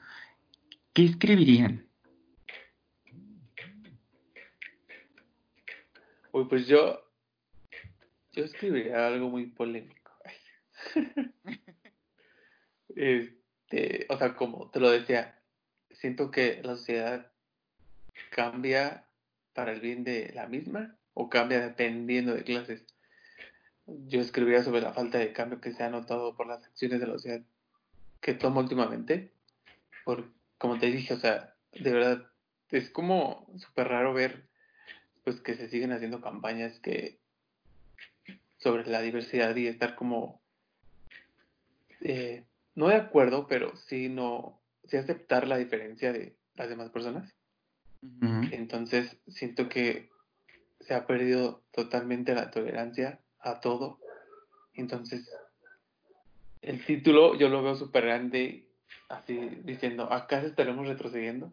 ¿Qué 0.94 1.06
escribirían? 1.06 1.88
Uy, 6.32 6.46
pues 6.48 6.68
yo, 6.68 7.02
yo 8.32 8.44
escribiría 8.44 9.08
algo 9.08 9.30
muy 9.30 9.48
polémico. 9.48 10.05
Este, 12.96 14.06
o 14.10 14.18
sea, 14.18 14.36
como 14.36 14.70
te 14.72 14.80
lo 14.80 14.90
decía, 14.90 15.40
siento 15.92 16.32
que 16.32 16.62
la 16.64 16.76
sociedad 16.76 17.32
cambia 18.32 19.08
para 19.54 19.72
el 19.72 19.82
bien 19.82 20.04
de 20.04 20.32
la 20.34 20.48
misma 20.48 20.98
o 21.14 21.30
cambia 21.30 21.62
dependiendo 21.62 22.34
de 22.34 22.44
clases. 22.44 22.86
yo 23.86 24.20
escribiría 24.20 24.64
sobre 24.64 24.82
la 24.82 24.94
falta 24.94 25.18
de 25.18 25.34
cambio 25.34 25.62
que 25.62 25.72
se 25.72 25.84
ha 25.84 25.90
notado 25.90 26.36
por 26.36 26.48
las 26.48 26.64
acciones 26.66 27.00
de 27.00 27.08
la 27.08 27.14
sociedad 27.14 27.42
que 28.22 28.34
toma 28.34 28.62
últimamente. 28.62 29.32
Por, 30.04 30.32
como 30.58 30.80
te 30.80 30.88
dije, 30.88 31.14
o 31.14 31.20
sea, 31.20 31.56
de 31.72 31.92
verdad, 31.92 32.28
es 32.72 32.90
como 32.90 33.48
súper 33.58 33.88
raro 33.88 34.14
ver 34.14 34.48
pues 35.24 35.42
que 35.42 35.56
se 35.56 35.70
siguen 35.70 35.92
haciendo 35.92 36.22
campañas 36.22 36.80
que 36.80 37.20
sobre 38.58 38.86
la 38.88 39.02
diversidad 39.02 39.56
y 39.56 39.68
estar 39.68 39.96
como 39.96 40.42
eh, 42.08 42.46
no 42.76 42.90
de 42.90 42.96
acuerdo, 42.96 43.48
pero 43.48 43.76
sí 43.76 44.10
no, 44.10 44.62
sí 44.84 44.96
aceptar 44.98 45.48
la 45.48 45.58
diferencia 45.58 46.14
de 46.14 46.38
las 46.54 46.70
demás 46.70 46.92
personas. 46.92 47.34
Entonces 48.52 49.18
siento 49.28 49.68
que 49.68 50.10
se 50.80 50.94
ha 50.94 51.08
perdido 51.08 51.64
totalmente 51.72 52.36
la 52.36 52.52
tolerancia 52.52 53.20
a 53.40 53.60
todo. 53.60 54.00
Entonces, 54.76 55.28
el 56.62 56.86
título 56.86 57.36
yo 57.36 57.50
lo 57.50 57.64
veo 57.64 57.76
súper 57.76 58.06
grande, 58.06 58.68
así 59.10 59.40
diciendo, 59.64 60.14
¿acaso 60.14 60.46
estaremos 60.46 60.88
retrocediendo? 60.88 61.52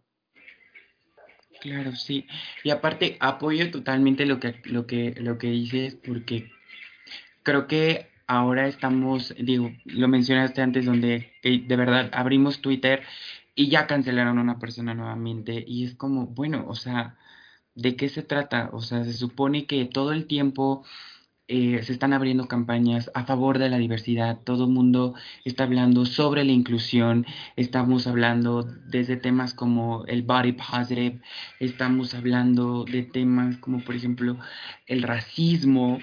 Claro, 1.62 1.92
sí. 1.92 2.26
Y 2.62 2.70
aparte 2.70 3.16
apoyo 3.20 3.70
totalmente 3.70 4.26
lo 4.26 4.38
que, 4.38 4.60
lo 4.64 4.86
que, 4.86 5.14
lo 5.16 5.38
que 5.38 5.46
dices 5.46 5.94
porque 5.94 6.50
creo 7.42 7.66
que 7.66 8.11
ahora 8.26 8.68
estamos, 8.68 9.34
digo, 9.38 9.70
lo 9.84 10.08
mencionaste 10.08 10.62
antes 10.62 10.84
donde 10.86 11.32
de 11.42 11.76
verdad 11.76 12.10
abrimos 12.12 12.60
Twitter 12.60 13.02
y 13.54 13.68
ya 13.68 13.86
cancelaron 13.86 14.38
a 14.38 14.42
una 14.42 14.58
persona 14.58 14.94
nuevamente 14.94 15.64
y 15.66 15.84
es 15.84 15.94
como, 15.94 16.26
bueno, 16.26 16.64
o 16.68 16.74
sea, 16.74 17.16
¿de 17.74 17.96
qué 17.96 18.08
se 18.08 18.22
trata? 18.22 18.70
O 18.72 18.80
sea, 18.80 19.04
se 19.04 19.12
supone 19.12 19.66
que 19.66 19.84
todo 19.86 20.12
el 20.12 20.26
tiempo 20.26 20.84
eh, 21.48 21.82
se 21.82 21.92
están 21.92 22.12
abriendo 22.14 22.48
campañas 22.48 23.10
a 23.14 23.24
favor 23.24 23.58
de 23.58 23.68
la 23.68 23.76
diversidad, 23.76 24.40
todo 24.42 24.64
el 24.64 24.70
mundo 24.70 25.14
está 25.44 25.64
hablando 25.64 26.06
sobre 26.06 26.44
la 26.44 26.52
inclusión, 26.52 27.26
estamos 27.56 28.06
hablando 28.06 28.62
desde 28.62 29.16
temas 29.16 29.52
como 29.52 30.04
el 30.06 30.22
body 30.22 30.52
positive, 30.52 31.20
estamos 31.60 32.14
hablando 32.14 32.84
de 32.84 33.02
temas 33.02 33.58
como 33.58 33.84
por 33.84 33.96
ejemplo 33.96 34.38
el 34.86 35.02
racismo 35.02 35.98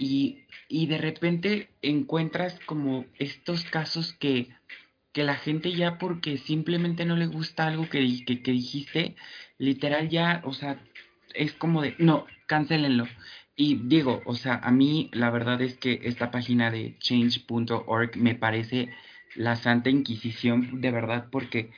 y, 0.00 0.46
y 0.66 0.86
de 0.86 0.96
repente 0.96 1.68
encuentras 1.82 2.58
como 2.64 3.04
estos 3.18 3.64
casos 3.64 4.14
que, 4.14 4.48
que 5.12 5.24
la 5.24 5.34
gente 5.34 5.72
ya 5.72 5.98
porque 5.98 6.38
simplemente 6.38 7.04
no 7.04 7.16
le 7.16 7.26
gusta 7.26 7.66
algo 7.66 7.86
que, 7.90 8.24
que, 8.24 8.50
dijiste, 8.50 9.14
literal 9.58 10.08
ya, 10.08 10.40
o 10.44 10.54
sea, 10.54 10.80
es 11.34 11.52
como 11.52 11.82
de, 11.82 11.96
no, 11.98 12.24
cancelenlo. 12.46 13.06
Y 13.54 13.74
digo, 13.74 14.22
o 14.24 14.34
sea, 14.34 14.54
a 14.54 14.70
mí 14.70 15.10
la 15.12 15.28
verdad 15.28 15.60
es 15.60 15.76
que 15.76 16.00
esta 16.04 16.30
página 16.30 16.70
de 16.70 16.96
change.org 16.98 18.16
me 18.16 18.34
parece 18.34 18.88
la 19.34 19.56
Santa 19.56 19.90
Inquisición 19.90 20.80
de 20.80 20.90
verdad 20.92 21.28
porque 21.30 21.72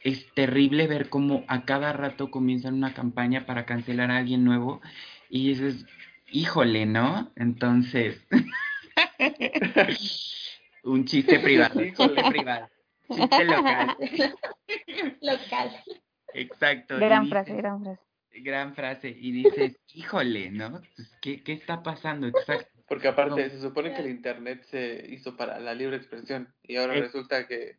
es 0.00 0.26
terrible 0.34 0.88
ver 0.88 1.08
cómo 1.10 1.44
a 1.46 1.64
cada 1.64 1.92
rato 1.92 2.32
comienzan 2.32 2.74
una 2.74 2.92
campaña 2.92 3.46
para 3.46 3.66
cancelar 3.66 4.10
a 4.10 4.16
alguien 4.16 4.42
nuevo 4.42 4.80
y 5.28 5.50
dices, 5.50 5.86
híjole, 6.30 6.86
¿no? 6.86 7.32
Entonces, 7.36 8.24
un 10.84 11.04
chiste 11.04 11.40
privado, 11.40 11.80
chiste 11.80 12.22
privado, 12.30 12.68
chiste 13.08 13.44
local. 13.44 13.96
local. 15.20 15.84
Exacto. 16.34 16.98
Gran 16.98 17.28
frase, 17.28 17.54
gran 17.54 17.82
frase 17.82 18.10
gran 18.42 18.74
frase 18.74 19.08
y 19.08 19.32
dices, 19.32 19.78
híjole, 19.94 20.50
¿no? 20.50 20.80
Pues, 20.96 21.16
¿Qué, 21.20 21.42
¿Qué, 21.42 21.52
está 21.52 21.82
pasando? 21.82 22.26
Exacto. 22.26 22.68
Porque 22.88 23.08
aparte 23.08 23.50
se 23.50 23.60
supone 23.60 23.94
que 23.94 24.00
el 24.00 24.10
Internet 24.10 24.64
se 24.64 25.06
hizo 25.10 25.36
para 25.36 25.60
la 25.60 25.74
libre 25.74 25.96
expresión 25.96 26.52
y 26.64 26.76
ahora 26.76 26.94
resulta 26.94 27.46
que, 27.46 27.78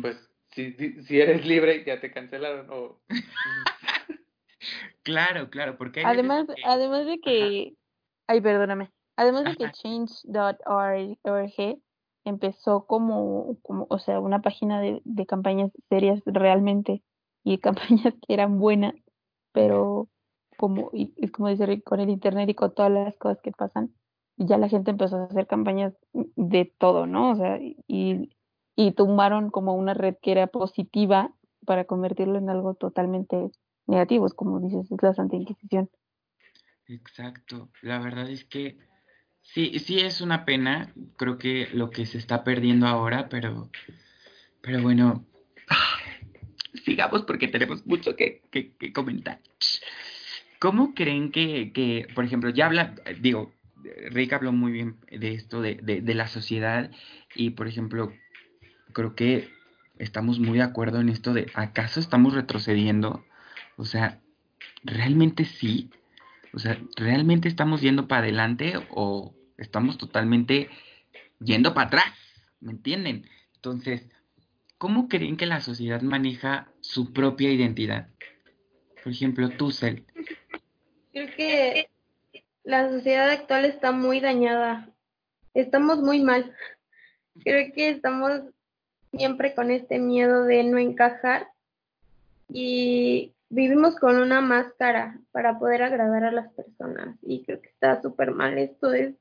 pues 0.00 0.16
si, 0.52 0.72
si 1.02 1.20
eres 1.20 1.44
libre 1.44 1.84
ya 1.84 2.00
te 2.00 2.10
cancelaron 2.10 2.68
o... 2.70 3.00
claro, 5.02 5.50
claro, 5.50 5.76
porque... 5.76 6.02
además, 6.04 6.46
además 6.64 7.06
de 7.06 7.20
que... 7.20 7.74
Ay, 8.26 8.40
perdóname. 8.40 8.90
Además 9.16 9.44
de 9.44 9.56
que 9.56 9.70
change.org 9.70 11.78
empezó 12.24 12.86
como, 12.86 13.56
como, 13.62 13.86
o 13.88 13.98
sea, 13.98 14.20
una 14.20 14.42
página 14.42 14.80
de, 14.80 15.00
de 15.04 15.26
campañas 15.26 15.70
serias 15.88 16.20
realmente 16.26 17.02
y 17.44 17.58
campañas 17.58 18.14
que 18.26 18.34
eran 18.34 18.58
buenas, 18.58 18.94
pero 19.52 20.08
como, 20.56 20.90
y, 20.92 21.14
es 21.16 21.30
como 21.30 21.48
decir, 21.48 21.82
con 21.84 22.00
el 22.00 22.10
internet 22.10 22.48
y 22.48 22.54
con 22.54 22.74
todas 22.74 22.90
las 22.90 23.16
cosas 23.16 23.38
que 23.42 23.52
pasan, 23.52 23.94
ya 24.36 24.58
la 24.58 24.68
gente 24.68 24.90
empezó 24.90 25.16
a 25.16 25.24
hacer 25.24 25.46
campañas 25.46 25.94
de 26.12 26.72
todo, 26.78 27.06
¿no? 27.06 27.30
O 27.30 27.36
sea, 27.36 27.58
y, 27.60 28.30
y 28.74 28.92
tumbaron 28.92 29.50
como 29.50 29.74
una 29.74 29.94
red 29.94 30.16
que 30.20 30.32
era 30.32 30.48
positiva 30.48 31.32
para 31.64 31.84
convertirlo 31.84 32.38
en 32.38 32.50
algo 32.50 32.74
totalmente 32.74 33.50
negativo, 33.86 34.26
es 34.26 34.34
como 34.34 34.60
dices, 34.60 34.90
es 34.90 35.02
la 35.02 35.14
Santa 35.14 35.36
Inquisición. 35.36 35.90
Exacto, 36.88 37.70
la 37.82 37.98
verdad 37.98 38.30
es 38.30 38.44
que 38.44 38.78
sí, 39.42 39.78
sí 39.78 40.00
es 40.00 40.20
una 40.20 40.44
pena, 40.44 40.92
creo 41.16 41.38
que 41.38 41.68
lo 41.72 41.90
que 41.90 42.06
se 42.06 42.18
está 42.18 42.44
perdiendo 42.44 42.86
ahora, 42.86 43.28
pero, 43.28 43.70
pero 44.60 44.82
bueno, 44.82 45.24
sigamos 46.84 47.22
porque 47.22 47.48
tenemos 47.48 47.84
mucho 47.86 48.14
que, 48.14 48.42
comentar. 48.94 49.40
¿Cómo 50.58 50.94
creen 50.94 51.32
que, 51.32 52.06
por 52.14 52.24
ejemplo, 52.24 52.50
ya 52.50 52.66
habla, 52.66 52.94
digo, 53.20 53.52
Rick 54.10 54.32
habló 54.32 54.52
muy 54.52 54.72
bien 54.72 54.96
de 55.10 55.34
esto, 55.34 55.60
de, 55.60 55.74
de, 55.76 56.14
la 56.14 56.28
sociedad, 56.28 56.90
y 57.34 57.50
por 57.50 57.68
ejemplo, 57.68 58.12
creo 58.92 59.14
que 59.14 59.50
estamos 59.98 60.38
muy 60.38 60.58
de 60.58 60.64
acuerdo 60.64 61.00
en 61.00 61.08
esto 61.08 61.34
de, 61.34 61.50
¿acaso 61.54 62.00
estamos 62.00 62.34
retrocediendo? 62.34 63.24
O 63.76 63.84
sea, 63.84 64.20
¿realmente 64.82 65.44
sí? 65.44 65.90
O 66.52 66.58
sea, 66.58 66.80
¿realmente 66.96 67.48
estamos 67.48 67.80
yendo 67.82 68.08
para 68.08 68.22
adelante 68.22 68.74
o 68.90 69.34
estamos 69.58 69.98
totalmente 69.98 70.70
yendo 71.38 71.74
para 71.74 71.88
atrás? 71.88 72.14
¿Me 72.60 72.72
entienden? 72.72 73.28
Entonces, 73.56 74.08
¿cómo 74.78 75.08
creen 75.08 75.36
que 75.36 75.46
la 75.46 75.60
sociedad 75.60 76.00
maneja 76.00 76.68
su 76.80 77.12
propia 77.12 77.52
identidad? 77.52 78.08
Por 79.02 79.12
ejemplo, 79.12 79.50
tú, 79.50 79.70
Cel. 79.70 80.04
Creo 81.12 81.28
que 81.36 81.90
la 82.64 82.90
sociedad 82.90 83.30
actual 83.30 83.64
está 83.64 83.92
muy 83.92 84.20
dañada. 84.20 84.88
Estamos 85.54 86.00
muy 86.00 86.20
mal. 86.22 86.54
Creo 87.44 87.72
que 87.72 87.90
estamos 87.90 88.42
siempre 89.12 89.54
con 89.54 89.70
este 89.70 89.98
miedo 89.98 90.44
de 90.44 90.64
no 90.64 90.78
encajar 90.78 91.48
y 92.48 93.32
vivimos 93.48 93.96
con 93.96 94.16
una 94.16 94.40
máscara 94.40 95.18
para 95.32 95.58
poder 95.58 95.82
agradar 95.82 96.24
a 96.24 96.32
las 96.32 96.52
personas 96.52 97.16
y 97.22 97.44
creo 97.44 97.60
que 97.60 97.68
está 97.68 98.00
súper 98.02 98.32
mal. 98.32 98.58
Esto 98.58 98.92
es 98.92 99.14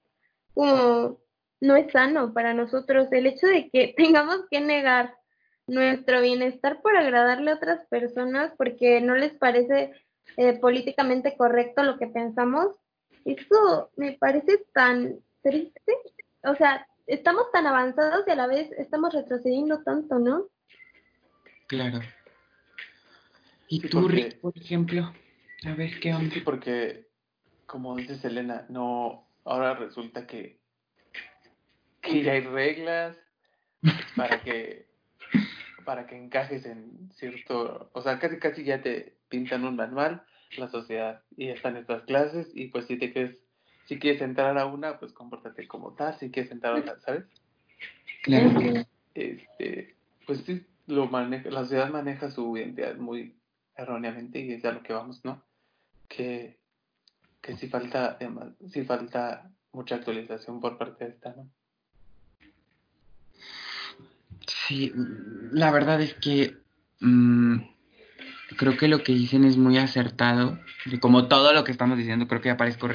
como, 0.53 1.19
no 1.61 1.75
es 1.75 1.91
sano 1.91 2.33
para 2.33 2.53
nosotros. 2.53 3.07
El 3.11 3.27
hecho 3.27 3.47
de 3.47 3.69
que 3.69 3.93
tengamos 3.97 4.45
que 4.49 4.61
negar 4.61 5.15
nuestro 5.67 6.21
bienestar 6.21 6.81
por 6.81 6.95
agradarle 6.95 7.51
a 7.51 7.55
otras 7.55 7.85
personas 7.87 8.53
porque 8.57 9.01
no 9.01 9.15
les 9.15 9.33
parece 9.33 9.91
eh, 10.37 10.59
políticamente 10.59 11.35
correcto 11.37 11.83
lo 11.83 11.97
que 11.97 12.07
pensamos, 12.07 12.75
eso 13.23 13.89
me 13.95 14.13
parece 14.13 14.65
tan 14.73 15.19
triste. 15.41 15.97
O 16.43 16.55
sea, 16.55 16.87
estamos 17.07 17.51
tan 17.51 17.65
avanzados 17.65 18.27
y 18.27 18.31
a 18.31 18.35
la 18.35 18.47
vez 18.47 18.71
estamos 18.77 19.13
retrocediendo 19.13 19.81
tanto, 19.83 20.19
¿no? 20.19 20.47
Claro. 21.67 21.99
¿Y 23.67 23.79
tú, 23.81 24.07
Rick, 24.07 24.39
por 24.39 24.57
ejemplo? 24.57 25.13
A 25.65 25.73
ver 25.73 25.99
qué 25.99 26.13
onda. 26.13 26.33
Sí, 26.33 26.41
porque, 26.41 27.07
como 27.65 27.95
dice 27.95 28.15
Selena, 28.17 28.65
no, 28.69 29.27
ahora 29.43 29.73
resulta 29.75 30.27
que, 30.27 30.59
que 32.01 32.23
ya 32.23 32.33
hay 32.33 32.41
reglas 32.41 33.17
para 34.15 34.41
que 34.41 34.85
para 35.85 36.07
que 36.07 36.17
encajes 36.17 36.65
en 36.65 37.11
cierto, 37.13 37.91
o 37.93 38.01
sea, 38.01 38.17
casi 38.19 38.39
casi 38.39 38.63
ya 38.63 38.81
te 38.81 39.15
pintan 39.29 39.63
un 39.63 39.75
manual, 39.75 40.23
la 40.57 40.67
sociedad, 40.67 41.21
y 41.37 41.49
están 41.49 41.77
estas 41.77 42.03
clases, 42.03 42.51
y 42.55 42.67
pues 42.67 42.87
si 42.87 42.97
te 42.97 43.13
quieres, 43.13 43.39
si 43.85 43.99
quieres 43.99 44.21
entrar 44.21 44.57
a 44.57 44.65
una, 44.65 44.99
pues 44.99 45.13
compórtate 45.13 45.67
como 45.67 45.93
tal, 45.93 46.17
si 46.17 46.31
quieres 46.31 46.51
entrar 46.51 46.75
a 46.75 46.79
otra, 46.79 46.99
¿sabes? 47.01 47.25
Claro. 48.23 48.51
Este, 49.13 49.95
pues 50.25 50.39
sí, 50.39 50.65
lo 50.87 51.07
maneja, 51.07 51.49
la 51.51 51.61
sociedad 51.61 51.89
maneja 51.89 52.31
su 52.31 52.57
identidad 52.57 52.95
muy 52.97 53.35
erróneamente, 53.75 54.39
y 54.39 54.53
es 54.53 54.65
a 54.65 54.71
lo 54.71 54.83
que 54.83 54.93
vamos, 54.93 55.23
¿no? 55.23 55.43
Que, 56.07 56.59
que 57.41 57.55
sí 57.57 57.67
falta, 57.67 58.17
sí 58.69 58.83
falta 58.83 59.51
mucha 59.71 59.95
actualización 59.95 60.59
por 60.59 60.77
parte 60.77 61.05
de 61.05 61.11
esta, 61.11 61.33
¿no? 61.35 61.49
Sí, 64.67 64.91
la 65.51 65.71
verdad 65.71 66.01
es 66.01 66.13
que 66.15 66.57
mm, 66.99 67.57
creo 68.57 68.77
que 68.77 68.87
lo 68.87 69.03
que 69.03 69.13
dicen 69.13 69.43
es 69.43 69.57
muy 69.57 69.77
acertado. 69.77 70.59
como 70.99 71.27
todo 71.27 71.53
lo 71.53 71.63
que 71.63 71.71
estamos 71.71 71.97
diciendo, 71.97 72.27
creo 72.27 72.41
que 72.41 72.49
ya 72.49 72.57
parezco 72.57 72.87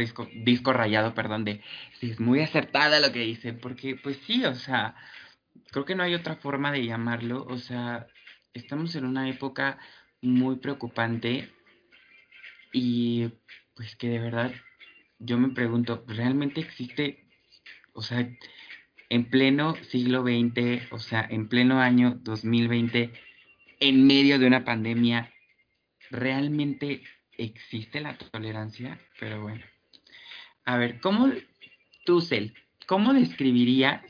disco 0.45 0.73
rayado, 0.73 1.15
perdón, 1.15 1.45
de 1.45 1.63
sí, 1.99 2.11
es 2.11 2.21
muy 2.21 2.41
acertada 2.41 3.01
lo 3.01 3.13
que 3.13 3.21
dicen, 3.21 3.59
porque 3.61 3.97
pues 3.97 4.19
sí, 4.27 4.45
o 4.45 4.55
sea, 4.55 4.95
creo 5.71 5.85
que 5.85 5.95
no 5.95 6.03
hay 6.03 6.15
otra 6.15 6.37
forma 6.37 6.73
de 6.73 6.87
llamarlo, 6.87 7.45
o 7.47 7.59
sea, 7.59 8.07
estamos 8.55 8.95
en 8.95 9.05
una 9.05 9.29
época 9.29 9.79
muy 10.23 10.57
preocupante 10.57 11.51
y 12.73 13.29
pues 13.75 13.97
que 13.97 14.09
de 14.09 14.19
verdad 14.19 14.53
yo 15.19 15.39
me 15.39 15.51
pregunto, 15.51 16.05
¿realmente 16.07 16.61
existe, 16.61 17.27
o 17.93 18.03
sea, 18.03 18.29
en 19.11 19.29
pleno 19.29 19.75
siglo 19.91 20.23
XX, 20.23 20.93
o 20.93 20.99
sea, 20.99 21.27
en 21.29 21.49
pleno 21.49 21.81
año 21.81 22.17
2020, 22.21 23.13
en 23.81 24.07
medio 24.07 24.39
de 24.39 24.47
una 24.47 24.65
pandemia, 24.65 25.33
¿realmente 26.11 27.03
existe 27.37 28.01
la 28.01 28.17
tolerancia? 28.17 28.99
Pero 29.19 29.43
bueno. 29.43 29.65
A 30.65 30.77
ver, 30.77 31.01
¿cómo, 31.01 31.31
tú, 32.05 32.21
Cel, 32.21 32.55
cómo 32.87 33.13
describirías 33.13 34.03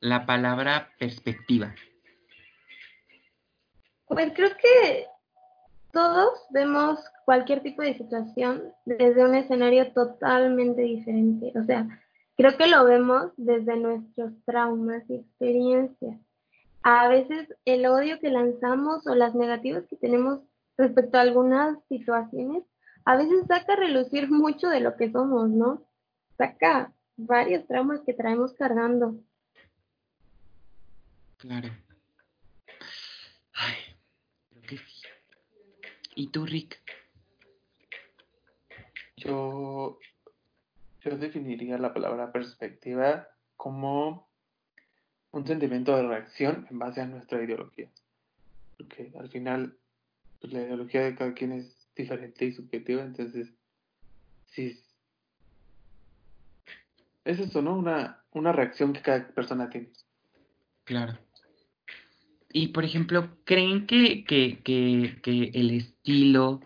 la 0.00 0.26
palabra 0.26 0.92
perspectiva? 0.98 1.74
Pues 4.06 4.32
creo 4.34 4.50
que 4.56 5.06
todos 5.92 6.38
vemos 6.50 6.98
cualquier 7.24 7.62
tipo 7.62 7.82
de 7.82 7.96
situación 7.96 8.72
desde 8.84 9.24
un 9.24 9.34
escenario 9.34 9.92
totalmente 9.92 10.82
diferente. 10.82 11.52
O 11.54 11.64
sea, 11.64 11.86
creo 12.36 12.56
que 12.56 12.66
lo 12.66 12.84
vemos 12.84 13.32
desde 13.36 13.76
nuestros 13.76 14.32
traumas 14.44 15.08
y 15.08 15.16
experiencias. 15.16 16.18
A 16.82 17.08
veces 17.08 17.54
el 17.64 17.86
odio 17.86 18.18
que 18.18 18.30
lanzamos 18.30 19.06
o 19.06 19.14
las 19.14 19.34
negativas 19.34 19.84
que 19.88 19.96
tenemos 19.96 20.40
respecto 20.76 21.18
a 21.18 21.20
algunas 21.20 21.78
situaciones, 21.88 22.64
a 23.04 23.16
veces 23.16 23.46
saca 23.46 23.74
a 23.74 23.76
relucir 23.76 24.30
mucho 24.30 24.68
de 24.68 24.80
lo 24.80 24.96
que 24.96 25.12
somos, 25.12 25.50
¿no? 25.50 25.84
Saca 26.38 26.92
varios 27.16 27.66
traumas 27.66 28.00
que 28.00 28.14
traemos 28.14 28.54
cargando. 28.54 29.16
Claro. 31.36 31.68
Ay. 33.54 33.91
¿Y 36.14 36.28
tú, 36.28 36.46
Rick? 36.46 36.80
Yo, 39.16 39.98
yo 41.00 41.16
definiría 41.16 41.78
la 41.78 41.94
palabra 41.94 42.32
perspectiva 42.32 43.28
como 43.56 44.28
un 45.30 45.46
sentimiento 45.46 45.96
de 45.96 46.02
reacción 46.02 46.66
en 46.70 46.78
base 46.78 47.00
a 47.00 47.06
nuestra 47.06 47.42
ideología. 47.42 47.88
Porque 48.76 49.12
al 49.18 49.30
final 49.30 49.76
pues, 50.40 50.52
la 50.52 50.62
ideología 50.62 51.02
de 51.02 51.14
cada 51.14 51.32
quien 51.34 51.52
es 51.52 51.88
diferente 51.94 52.44
y 52.44 52.52
subjetiva, 52.52 53.02
entonces 53.02 53.52
sí 54.46 54.82
es 57.24 57.38
eso, 57.38 57.62
¿no? 57.62 57.76
Una, 57.76 58.22
una 58.32 58.52
reacción 58.52 58.92
que 58.92 59.02
cada 59.02 59.28
persona 59.28 59.70
tiene. 59.70 59.90
Claro. 60.84 61.18
Y 62.52 62.68
por 62.68 62.84
ejemplo, 62.84 63.36
¿creen 63.44 63.86
que, 63.86 64.24
que, 64.24 64.60
que, 64.62 65.18
que 65.22 65.50
el 65.54 65.70
estilo, 65.70 66.60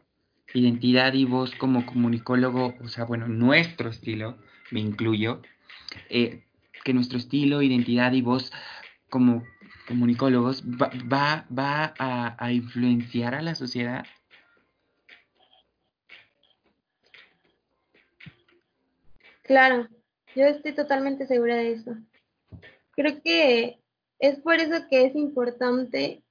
identidad 0.53 1.14
y 1.14 1.24
voz 1.24 1.55
como 1.55 1.87
comunicólogo, 1.87 2.74
o 2.80 2.89
sea, 2.89 3.05
bueno, 3.05 3.28
nuestro 3.28 3.91
estilo, 3.91 4.37
me 4.70 4.80
incluyo, 4.80 5.43
eh, 6.09 6.45
que 6.84 6.93
nuestro 6.93 7.18
estilo, 7.18 7.62
identidad 7.62 8.12
y 8.12 8.22
voz 8.22 8.53
como 9.11 9.45
comunicólogos 9.87 10.64
va, 10.64 10.91
va, 11.11 11.47
va 11.57 11.95
a, 11.99 12.45
a, 12.45 12.53
influenciar 12.53 13.37
a 13.37 13.43
la 13.43 13.55
sociedad? 13.55 14.05
Claro, 19.43 19.89
yo 20.34 20.45
estoy 20.47 20.74
totalmente 20.74 21.26
segura 21.26 21.55
de 21.57 21.72
eso. 21.72 21.97
Creo 22.97 23.22
que 23.22 23.78
es 24.19 24.39
por 24.41 24.55
eso 24.55 24.87
que 24.89 25.07
es 25.07 25.14
importante 25.14 26.23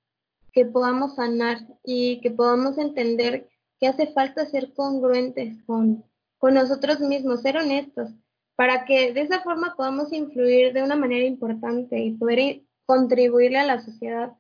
que 0.52 0.66
podamos 0.66 1.16
sanar 1.16 1.60
y 1.84 2.22
que 2.22 2.32
podamos 2.32 2.78
entender 2.78 3.50
que 3.80 3.88
hace 3.88 4.08
falta 4.08 4.46
ser 4.46 4.74
congruentes 4.74 5.62
con, 5.66 6.04
con 6.38 6.54
nosotros 6.54 7.00
mismos, 7.02 7.42
ser 7.42 7.58
honestos, 7.58 8.12
para 8.56 8.86
que 8.86 9.12
de 9.14 9.22
esa 9.22 9.42
forma 9.42 9.76
podamos 9.76 10.14
influir 10.14 10.74
de 10.74 10.82
una 10.82 10.96
manera 10.96 11.26
importante 11.26 12.00
y 12.00 12.14
poder 12.14 12.62
contribuirle 12.86 13.60
a 13.60 13.66
la 13.66 13.82
sociedad 13.82 14.32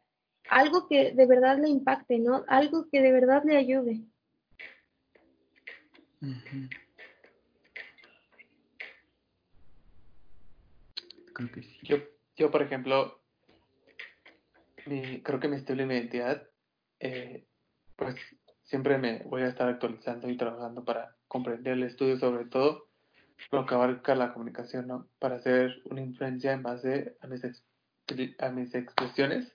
algo 0.49 0.87
que 0.87 1.11
de 1.11 1.25
verdad 1.25 1.59
le 1.59 1.69
impacte, 1.69 2.19
¿no? 2.19 2.45
Algo 2.47 2.87
que 2.89 3.01
de 3.01 3.11
verdad 3.11 3.43
le 3.45 3.57
ayude. 3.57 4.01
Creo 11.33 11.51
que 11.51 11.63
sí. 11.63 11.77
Yo, 11.83 11.97
yo, 12.37 12.51
por 12.51 12.61
ejemplo, 12.61 13.24
creo 14.85 15.39
que 15.39 15.47
mi 15.47 15.57
estilo 15.57 15.83
y 15.83 15.85
mi 15.85 15.95
identidad, 15.95 16.47
eh, 16.99 17.45
pues 17.95 18.15
siempre 18.63 18.97
me 18.97 19.23
voy 19.23 19.43
a 19.43 19.47
estar 19.47 19.67
actualizando 19.67 20.29
y 20.29 20.37
trabajando 20.37 20.83
para 20.83 21.15
comprender 21.27 21.73
el 21.73 21.83
estudio, 21.83 22.17
sobre 22.17 22.45
todo 22.45 22.87
lo 23.51 23.65
que 23.65 23.75
abarca 23.75 24.15
la 24.15 24.33
comunicación, 24.33 24.87
¿no? 24.87 25.07
Para 25.19 25.35
hacer 25.35 25.81
una 25.85 26.01
influencia 26.01 26.53
en 26.53 26.63
base 26.63 27.17
a 27.21 27.27
mis, 27.27 27.43
a 28.39 28.49
mis 28.49 28.75
expresiones 28.75 29.53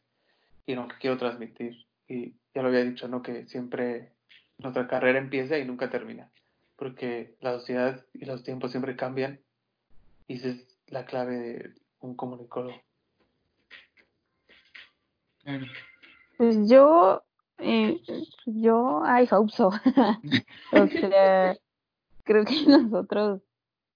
y 0.67 0.75
lo 0.75 0.89
que 0.89 0.97
quiero 1.01 1.17
transmitir. 1.17 1.87
Y 2.09 2.35
ya 2.55 2.63
lo 2.63 2.69
había 2.69 2.85
dicho, 2.85 3.09
¿no? 3.09 3.23
Que 3.23 3.47
siempre 3.47 4.13
nuestra 4.59 4.87
carrera 4.87 5.19
empieza 5.19 5.59
y 5.59 5.65
nunca 5.65 5.91
termina, 5.91 6.31
porque 6.77 7.37
la 7.41 7.53
sociedad 7.55 8.05
y 8.13 8.27
los 8.27 8.43
tiempos 8.43 8.71
siempre 8.71 8.97
cambian 8.97 9.41
y 10.29 10.35
esa 10.35 10.49
es 10.49 10.79
la 10.87 11.07
clave 11.07 11.39
de 11.39 11.75
un 12.01 12.15
comunicólogo. 12.15 12.81
Pues 16.37 16.69
yo, 16.69 17.23
eh, 17.59 18.01
yo, 18.47 19.03
I 19.05 19.29
hope 19.31 19.53
o 20.73 20.87
sea, 20.87 21.57
creo 22.25 22.45
que 22.45 22.67
nosotros 22.67 23.43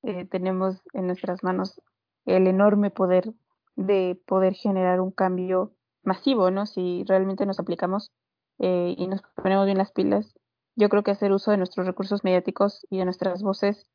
eh, 0.03 0.27
tenemos 0.27 0.83
en 0.93 1.07
nuestras 1.07 1.43
manos 1.43 1.81
el 2.27 2.47
enorme 2.47 2.91
poder 2.91 3.33
de 3.77 4.21
poder 4.27 4.55
generar 4.55 5.01
un 5.01 5.11
cambio 5.11 5.73
masivo, 6.03 6.51
¿no? 6.51 6.67
Si 6.67 7.05
realmente 7.07 7.47
nos 7.47 7.59
aplicamos 7.59 8.13
eh, 8.59 8.95
y 8.97 9.07
nos 9.07 9.23
ponemos 9.35 9.67
bien 9.67 9.79
las 9.79 9.93
pilas, 9.93 10.35
yo 10.77 10.89
creo 10.89 11.03
que 11.03 11.11
hacer 11.11 11.33
uso 11.33 11.51
de 11.51 11.57
nuestros 11.57 11.87
recursos 11.87 12.25
mediáticos 12.25 12.87
y 12.91 12.99
de 12.99 13.05
nuestras 13.05 13.43
voces 13.43 13.87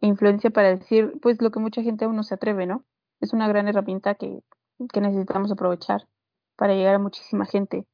influencia 0.00 0.50
para 0.50 0.74
decir, 0.74 1.12
pues 1.20 1.40
lo 1.40 1.50
que 1.50 1.60
mucha 1.60 1.82
gente 1.82 2.04
aún 2.04 2.16
no 2.16 2.22
se 2.22 2.34
atreve, 2.34 2.66
¿no? 2.66 2.84
Es 3.20 3.32
una 3.32 3.46
gran 3.48 3.68
herramienta 3.68 4.14
que, 4.14 4.42
que 4.92 5.00
necesitamos 5.00 5.52
aprovechar 5.52 6.08
para 6.56 6.74
llegar 6.74 6.94
a 6.94 6.98
muchísima 6.98 7.46
gente. 7.46 7.84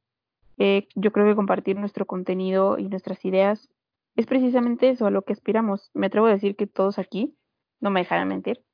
Eh, 0.58 0.88
yo 0.94 1.12
creo 1.12 1.26
que 1.26 1.36
compartir 1.36 1.76
nuestro 1.76 2.06
contenido 2.06 2.78
y 2.78 2.88
nuestras 2.88 3.24
ideas 3.24 3.68
es 4.16 4.26
precisamente 4.26 4.88
eso 4.88 5.06
a 5.06 5.10
lo 5.10 5.22
que 5.22 5.32
aspiramos. 5.32 5.90
Me 5.94 6.06
atrevo 6.06 6.26
a 6.26 6.32
decir 6.32 6.56
que 6.56 6.66
todos 6.66 6.98
aquí, 6.98 7.36
no 7.80 7.90
me 7.90 8.00
dejarán 8.00 8.28
mentir, 8.28 8.64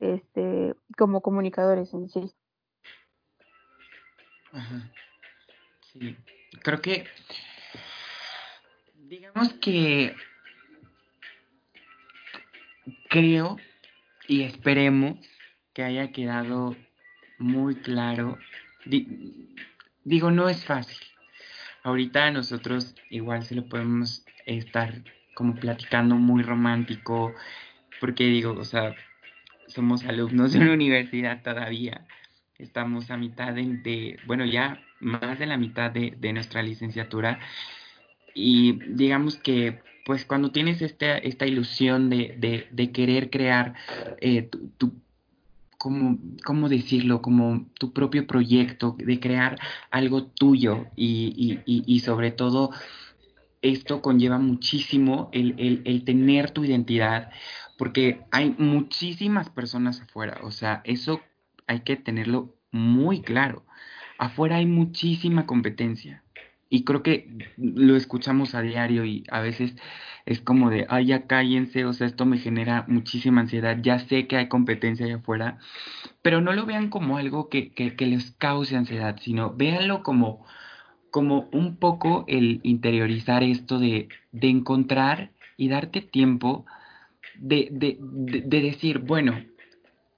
este, 0.00 0.74
como 0.98 1.22
comunicadores 1.22 1.94
en 1.94 2.08
sí. 2.10 2.30
Ajá. 4.52 4.90
Sí, 5.80 6.16
creo 6.62 6.80
que, 6.82 7.06
digamos 8.94 9.54
que, 9.54 10.14
creo 13.08 13.56
y 14.28 14.42
esperemos 14.42 15.16
que 15.72 15.82
haya 15.82 16.12
quedado 16.12 16.76
muy 17.38 17.76
claro 17.76 18.38
digo, 18.84 20.30
no 20.30 20.48
es 20.48 20.64
fácil. 20.64 20.98
Ahorita 21.82 22.30
nosotros 22.30 22.94
igual 23.10 23.44
se 23.44 23.54
lo 23.54 23.66
podemos 23.68 24.24
estar 24.46 25.02
como 25.34 25.54
platicando 25.54 26.14
muy 26.14 26.42
romántico, 26.42 27.34
porque 28.00 28.24
digo, 28.24 28.52
o 28.52 28.64
sea, 28.64 28.94
somos 29.66 30.04
alumnos 30.04 30.52
de 30.52 30.60
una 30.60 30.72
universidad 30.72 31.42
todavía, 31.42 32.06
estamos 32.58 33.10
a 33.10 33.16
mitad 33.16 33.52
de, 33.52 34.18
bueno, 34.26 34.44
ya 34.44 34.80
más 35.00 35.38
de 35.38 35.46
la 35.46 35.56
mitad 35.56 35.90
de, 35.90 36.32
nuestra 36.32 36.62
licenciatura, 36.62 37.40
y 38.34 38.78
digamos 38.94 39.36
que 39.36 39.80
pues 40.06 40.26
cuando 40.26 40.50
tienes 40.50 40.82
esta, 40.82 41.16
esta 41.16 41.46
ilusión 41.46 42.10
de, 42.10 42.68
de, 42.70 42.92
querer 42.92 43.30
crear 43.30 43.74
eh, 44.20 44.50
tu, 44.76 44.92
como, 45.84 46.16
¿cómo 46.46 46.70
decirlo? 46.70 47.20
Como 47.20 47.66
tu 47.78 47.92
propio 47.92 48.26
proyecto, 48.26 48.96
de 48.96 49.20
crear 49.20 49.58
algo 49.90 50.24
tuyo 50.24 50.86
y, 50.96 51.60
y, 51.66 51.84
y, 51.86 52.00
sobre 52.00 52.30
todo 52.30 52.70
esto 53.60 54.00
conlleva 54.00 54.38
muchísimo 54.38 55.28
el, 55.34 55.54
el, 55.58 55.82
el, 55.84 56.06
tener 56.06 56.52
tu 56.52 56.64
identidad, 56.64 57.30
porque 57.76 58.22
hay 58.30 58.54
muchísimas 58.56 59.50
personas 59.50 60.00
afuera, 60.00 60.40
o 60.42 60.50
sea, 60.50 60.80
eso 60.84 61.20
hay 61.66 61.80
que 61.80 61.96
tenerlo 61.96 62.56
muy 62.70 63.20
claro. 63.20 63.66
Afuera 64.16 64.56
hay 64.56 64.66
muchísima 64.66 65.44
competencia 65.44 66.23
y 66.74 66.82
creo 66.82 67.04
que 67.04 67.28
lo 67.56 67.94
escuchamos 67.94 68.56
a 68.56 68.60
diario 68.60 69.04
y 69.04 69.22
a 69.30 69.40
veces 69.40 69.76
es 70.26 70.40
como 70.40 70.70
de, 70.70 70.86
ay, 70.88 71.06
ya 71.06 71.28
cállense, 71.28 71.84
o 71.84 71.92
sea, 71.92 72.08
esto 72.08 72.26
me 72.26 72.38
genera 72.38 72.84
muchísima 72.88 73.42
ansiedad, 73.42 73.78
ya 73.80 74.00
sé 74.00 74.26
que 74.26 74.36
hay 74.36 74.48
competencia 74.48 75.06
allá 75.06 75.16
afuera, 75.16 75.58
pero 76.20 76.40
no 76.40 76.52
lo 76.52 76.66
vean 76.66 76.90
como 76.90 77.16
algo 77.16 77.48
que, 77.48 77.70
que, 77.72 78.06
les 78.06 78.32
cause 78.32 78.74
ansiedad, 78.74 79.16
sino 79.20 79.54
véanlo 79.54 80.02
como, 80.02 80.44
como 81.12 81.48
un 81.52 81.76
poco 81.76 82.24
el 82.26 82.58
interiorizar 82.64 83.44
esto 83.44 83.78
de, 83.78 84.08
de 84.32 84.48
encontrar 84.48 85.30
y 85.56 85.68
darte 85.68 86.00
tiempo 86.00 86.66
de, 87.38 87.68
de, 87.70 87.98
de 88.00 88.60
decir, 88.62 88.98
bueno, 88.98 89.40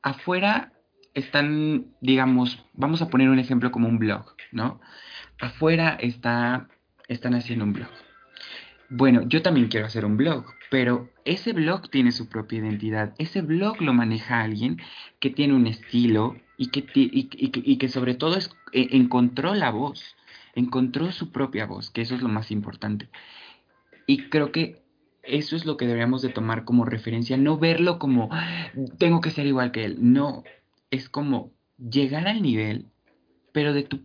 afuera 0.00 0.72
están, 1.12 1.88
digamos, 2.00 2.64
vamos 2.72 3.02
a 3.02 3.08
poner 3.10 3.28
un 3.28 3.40
ejemplo 3.40 3.70
como 3.70 3.88
un 3.88 3.98
blog, 3.98 4.36
¿no? 4.52 4.80
Afuera 5.38 5.96
está, 6.00 6.68
están 7.08 7.34
haciendo 7.34 7.64
un 7.64 7.72
blog. 7.72 7.88
Bueno, 8.88 9.22
yo 9.26 9.42
también 9.42 9.68
quiero 9.68 9.86
hacer 9.86 10.04
un 10.04 10.16
blog, 10.16 10.46
pero 10.70 11.10
ese 11.24 11.52
blog 11.52 11.90
tiene 11.90 12.12
su 12.12 12.28
propia 12.28 12.60
identidad. 12.60 13.14
Ese 13.18 13.42
blog 13.42 13.80
lo 13.80 13.92
maneja 13.92 14.40
alguien 14.40 14.78
que 15.18 15.30
tiene 15.30 15.54
un 15.54 15.66
estilo 15.66 16.36
y 16.56 16.68
que, 16.70 16.86
y, 16.94 17.76
que 17.78 17.88
sobre 17.88 18.14
todo 18.14 18.36
es, 18.36 18.50
e, 18.72 18.88
encontró 18.92 19.54
la 19.54 19.70
voz, 19.70 20.16
encontró 20.54 21.10
su 21.12 21.32
propia 21.32 21.66
voz, 21.66 21.90
que 21.90 22.02
eso 22.02 22.14
es 22.14 22.22
lo 22.22 22.28
más 22.28 22.50
importante. 22.50 23.08
Y 24.06 24.28
creo 24.28 24.52
que 24.52 24.82
eso 25.22 25.56
es 25.56 25.66
lo 25.66 25.76
que 25.76 25.86
deberíamos 25.86 26.22
de 26.22 26.28
tomar 26.28 26.64
como 26.64 26.84
referencia, 26.84 27.36
no 27.36 27.58
verlo 27.58 27.98
como 27.98 28.30
tengo 28.98 29.20
que 29.20 29.30
ser 29.30 29.46
igual 29.46 29.72
que 29.72 29.84
él, 29.84 29.96
no, 30.00 30.44
es 30.90 31.08
como 31.08 31.50
llegar 31.78 32.28
al 32.28 32.42
nivel, 32.42 32.86
pero 33.56 33.72
de 33.72 33.84
tu, 33.84 34.04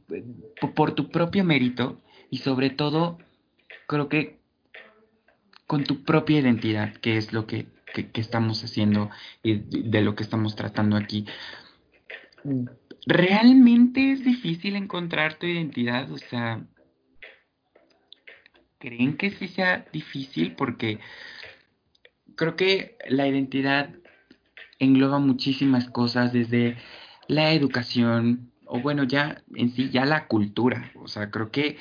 por 0.73 0.95
tu 0.95 1.09
propio 1.09 1.43
mérito 1.43 2.01
y 2.29 2.37
sobre 2.37 2.69
todo, 2.69 3.17
creo 3.85 4.07
que 4.07 4.39
con 5.67 5.83
tu 5.83 6.05
propia 6.05 6.39
identidad, 6.39 6.93
que 6.93 7.17
es 7.17 7.33
lo 7.33 7.47
que, 7.47 7.67
estamos 8.13 8.63
haciendo 8.63 9.09
y 9.43 9.55
de 9.55 9.99
lo 9.99 10.15
que 10.15 10.23
estamos 10.23 10.55
tratando 10.55 10.95
aquí. 10.95 11.25
¿Realmente 13.05 14.13
es 14.13 14.23
difícil 14.23 14.77
encontrar 14.77 15.33
tu 15.33 15.47
identidad? 15.47 16.09
O 16.13 16.17
sea, 16.17 16.65
¿creen 18.79 19.17
que 19.17 19.31
sí 19.31 19.49
sea 19.49 19.85
difícil? 19.91 20.55
Porque 20.55 20.99
creo 22.37 22.55
que 22.55 22.97
la 23.09 23.27
identidad 23.27 23.93
engloba 24.79 25.19
muchísimas 25.19 25.89
cosas 25.89 26.31
desde 26.31 26.77
la 27.27 27.51
educación 27.51 28.50
o 28.73 28.79
bueno, 28.79 29.03
ya 29.03 29.43
en 29.53 29.69
sí, 29.75 29.89
ya 29.89 30.05
la 30.05 30.27
cultura. 30.27 30.93
O 30.95 31.09
sea, 31.09 31.29
creo 31.29 31.51
que 31.51 31.77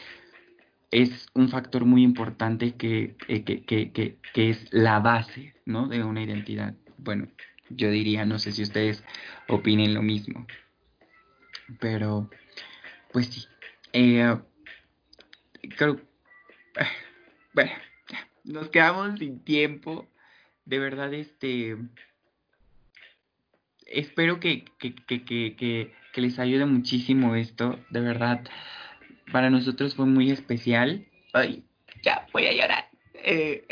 es 0.91 1.29
un 1.35 1.49
factor 1.49 1.85
muy 1.85 2.03
importante 2.03 2.75
que, 2.75 3.15
eh, 3.29 3.45
que, 3.45 3.63
que, 3.63 3.93
que, 3.93 4.51
es 4.51 4.67
la 4.73 4.99
base, 4.99 5.55
¿no? 5.65 5.87
De 5.87 6.03
una 6.03 6.21
identidad. 6.21 6.75
Bueno, 6.99 7.29
yo 7.69 7.93
diría, 7.93 8.25
no 8.27 8.41
sé 8.41 8.51
si 8.51 8.65
ustedes 8.65 9.05
opinen 9.47 9.95
lo 9.95 10.03
mismo. 10.03 10.49
Pero, 11.79 12.29
pues 13.13 13.29
sí. 13.29 13.47
Eh, 13.93 14.37
creo, 15.77 16.01
bueno, 17.55 17.71
nos 18.43 18.69
quedamos 18.71 19.17
sin 19.21 19.39
tiempo. 19.45 20.09
De 20.65 20.81
verdad, 20.81 21.15
este, 21.15 21.77
espero 23.87 24.41
que, 24.41 24.65
que, 24.81 25.93
les 26.17 26.39
ayude 26.39 26.67
muchísimo 26.67 27.35
esto, 27.35 27.79
de 27.91 28.01
verdad. 28.01 28.43
Para 29.33 29.51
nosotros 29.51 29.95
fue 29.95 30.07
muy 30.07 30.31
especial. 30.31 31.07
Ay, 31.33 31.65
ya 32.03 32.27
voy 32.33 32.47
a 32.47 32.53
llorar. 32.53 32.89
Eh, 33.15 33.67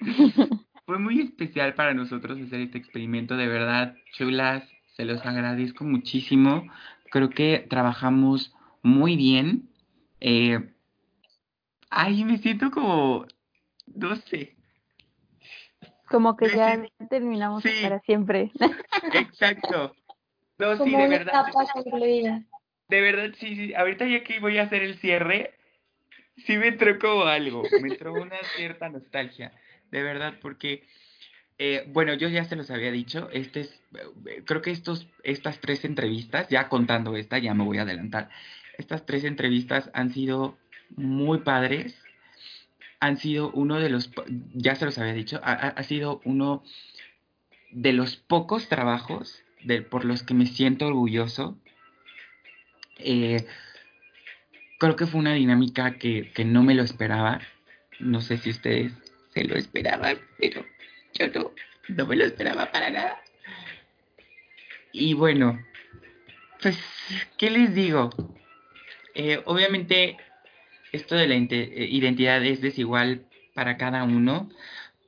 fue 0.86 0.98
muy 0.98 1.20
especial 1.20 1.74
para 1.74 1.94
nosotros 1.94 2.40
hacer 2.40 2.60
este 2.60 2.78
experimento, 2.78 3.36
de 3.36 3.46
verdad, 3.46 3.96
chulas, 4.12 4.64
se 4.96 5.04
los 5.04 5.24
agradezco 5.24 5.84
muchísimo. 5.84 6.66
Creo 7.10 7.30
que 7.30 7.66
trabajamos 7.68 8.54
muy 8.82 9.16
bien. 9.16 9.68
Eh, 10.20 10.72
ay, 11.90 12.24
me 12.24 12.38
siento 12.38 12.70
como, 12.70 13.26
no 13.86 14.16
sé, 14.16 14.56
como 16.12 16.36
que 16.36 16.54
ya 16.54 16.78
terminamos 17.08 17.64
para 17.82 18.00
siempre. 18.00 18.52
Exacto. 19.14 19.96
No, 20.62 20.84
sí, 20.84 20.90
de 20.90 21.08
verdad. 21.08 21.44
De 22.88 23.00
verdad, 23.00 23.34
sí, 23.36 23.56
sí. 23.56 23.74
Ahorita 23.74 24.06
ya 24.06 24.22
que 24.22 24.38
voy 24.38 24.58
a 24.58 24.62
hacer 24.62 24.82
el 24.82 24.96
cierre, 24.98 25.54
sí 26.46 26.56
me 26.56 26.68
entró 26.68 26.96
como 27.00 27.24
algo. 27.24 27.64
Me 27.80 27.88
entró 27.88 28.12
una 28.12 28.36
cierta 28.56 28.88
nostalgia. 28.88 29.52
De 29.90 30.04
verdad, 30.04 30.34
porque, 30.40 30.84
eh, 31.58 31.84
bueno, 31.88 32.14
yo 32.14 32.28
ya 32.28 32.44
se 32.44 32.54
los 32.54 32.70
había 32.70 32.92
dicho. 32.92 33.28
Este 33.32 33.62
es, 33.62 33.82
creo 34.44 34.62
que 34.62 34.70
estos, 34.70 35.08
estas 35.24 35.58
tres 35.58 35.84
entrevistas, 35.84 36.48
ya 36.48 36.68
contando 36.68 37.16
esta, 37.16 37.38
ya 37.38 37.54
me 37.54 37.64
voy 37.64 37.78
a 37.78 37.82
adelantar. 37.82 38.30
Estas 38.78 39.04
tres 39.04 39.24
entrevistas 39.24 39.90
han 39.94 40.12
sido 40.12 40.56
muy 40.96 41.38
padres 41.38 41.96
han 43.00 43.16
sido 43.16 43.50
uno 43.50 43.80
de 43.80 43.90
los, 43.90 44.12
ya 44.54 44.76
se 44.76 44.84
los 44.84 44.96
había 44.96 45.12
dicho, 45.12 45.40
ha, 45.42 45.82
sido 45.82 46.20
uno 46.24 46.62
de 47.72 47.92
los 47.92 48.14
pocos 48.14 48.68
trabajos 48.68 49.42
por 49.90 50.04
los 50.04 50.22
que 50.22 50.34
me 50.34 50.46
siento 50.46 50.86
orgulloso. 50.86 51.58
Eh, 52.98 53.46
creo 54.78 54.96
que 54.96 55.06
fue 55.06 55.20
una 55.20 55.34
dinámica 55.34 55.98
que, 55.98 56.32
que, 56.32 56.44
no 56.44 56.62
me 56.62 56.74
lo 56.74 56.82
esperaba. 56.82 57.40
No 58.00 58.20
sé 58.20 58.38
si 58.38 58.50
ustedes 58.50 58.92
se 59.32 59.44
lo 59.44 59.56
esperaban, 59.56 60.18
pero 60.38 60.64
yo 61.14 61.28
no, 61.28 61.52
no 61.88 62.06
me 62.06 62.16
lo 62.16 62.24
esperaba 62.24 62.70
para 62.70 62.90
nada. 62.90 63.22
Y 64.92 65.14
bueno, 65.14 65.58
pues, 66.60 66.78
¿qué 67.38 67.50
les 67.50 67.74
digo? 67.74 68.10
Eh, 69.14 69.42
obviamente 69.46 70.16
esto 70.92 71.16
de 71.16 71.26
la 71.26 71.34
eh, 71.34 71.88
identidad 71.90 72.44
es 72.44 72.60
desigual 72.60 73.26
para 73.54 73.76
cada 73.76 74.04
uno. 74.04 74.50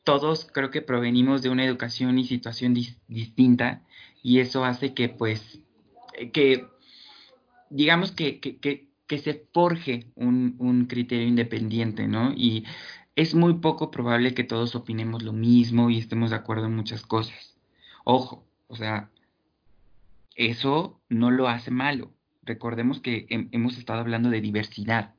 Todos 0.03 0.47
creo 0.53 0.71
que 0.71 0.83
provenimos 0.83 1.43
de 1.43 1.51
una 1.51 1.65
educación 1.65 2.19
y 2.19 2.25
situación 2.25 2.75
distinta 3.09 3.83
y 4.25 4.41
eso 4.41 4.64
hace 4.64 4.95
que 4.95 5.11
pues, 5.11 5.61
eh, 6.14 6.31
que 6.31 6.66
digamos 7.68 8.11
que, 8.11 8.41
que, 8.41 8.59
que, 8.59 9.18
se 9.18 9.47
forje 9.53 10.07
un, 10.16 10.57
un, 10.59 10.87
criterio 10.87 11.29
independiente, 11.29 12.09
¿no? 12.09 12.33
Y 12.33 12.64
es 13.14 13.35
muy 13.35 13.55
poco 13.55 13.91
probable 13.93 14.35
que 14.35 14.43
todos 14.43 14.75
opinemos 14.75 15.22
lo 15.22 15.33
mismo 15.33 15.91
y 15.91 15.99
estemos 15.99 16.31
de 16.31 16.37
acuerdo 16.37 16.66
en 16.66 16.75
muchas 16.75 17.07
cosas. 17.07 17.57
Ojo, 18.05 18.45
o 18.66 18.77
sea, 18.77 19.11
eso 20.35 21.01
no 21.09 21.31
lo 21.31 21.47
hace 21.49 21.70
malo. 21.70 22.12
Recordemos 22.43 23.01
que 23.01 23.27
hemos 23.29 23.79
estado 23.79 24.01
hablando 24.01 24.31
de 24.31 24.41
diversidad. 24.41 25.14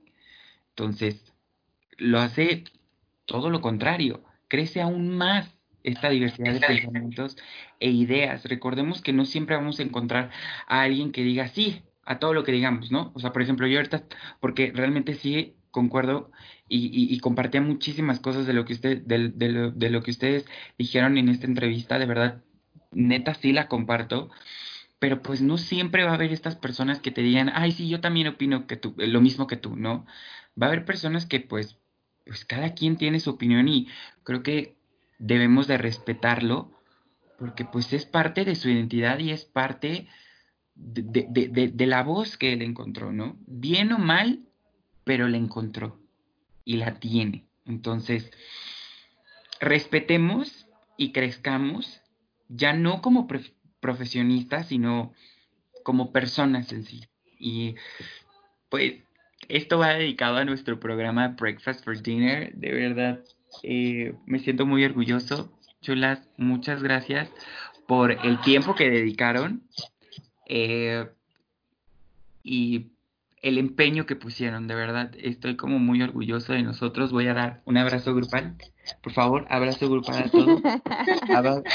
Entonces, 0.69 1.31
lo 1.97 2.19
hace 2.19 2.65
todo 3.25 3.49
lo 3.49 3.61
contrario, 3.61 4.23
crece 4.47 4.81
aún 4.81 5.15
más 5.15 5.55
esta 5.85 6.09
diversidad 6.09 6.53
de 6.53 6.59
pensamientos 6.59 7.37
e 7.79 7.89
ideas. 7.89 8.45
Recordemos 8.45 9.01
que 9.01 9.13
no 9.13 9.25
siempre 9.25 9.55
vamos 9.55 9.79
a 9.79 9.83
encontrar 9.83 10.31
a 10.67 10.81
alguien 10.81 11.11
que 11.11 11.23
diga 11.23 11.47
sí 11.47 11.83
a 12.05 12.19
todo 12.19 12.33
lo 12.33 12.43
que 12.43 12.51
digamos, 12.51 12.91
¿no? 12.91 13.11
O 13.15 13.19
sea, 13.19 13.33
por 13.33 13.41
ejemplo, 13.41 13.67
yo 13.67 13.77
ahorita, 13.77 14.03
porque 14.39 14.71
realmente 14.73 15.15
sí 15.15 15.55
concuerdo 15.71 16.31
y, 16.69 17.19
compartía 17.19 17.61
muchísimas 17.61 18.19
cosas 18.19 18.45
de 18.47 18.53
lo 18.53 18.65
que 18.65 18.73
usted, 18.73 19.01
de, 19.01 19.89
lo, 19.89 20.03
que 20.03 20.11
ustedes 20.11 20.45
dijeron 20.77 21.17
en 21.17 21.29
esta 21.29 21.47
entrevista, 21.47 21.99
de 21.99 22.05
verdad, 22.05 22.43
neta 22.91 23.33
sí 23.33 23.51
la 23.51 23.67
comparto, 23.67 24.29
pero 24.99 25.21
pues 25.21 25.41
no 25.41 25.57
siempre 25.57 26.03
va 26.05 26.11
a 26.11 26.15
haber 26.15 26.31
estas 26.31 26.55
personas 26.55 26.99
que 26.99 27.11
te 27.11 27.21
digan, 27.21 27.51
ay, 27.53 27.71
sí, 27.71 27.89
yo 27.89 27.99
también 27.99 28.27
opino 28.27 28.67
que 28.67 28.77
tú, 28.77 28.95
lo 28.97 29.21
mismo 29.21 29.47
que 29.47 29.57
tú, 29.57 29.75
¿no? 29.75 30.05
va 30.61 30.67
a 30.67 30.69
haber 30.69 30.85
personas 30.85 31.25
que 31.25 31.39
pues, 31.39 31.77
pues 32.25 32.45
cada 32.45 32.73
quien 32.73 32.97
tiene 32.97 33.19
su 33.19 33.31
opinión 33.31 33.67
y 33.67 33.87
creo 34.23 34.43
que 34.43 34.74
debemos 35.19 35.67
de 35.67 35.77
respetarlo 35.77 36.71
porque 37.37 37.65
pues 37.65 37.91
es 37.93 38.05
parte 38.05 38.45
de 38.45 38.55
su 38.55 38.69
identidad 38.69 39.19
y 39.19 39.31
es 39.31 39.45
parte 39.45 40.07
de, 40.75 41.27
de, 41.29 41.67
de, 41.67 41.85
la 41.85 42.03
voz 42.03 42.37
que 42.37 42.53
él 42.53 42.61
encontró, 42.61 43.11
¿no? 43.11 43.37
Bien 43.45 43.91
o 43.91 43.97
mal, 43.97 44.39
pero 45.03 45.27
la 45.27 45.37
encontró 45.37 45.99
y 46.63 46.77
la 46.77 46.99
tiene. 46.99 47.45
Entonces, 47.65 48.31
respetemos 49.59 50.67
y 50.97 51.11
crezcamos, 51.11 52.01
ya 52.49 52.73
no 52.73 53.01
como 53.01 53.27
profesionistas, 53.79 54.67
sino 54.67 55.13
como 55.83 56.11
personas 56.11 56.71
en 56.71 56.83
sí. 56.83 57.03
Y 57.39 57.75
pues 58.69 58.95
esto 59.47 59.77
va 59.77 59.93
dedicado 59.93 60.37
a 60.37 60.45
nuestro 60.45 60.79
programa 60.79 61.29
Breakfast 61.39 61.83
for 61.83 62.01
Dinner. 62.01 62.53
De 62.53 62.71
verdad, 62.71 63.23
eh, 63.63 64.15
me 64.25 64.39
siento 64.39 64.65
muy 64.65 64.83
orgulloso. 64.83 65.51
Chulas, 65.81 66.27
muchas 66.37 66.81
gracias 66.81 67.29
por 67.87 68.11
el 68.11 68.39
tiempo 68.41 68.75
que 68.75 68.89
dedicaron. 68.89 69.63
Eh, 70.47 71.07
y 72.43 72.91
el 73.41 73.57
empeño 73.57 74.05
que 74.05 74.15
pusieron, 74.15 74.67
de 74.67 74.75
verdad. 74.75 75.11
Estoy 75.19 75.55
como 75.55 75.77
muy 75.77 76.01
orgulloso 76.01 76.53
de 76.53 76.63
nosotros. 76.63 77.11
Voy 77.11 77.27
a 77.27 77.33
dar 77.33 77.61
un 77.65 77.77
abrazo 77.77 78.13
grupal. 78.15 78.55
Por 79.03 79.13
favor, 79.13 79.45
abrazo 79.49 79.89
grupal 79.89 80.23
a 80.23 80.29
todos. 80.29 80.61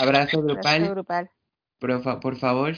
abrazo 0.00 0.42
grupal. 0.42 1.30
Por, 1.78 2.20
por 2.20 2.36
favor, 2.38 2.76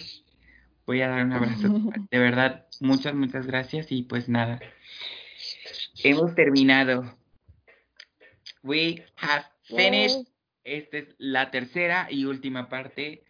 voy 0.86 1.00
a 1.00 1.08
dar 1.08 1.24
un 1.24 1.32
abrazo. 1.32 1.68
De 2.10 2.18
verdad, 2.18 2.66
muchas, 2.80 3.14
muchas 3.14 3.46
gracias. 3.46 3.90
Y 3.90 4.02
pues 4.02 4.28
nada, 4.28 4.60
hemos 6.04 6.34
terminado. 6.34 7.16
We 8.62 9.04
have 9.16 9.44
finished. 9.64 10.28
Esta 10.64 10.98
es 10.98 11.08
la 11.18 11.50
tercera 11.50 12.08
y 12.10 12.24
última 12.24 12.68
parte. 12.68 13.24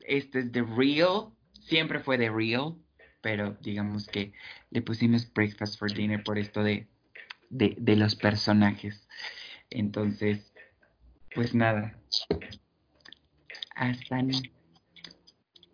Este 0.00 0.40
es 0.40 0.52
The 0.52 0.62
Real. 0.62 1.30
Siempre 1.52 2.00
fue 2.00 2.18
The 2.18 2.30
Real 2.30 2.76
pero 3.22 3.56
digamos 3.60 4.06
que 4.08 4.32
le 4.70 4.82
pusimos 4.82 5.32
Breakfast 5.32 5.78
for 5.78 5.90
Dinner 5.90 6.22
por 6.22 6.38
esto 6.38 6.62
de, 6.62 6.88
de, 7.48 7.96
los 7.96 8.16
personajes. 8.16 9.08
Entonces, 9.70 10.52
pues 11.34 11.54
nada. 11.54 11.94
Hasta 13.74 14.16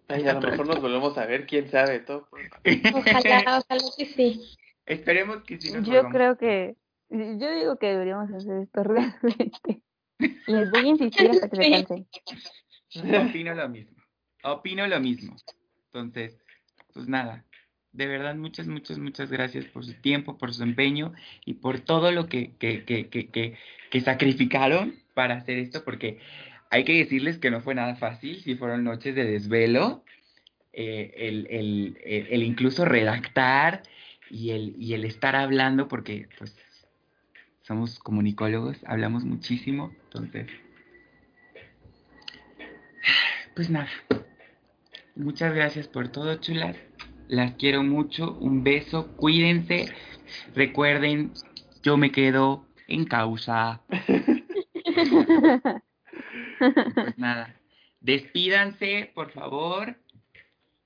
Ay, 0.08 0.26
a 0.26 0.34
lo 0.34 0.40
mejor 0.40 0.66
nos 0.66 0.80
volvemos 0.80 1.18
a 1.18 1.26
ver, 1.26 1.46
quién 1.46 1.68
sabe, 1.70 2.00
todo. 2.00 2.28
Ojalá, 2.94 3.40
ojalá 3.58 3.84
que 3.96 4.06
sí. 4.06 4.56
Esperemos 4.86 5.42
que 5.42 5.60
sí. 5.60 5.72
yo 5.82 6.08
creo 6.08 6.38
que, 6.38 6.76
yo 7.10 7.54
digo 7.54 7.78
que 7.78 7.88
deberíamos 7.88 8.30
hacer 8.32 8.62
esto 8.62 8.82
realmente. 8.84 9.82
Les 10.46 10.70
voy 10.70 10.80
a 10.80 10.88
insistir 10.88 11.30
hasta 11.30 11.48
que 11.48 11.56
se 11.56 11.70
cansen. 11.70 12.06
Opino 13.28 13.54
lo 13.54 13.68
mismo. 13.68 13.96
Opino 14.44 14.86
lo 14.86 15.00
mismo. 15.00 15.36
Entonces, 15.86 16.38
pues 16.92 17.08
nada, 17.08 17.44
de 17.92 18.06
verdad 18.06 18.34
muchas, 18.34 18.66
muchas, 18.66 18.98
muchas 18.98 19.30
gracias 19.30 19.64
por 19.66 19.84
su 19.84 19.94
tiempo, 19.94 20.38
por 20.38 20.52
su 20.52 20.62
empeño 20.62 21.12
y 21.44 21.54
por 21.54 21.80
todo 21.80 22.12
lo 22.12 22.28
que, 22.28 22.52
que, 22.58 22.84
que, 22.84 23.08
que, 23.08 23.56
que 23.90 24.00
sacrificaron 24.00 24.94
para 25.14 25.36
hacer 25.36 25.58
esto, 25.58 25.84
porque 25.84 26.18
hay 26.70 26.84
que 26.84 26.98
decirles 26.98 27.38
que 27.38 27.50
no 27.50 27.60
fue 27.60 27.74
nada 27.74 27.96
fácil, 27.96 28.40
si 28.42 28.54
fueron 28.54 28.84
noches 28.84 29.14
de 29.14 29.24
desvelo, 29.24 30.04
eh, 30.72 31.12
el, 31.16 31.46
el, 31.50 31.98
el, 32.04 32.42
incluso 32.42 32.84
redactar 32.84 33.82
y 34.30 34.50
el, 34.50 34.74
y 34.78 34.94
el 34.94 35.04
estar 35.04 35.34
hablando, 35.34 35.88
porque 35.88 36.28
pues 36.38 36.56
somos 37.68 37.98
comunicólogos, 37.98 38.78
hablamos 38.86 39.24
muchísimo, 39.24 39.92
entonces, 40.04 40.48
pues 43.54 43.68
nada, 43.68 43.90
muchas 45.14 45.54
gracias 45.54 45.86
por 45.86 46.08
todo, 46.08 46.34
chulas. 46.36 46.76
Las 47.28 47.52
quiero 47.56 47.82
mucho. 47.82 48.38
Un 48.40 48.64
beso. 48.64 49.08
Cuídense. 49.16 49.92
Recuerden, 50.54 51.32
yo 51.82 51.98
me 51.98 52.10
quedo 52.10 52.64
en 52.86 53.04
causa. 53.04 53.82
pues 56.58 57.18
nada. 57.18 57.54
Despídanse, 58.00 59.12
por 59.14 59.30
favor. 59.32 59.94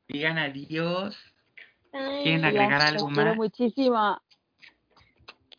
Digan 0.09 0.37
adiós. 0.37 1.16
¿Quieren 1.93 2.45
agregar 2.45 2.83
algo 2.83 3.09
más? 3.09 3.37
Muchísimo. 3.37 4.20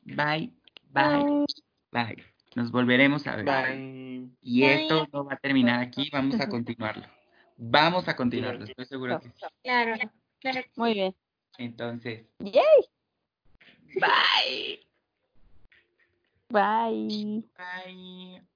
Bye. 0.03 0.51
Bye. 0.93 1.45
Bye. 1.91 2.23
Nos 2.55 2.71
volveremos 2.71 3.25
a 3.27 3.35
ver. 3.35 3.45
Bye. 3.45 4.29
Y 4.41 4.63
esto 4.63 5.07
no 5.11 5.25
va 5.25 5.33
a 5.33 5.37
terminar 5.37 5.81
aquí. 5.81 6.09
Vamos 6.11 6.39
a 6.39 6.47
continuarlo. 6.49 7.07
Vamos 7.57 8.07
a 8.07 8.15
continuarlo. 8.15 8.65
Estoy 8.65 8.85
seguro 8.85 9.19
que 9.19 9.29
sí. 9.29 9.45
Claro. 9.63 9.95
Muy 10.75 10.93
bien. 10.93 11.15
Entonces. 11.57 12.25
¡Yay! 12.39 12.63
Bye. 13.95 14.79
Bye. 16.49 17.43
Bye. 17.57 18.53